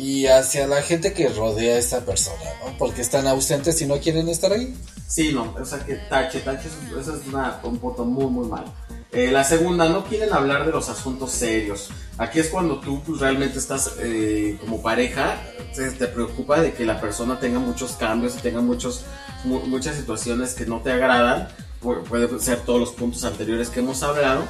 y 0.04 0.28
hacia 0.28 0.68
la 0.68 0.82
gente 0.82 1.14
que 1.14 1.30
rodea 1.30 1.76
a 1.76 1.80
esa 1.80 2.06
persona. 2.06 2.50
Porque 2.78 3.02
están 3.02 3.26
ausentes 3.28 3.82
y 3.82 3.86
no 3.86 3.98
quieren 4.00 4.28
estar 4.30 4.52
ahí. 4.52 4.76
Sí, 5.08 5.32
no, 5.34 5.56
o 5.60 5.66
sea 5.66 5.80
que 5.80 5.96
tache, 6.10 6.40
tache, 6.40 6.68
eso, 7.00 7.16
es 7.16 7.28
una, 7.28 7.60
un 7.64 7.78
punto 7.78 8.04
muy, 8.04 8.26
muy 8.26 8.48
malo. 8.48 8.66
Eh, 9.12 9.30
la 9.32 9.44
segunda, 9.44 9.88
no 9.88 10.04
quieren 10.06 10.34
hablar 10.34 10.66
de 10.66 10.72
los 10.72 10.90
asuntos 10.90 11.32
serios. 11.32 11.90
Aquí 12.18 12.40
es 12.40 12.48
cuando 12.50 12.80
tú 12.80 13.02
pues, 13.06 13.20
realmente 13.20 13.60
estás 13.60 13.92
eh, 14.00 14.58
como 14.60 14.82
pareja, 14.82 15.40
te, 15.76 15.92
te 15.92 16.08
preocupa 16.08 16.60
de 16.60 16.74
que 16.74 16.84
la 16.84 17.00
persona 17.00 17.40
tenga 17.40 17.60
muchos 17.60 17.92
cambios 17.92 18.36
y 18.36 18.40
tenga 18.40 18.62
muchos, 18.62 19.04
mu- 19.44 19.66
muchas 19.68 19.96
situaciones 19.98 20.54
que 20.56 20.66
no 20.66 20.80
te 20.82 20.92
agradan. 20.92 21.48
Pu- 21.82 22.02
Puede 22.04 22.40
ser 22.40 22.62
todos 22.62 22.80
los 22.80 22.92
puntos 22.92 23.24
anteriores 23.24 23.70
que 23.70 23.82
hemos 23.82 24.02
hablado. 24.02 24.42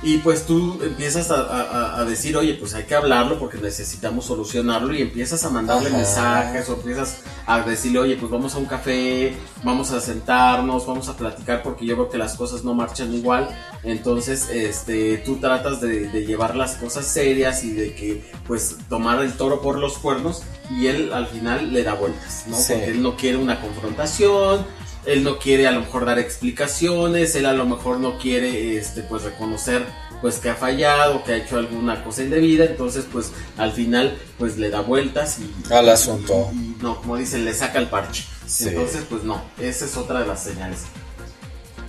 Y 0.00 0.18
pues 0.18 0.46
tú 0.46 0.78
empiezas 0.80 1.32
a, 1.32 1.40
a- 1.40 2.00
a 2.00 2.04
decir, 2.04 2.36
oye, 2.36 2.54
pues 2.54 2.72
hay 2.74 2.84
que 2.84 2.94
hablarlo 2.94 3.36
porque 3.38 3.58
necesitamos 3.58 4.26
solucionarlo 4.26 4.94
y 4.94 5.02
empiezas 5.02 5.44
a 5.44 5.50
mandarle 5.50 5.88
Ajá. 5.88 5.96
mensajes 5.96 6.68
o 6.68 6.74
empiezas 6.74 7.16
a 7.46 7.60
decirle, 7.62 7.98
oye, 7.98 8.16
pues 8.16 8.30
vamos 8.30 8.54
a 8.54 8.58
un 8.58 8.66
café, 8.66 9.34
vamos 9.64 9.90
a 9.90 10.00
sentarnos, 10.00 10.86
vamos 10.86 11.08
a 11.08 11.16
platicar 11.16 11.64
porque 11.64 11.84
yo 11.84 11.96
veo 11.96 12.08
que 12.08 12.16
las 12.16 12.36
cosas 12.36 12.62
no 12.62 12.74
marchan 12.74 13.12
igual. 13.12 13.48
Entonces, 13.82 14.48
este, 14.50 15.18
tú 15.18 15.36
tratas 15.40 15.80
de, 15.80 16.08
de 16.08 16.24
llevar 16.24 16.54
las 16.54 16.76
cosas 16.76 17.04
serias 17.04 17.64
y 17.64 17.72
de 17.72 17.92
que, 17.94 18.30
pues, 18.46 18.76
tomar 18.88 19.20
el 19.20 19.32
toro 19.32 19.60
por 19.60 19.78
los 19.78 19.98
cuernos 19.98 20.42
y 20.70 20.86
él 20.86 21.12
al 21.12 21.26
final 21.26 21.72
le 21.72 21.82
da 21.82 21.94
vueltas, 21.94 22.44
¿no? 22.46 22.56
Sí. 22.56 22.72
Porque 22.74 22.90
él 22.92 23.02
no 23.02 23.16
quiere 23.16 23.36
una 23.38 23.60
confrontación, 23.60 24.64
él 25.06 25.24
no 25.24 25.38
quiere 25.38 25.66
a 25.66 25.70
lo 25.72 25.80
mejor 25.80 26.04
dar 26.04 26.18
explicaciones, 26.18 27.34
él 27.34 27.46
a 27.46 27.52
lo 27.52 27.64
mejor 27.66 27.98
no 28.00 28.18
quiere 28.18 28.76
este 28.76 29.02
pues 29.02 29.22
reconocer 29.22 29.84
pues 30.20 30.38
que 30.38 30.50
ha 30.50 30.54
fallado, 30.56 31.22
que 31.22 31.32
ha 31.32 31.36
hecho 31.36 31.58
alguna 31.58 32.02
cosa 32.02 32.22
indebida, 32.24 32.64
entonces 32.64 33.04
pues 33.12 33.30
al 33.56 33.72
final 33.72 34.18
pues 34.36 34.56
le 34.58 34.68
da 34.70 34.80
vueltas 34.80 35.38
y 35.38 35.72
Al 35.72 35.88
asunto. 35.88 36.50
y- 36.52 36.56
y 36.56 36.76
no, 36.82 36.96
como 37.00 37.16
dicen, 37.16 37.44
le 37.44 37.54
saca 37.54 37.78
el 37.78 37.86
parche. 37.88 38.24
Sí. 38.46 38.68
Entonces 38.68 39.04
pues 39.08 39.22
no, 39.22 39.40
esa 39.60 39.84
es 39.84 39.96
otra 39.96 40.20
de 40.20 40.26
las 40.26 40.42
señales. 40.42 40.80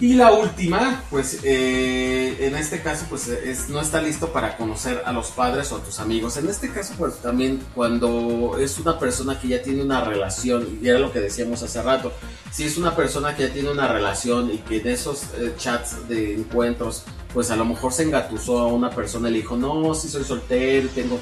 Y 0.02 0.14
la 0.14 0.32
última, 0.32 1.04
pues 1.10 1.40
eh, 1.44 2.38
en 2.40 2.56
este 2.56 2.82
caso, 2.82 3.06
pues 3.10 3.28
es, 3.28 3.68
no 3.68 3.82
está 3.82 4.02
listo 4.02 4.32
para 4.32 4.56
conocer 4.56 5.02
a 5.06 5.12
los 5.12 5.28
padres 5.32 5.74
o 5.74 5.76
a 5.76 5.84
tus 5.84 6.00
amigos. 6.00 6.38
En 6.38 6.48
este 6.48 6.70
caso, 6.70 6.94
pues 6.98 7.18
también 7.18 7.60
cuando 7.76 8.58
es 8.58 8.80
una 8.80 8.98
persona 8.98 9.38
que 9.38 9.50
ya 9.50 9.62
tiene 9.62 9.84
una 9.84 10.02
relación, 10.06 10.80
y 10.82 10.88
era 10.88 11.00
lo 11.00 11.12
que 11.12 11.20
decíamos 11.20 11.64
hace 11.64 11.82
rato, 11.82 12.14
si 12.50 12.64
es 12.64 12.78
una 12.78 12.96
persona 12.96 13.36
que 13.36 13.48
ya 13.48 13.54
tiene 13.54 13.72
una 13.72 13.90
relación 13.90 14.50
y 14.54 14.60
que 14.60 14.78
en 14.78 14.88
esos 14.88 15.24
eh, 15.38 15.54
chats 15.58 16.08
de 16.08 16.36
encuentros, 16.36 17.04
pues 17.34 17.52
a 17.52 17.58
lo 17.58 17.66
mejor 17.66 17.92
se 17.92 18.04
engatusó 18.04 18.60
a 18.60 18.68
una 18.68 18.92
persona 18.92 19.28
y 19.28 19.34
le 19.34 19.38
dijo, 19.40 19.58
no, 19.58 19.94
si 19.96 20.08
soy 20.08 20.24
soltero, 20.24 20.88
tengo 20.96 21.20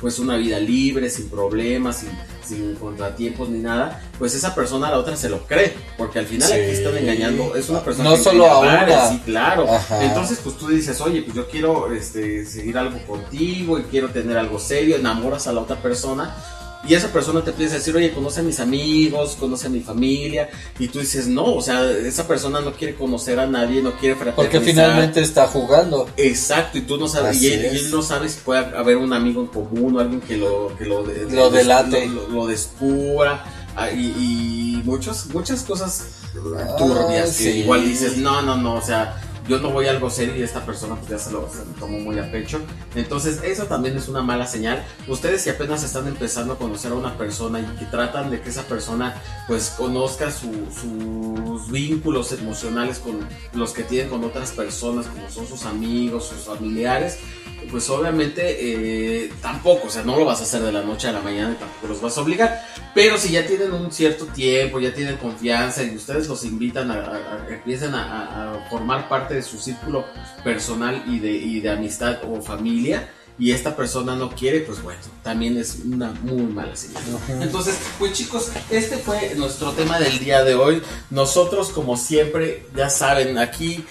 pues 0.00 0.18
una 0.18 0.38
vida 0.38 0.58
libre, 0.58 1.10
sin 1.10 1.28
problemas, 1.28 1.98
sin, 1.98 2.08
sin 2.44 2.74
contratiempos 2.76 3.48
ni 3.48 3.58
nada, 3.58 4.02
pues 4.18 4.34
esa 4.34 4.54
persona 4.54 4.88
a 4.88 4.90
la 4.92 4.98
otra 4.98 5.16
se 5.16 5.28
lo 5.28 5.46
cree, 5.46 5.74
porque 5.96 6.18
al 6.18 6.26
final 6.26 6.48
Sí. 6.48 6.54
aquí 6.54 6.70
están 6.70 6.96
engañando, 6.96 7.54
es 7.56 7.68
una 7.68 7.80
persona 7.80 8.10
No 8.10 8.16
que 8.16 8.22
solo 8.22 8.46
a 8.46 8.58
una. 8.60 9.08
sí, 9.08 9.20
claro. 9.24 9.66
Ajá. 9.72 10.04
Entonces, 10.04 10.40
pues 10.42 10.56
tú 10.56 10.68
dices, 10.68 11.00
oye, 11.00 11.22
pues 11.22 11.36
yo 11.36 11.48
quiero 11.48 11.92
este, 11.92 12.44
seguir 12.46 12.76
algo 12.78 12.98
contigo 13.06 13.78
y 13.78 13.82
quiero 13.84 14.10
tener 14.10 14.36
algo 14.38 14.58
serio, 14.58 14.96
enamoras 14.96 15.46
a 15.46 15.52
la 15.52 15.60
otra 15.60 15.76
persona. 15.76 16.34
Y 16.88 16.94
esa 16.94 17.08
persona 17.12 17.42
te 17.44 17.50
empieza 17.50 17.74
a 17.74 17.78
decir, 17.78 17.94
oye, 17.94 18.10
conoce 18.12 18.40
a 18.40 18.42
mis 18.42 18.58
amigos, 18.58 19.36
conoce 19.38 19.66
a 19.66 19.70
mi 19.70 19.80
familia. 19.80 20.48
Y 20.78 20.88
tú 20.88 20.98
dices, 21.00 21.26
no, 21.26 21.44
o 21.56 21.60
sea, 21.60 21.90
esa 21.90 22.26
persona 22.26 22.60
no 22.62 22.72
quiere 22.72 22.94
conocer 22.94 23.38
a 23.38 23.46
nadie, 23.46 23.82
no 23.82 23.92
quiere 23.98 24.14
fraternizar. 24.16 24.36
Porque 24.36 24.60
finalmente 24.60 25.20
está 25.20 25.46
jugando. 25.46 26.08
Exacto, 26.16 26.78
y 26.78 26.80
tú 26.82 26.96
no 26.96 27.06
sabes, 27.06 27.40
y 27.42 27.48
él, 27.52 27.60
y 27.64 27.66
es. 27.66 27.72
él 27.84 27.90
no 27.90 28.00
sabe 28.02 28.28
si 28.30 28.40
puede 28.40 28.60
haber 28.76 28.96
un 28.96 29.12
amigo 29.12 29.42
en 29.42 29.48
común 29.48 29.96
o 29.96 30.00
alguien 30.00 30.20
que 30.22 30.38
lo, 30.38 30.74
que 30.78 30.86
lo, 30.86 31.02
de- 31.02 31.30
Lo 31.30 31.50
delate. 31.50 32.06
lo, 32.06 32.28
lo 32.28 32.46
descubra, 32.46 33.44
ah, 33.76 33.90
y, 33.90 34.78
y 34.78 34.82
muchos, 34.84 35.26
muchas 35.34 35.62
cosas 35.62 36.04
turbias 36.78 37.30
Ah, 37.30 37.36
que 37.36 37.52
sí. 37.52 37.58
igual 37.60 37.84
dices, 37.84 38.16
no, 38.16 38.40
no, 38.42 38.56
no, 38.56 38.76
o 38.76 38.82
sea, 38.82 39.20
yo 39.50 39.58
no 39.58 39.70
voy 39.70 39.86
a 39.86 39.90
algo 39.90 40.08
serio 40.08 40.36
y 40.36 40.42
esta 40.42 40.64
persona 40.64 40.94
pues 40.94 41.10
ya 41.10 41.18
se 41.18 41.32
lo, 41.32 41.48
se 41.50 41.58
lo 41.58 41.72
tomó 41.78 41.98
muy 41.98 42.18
a 42.18 42.30
pecho. 42.30 42.60
Entonces, 42.94 43.42
eso 43.42 43.64
también 43.64 43.96
es 43.96 44.08
una 44.08 44.22
mala 44.22 44.46
señal. 44.46 44.84
Ustedes 45.08 45.42
si 45.42 45.50
apenas 45.50 45.82
están 45.82 46.06
empezando 46.06 46.54
a 46.54 46.58
conocer 46.58 46.92
a 46.92 46.94
una 46.94 47.18
persona 47.18 47.60
y 47.60 47.64
que 47.78 47.84
tratan 47.86 48.30
de 48.30 48.40
que 48.40 48.48
esa 48.48 48.62
persona 48.62 49.14
pues 49.48 49.70
conozca 49.76 50.30
su- 50.30 50.68
sus 50.80 51.70
vínculos 51.70 52.32
emocionales 52.32 52.98
con 52.98 53.18
los 53.52 53.72
que 53.72 53.82
tienen 53.82 54.08
con 54.08 54.24
otras 54.24 54.52
personas, 54.52 55.06
como 55.06 55.28
son 55.30 55.46
sus 55.46 55.64
amigos, 55.66 56.26
sus 56.28 56.44
familiares, 56.44 57.18
pues 57.70 57.90
obviamente 57.90 58.42
eh, 59.24 59.32
tampoco, 59.42 59.88
o 59.88 59.90
sea, 59.90 60.02
no 60.02 60.16
lo 60.16 60.24
vas 60.24 60.40
a 60.40 60.44
hacer 60.44 60.62
de 60.62 60.72
la 60.72 60.82
noche 60.82 61.08
a 61.08 61.12
la 61.12 61.20
mañana 61.20 61.52
y 61.52 61.56
tampoco 61.56 61.88
los 61.88 62.00
vas 62.00 62.16
a 62.16 62.22
obligar, 62.22 62.64
pero 62.94 63.18
si 63.18 63.32
ya 63.32 63.46
tienen 63.46 63.72
un 63.72 63.92
cierto 63.92 64.24
tiempo, 64.26 64.80
ya 64.80 64.94
tienen 64.94 65.16
confianza 65.18 65.82
y 65.82 65.94
ustedes 65.94 66.26
los 66.28 66.44
invitan 66.44 66.90
a, 66.90 66.94
a- 66.94 66.98
a 66.98 67.94
a, 67.94 67.96
a- 67.96 68.54
a 68.64 68.70
formar 68.70 69.08
parte 69.08 69.34
de 69.34 69.39
su 69.42 69.58
círculo 69.58 70.04
personal 70.44 71.04
y 71.06 71.18
de, 71.18 71.30
y 71.30 71.60
de 71.60 71.70
amistad 71.70 72.18
o 72.24 72.40
familia, 72.40 73.10
y 73.38 73.52
esta 73.52 73.74
persona 73.74 74.14
no 74.14 74.30
quiere, 74.30 74.60
pues 74.60 74.82
bueno, 74.82 75.00
también 75.22 75.56
es 75.56 75.78
una 75.86 76.12
muy 76.22 76.42
mala 76.42 76.76
señal. 76.76 77.02
Entonces, 77.40 77.78
pues 77.98 78.12
chicos, 78.12 78.50
este 78.68 78.98
fue 78.98 79.34
nuestro 79.34 79.72
tema 79.72 79.98
del 79.98 80.18
día 80.18 80.44
de 80.44 80.54
hoy. 80.54 80.82
Nosotros, 81.08 81.70
como 81.70 81.96
siempre, 81.96 82.66
ya 82.76 82.90
saben, 82.90 83.38
aquí 83.38 83.86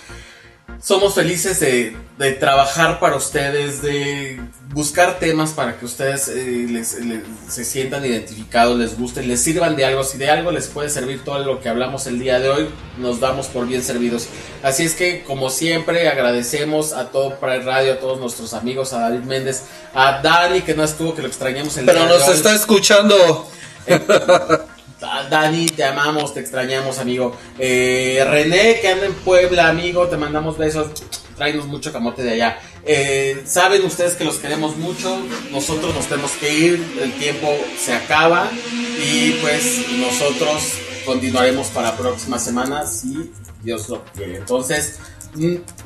somos 0.81 1.13
felices 1.15 1.59
de, 1.59 1.95
de 2.17 2.31
trabajar 2.33 2.99
para 2.99 3.15
ustedes, 3.15 3.81
de 3.81 4.39
buscar 4.73 5.19
temas 5.19 5.51
para 5.51 5.77
que 5.77 5.85
ustedes 5.85 6.27
eh, 6.29 6.65
les- 6.69 6.93
les- 7.03 7.23
se 7.49 7.65
sientan 7.65 8.05
identificados, 8.05 8.77
les 8.77 8.97
guste, 8.97 9.23
les 9.23 9.41
sirvan 9.41 9.75
de 9.75 9.85
algo. 9.85 10.03
Si 10.03 10.17
de 10.17 10.29
algo 10.29 10.51
les 10.51 10.67
puede 10.67 10.89
servir 10.89 11.23
todo 11.23 11.39
lo 11.39 11.59
que 11.59 11.69
hablamos 11.69 12.07
el 12.07 12.19
día 12.19 12.39
de 12.39 12.49
hoy, 12.49 12.69
nos 12.97 13.19
damos 13.19 13.47
por 13.47 13.67
bien 13.67 13.83
servidos. 13.83 14.27
Así 14.63 14.83
es 14.83 14.93
que, 14.93 15.23
como 15.23 15.49
siempre, 15.49 16.07
agradecemos 16.07 16.93
a 16.93 17.09
todo 17.11 17.39
Pride 17.39 17.63
Radio, 17.63 17.93
a 17.93 17.99
todos 17.99 18.19
nuestros 18.19 18.53
amigos, 18.53 18.93
a 18.93 18.99
David 18.99 19.21
Méndez, 19.25 19.63
a 19.93 20.21
Dani, 20.21 20.61
que 20.61 20.75
no 20.75 20.83
estuvo, 20.83 21.15
que 21.15 21.21
lo 21.23 21.27
extrañamos 21.27 21.75
el 21.77 21.85
Pero 21.85 21.99
día 22.05 22.11
de 22.13 22.19
nos 22.19 22.27
hoy. 22.29 22.35
está 22.35 22.53
escuchando. 22.55 23.49
Ah, 23.89 24.59
Dani, 24.99 25.67
te 25.67 25.83
amamos, 25.83 26.33
te 26.33 26.41
extrañamos, 26.41 26.99
amigo. 26.99 27.35
Eh, 27.57 28.25
René, 28.29 28.79
que 28.81 28.89
anda 28.89 29.05
en 29.05 29.13
Puebla, 29.13 29.69
amigo, 29.69 30.07
te 30.07 30.17
mandamos 30.17 30.57
besos. 30.57 30.87
Tráenos 31.37 31.67
mucho 31.67 31.93
camote 31.93 32.21
de 32.21 32.31
allá. 32.31 32.59
Eh, 32.85 33.43
Saben 33.45 33.85
ustedes 33.85 34.15
que 34.15 34.25
los 34.25 34.37
queremos 34.37 34.75
mucho. 34.75 35.17
Nosotros 35.51 35.95
nos 35.95 36.07
tenemos 36.07 36.31
que 36.31 36.53
ir. 36.53 36.97
El 37.01 37.13
tiempo 37.13 37.47
se 37.77 37.93
acaba. 37.93 38.49
Y 39.01 39.31
pues 39.41 39.85
nosotros 39.97 40.73
continuaremos 41.05 41.67
para 41.67 41.91
la 41.91 41.97
próxima 41.97 42.37
semana 42.37 42.85
si 42.85 43.31
Dios 43.63 43.87
lo 43.87 44.03
quiere. 44.03 44.37
Entonces, 44.37 44.99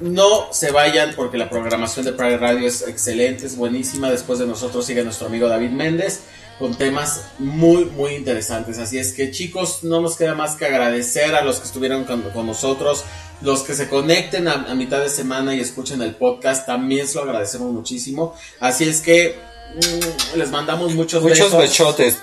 no 0.02 0.48
se 0.52 0.72
vayan 0.72 1.14
porque 1.16 1.38
la 1.38 1.50
programación 1.50 2.06
de 2.06 2.14
Pride 2.14 2.38
Radio 2.38 2.68
es 2.68 2.88
excelente, 2.88 3.46
es 3.46 3.56
buenísima. 3.56 4.10
Después 4.10 4.40
de 4.40 4.48
nosotros 4.48 4.86
sigue 4.86 5.04
nuestro 5.04 5.28
amigo 5.28 5.48
David 5.48 5.72
Méndez 5.72 6.22
con 6.60 6.76
temas 6.76 7.22
muy, 7.40 7.86
muy 7.86 8.14
interesantes. 8.14 8.78
Así 8.80 8.98
es 8.98 9.14
que 9.14 9.32
chicos, 9.32 9.84
no 9.84 10.02
nos 10.02 10.16
queda 10.16 10.36
más 10.36 10.56
que 10.56 10.66
agradecer 10.66 11.36
a 11.36 11.44
los 11.44 11.60
que 11.60 11.66
estuvieron 11.66 12.06
con, 12.06 12.22
con 12.32 12.46
nosotros, 12.46 13.04
los 13.42 13.64
que 13.64 13.74
se 13.74 13.90
conecten 13.90 14.48
a, 14.48 14.54
a 14.70 14.76
mitad 14.76 15.00
de 15.00 15.10
semana 15.10 15.56
y 15.56 15.60
escuchen 15.60 16.02
el 16.02 16.16
podcast, 16.16 16.66
también 16.66 17.08
se 17.08 17.16
lo 17.16 17.24
agradecemos 17.24 17.72
muchísimo. 17.74 18.36
Así 18.60 18.88
es 18.88 19.02
que 19.02 19.36
mm, 19.76 20.38
les 20.38 20.52
mandamos 20.52 20.94
muchos, 20.94 21.22
Muchos 21.24 21.52
besos. 21.52 21.60
bechotes. 21.60 22.18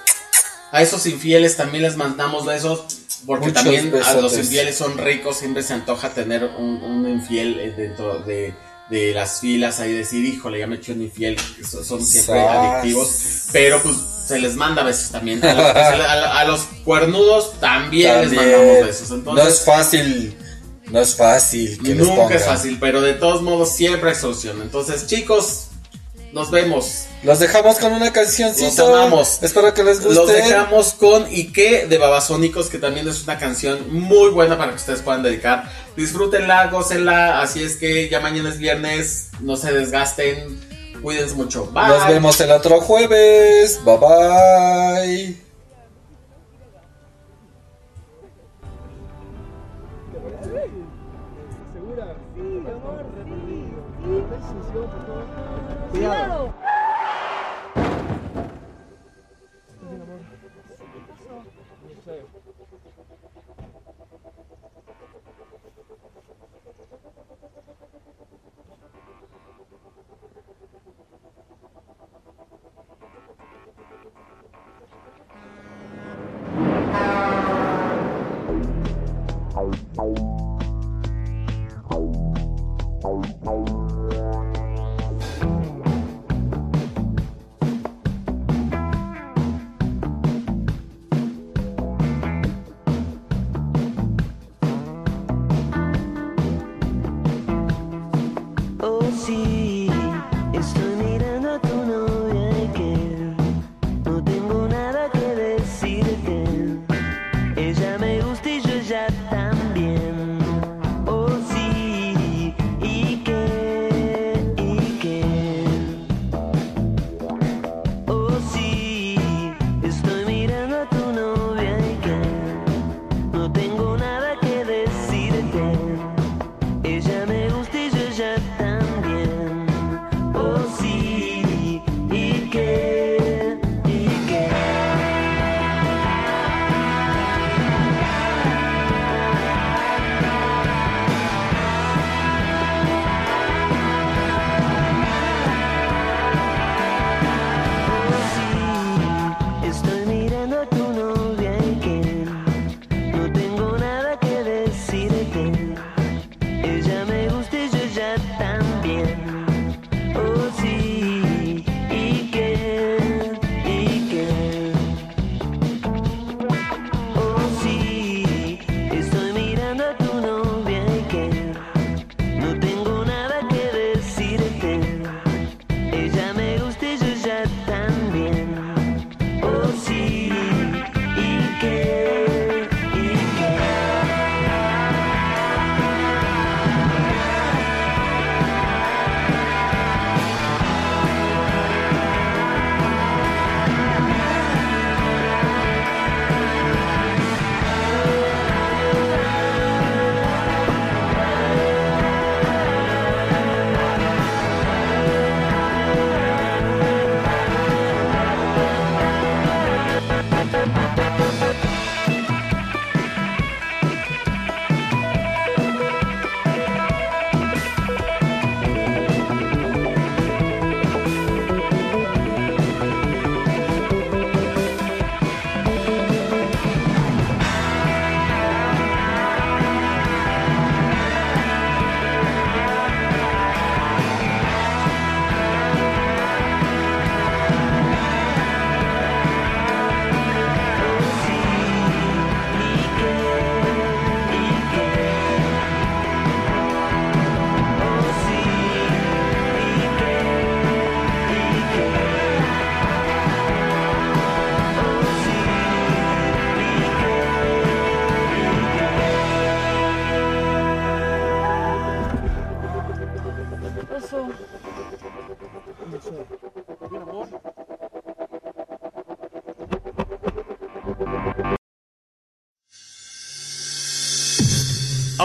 A 0.73 0.83
esos 0.83 1.07
infieles 1.07 1.57
también 1.57 1.83
les 1.83 1.97
mandamos 1.97 2.45
besos. 2.47 2.85
Porque 3.27 3.49
Muchos 3.49 3.63
también 3.65 3.93
a 4.03 4.15
los 4.15 4.33
infieles 4.39 4.77
son 4.77 4.97
ricos, 4.97 5.37
siempre 5.39 5.63
se 5.63 5.75
antoja 5.75 6.15
tener 6.15 6.43
un, 6.45 6.83
un 6.83 7.07
infiel 7.09 7.61
eh, 7.61 7.75
dentro 7.77 8.21
de, 8.21 8.55
de 8.89 9.13
las 9.13 9.41
filas 9.41 9.79
ahí 9.81 9.93
decir, 9.93 10.25
híjole, 10.25 10.59
ya 10.59 10.67
me 10.67 10.77
eché 10.77 10.93
un 10.93 11.03
infiel, 11.03 11.37
son 11.39 12.03
siempre 12.03 12.41
Sas. 12.43 12.57
adictivos, 12.57 13.09
pero 13.53 13.83
pues 13.83 13.97
se 14.27 14.39
les 14.39 14.55
manda 14.57 14.83
besos 14.83 15.11
también. 15.11 15.45
A 15.45 15.53
los, 15.53 15.99
le- 15.99 16.05
a- 16.07 16.39
a 16.41 16.45
los 16.47 16.61
cuernudos 16.83 17.61
también, 17.61 18.23
les 18.23 18.33
mandamos 18.33 18.87
besos. 18.87 19.11
no 19.11 19.17
Entonces, 19.17 19.49
es 19.55 19.65
fácil. 19.67 20.37
No 20.91 21.01
es 21.01 21.15
fácil 21.15 21.79
que 21.83 21.95
les 21.95 21.99
nunca 22.07 22.35
es 22.35 22.45
fácil, 22.47 22.79
pero 22.81 23.01
de 23.03 23.13
todos 23.15 23.43
modos 23.43 23.71
siempre 23.71 24.11
hay 24.11 24.17
solución. 24.17 24.63
Entonces, 24.63 25.07
chicos, 25.07 25.67
nos 26.33 26.51
vemos. 26.51 27.05
Los 27.23 27.39
dejamos 27.39 27.79
con 27.79 27.93
una 27.93 28.13
cancioncita. 28.13 28.83
Los 28.83 28.95
amamos. 28.95 29.43
Espero 29.43 29.75
que 29.75 29.85
les 29.85 30.01
guste. 30.03 30.15
Los 30.15 30.29
dejamos 30.29 30.95
con 30.95 31.27
Ike 31.27 31.87
de 31.87 31.99
Babasónicos, 31.99 32.71
que 32.71 32.79
también 32.79 33.07
es 33.09 33.23
una 33.25 33.39
canción 33.39 33.93
muy 33.93 34.31
buena 34.31 34.57
para 34.57 34.71
que 34.71 34.77
ustedes 34.77 35.03
puedan 35.03 35.23
dedicar. 35.23 35.71
Disfrútenla, 35.97 36.69
gócenla. 36.69 37.43
Así 37.43 37.63
es 37.63 37.77
que 37.77 38.09
ya 38.09 38.21
mañana 38.21 38.49
es 38.49 38.59
viernes. 38.59 39.31
No 39.41 39.57
se 39.57 39.73
desgasten. 39.73 40.59
Cuídense 41.03 41.35
mucho. 41.35 41.67
Bye. 41.67 41.89
Nos 41.89 42.09
vemos 42.09 42.41
el 42.41 42.53
otro 42.53 42.81
jueves. 42.81 43.81
Bye 43.85 43.99
bye. 43.99 45.51
Cuidado. 55.93 56.55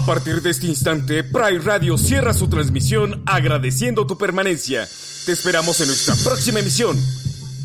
A 0.06 0.14
partir 0.14 0.40
de 0.44 0.52
este 0.52 0.68
instante, 0.68 1.23
Pride 1.23 1.61
Radio 1.64 1.98
cierra 1.98 2.32
su 2.32 2.48
transmisión 2.48 3.23
agradeciendo 3.26 4.06
tu 4.06 4.19
permanencia. 4.19 4.88
Te 5.26 5.32
esperamos 5.32 5.82
en 5.82 5.88
nuestra 5.88 6.14
próxima 6.23 6.60
emisión. 6.60 6.95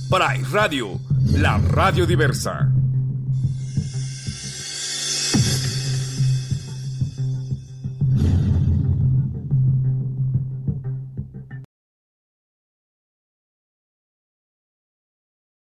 Pride 0.09 0.49
Radio, 0.51 0.99
la 1.35 1.59
radio 1.59 2.07
diversa. 2.07 2.70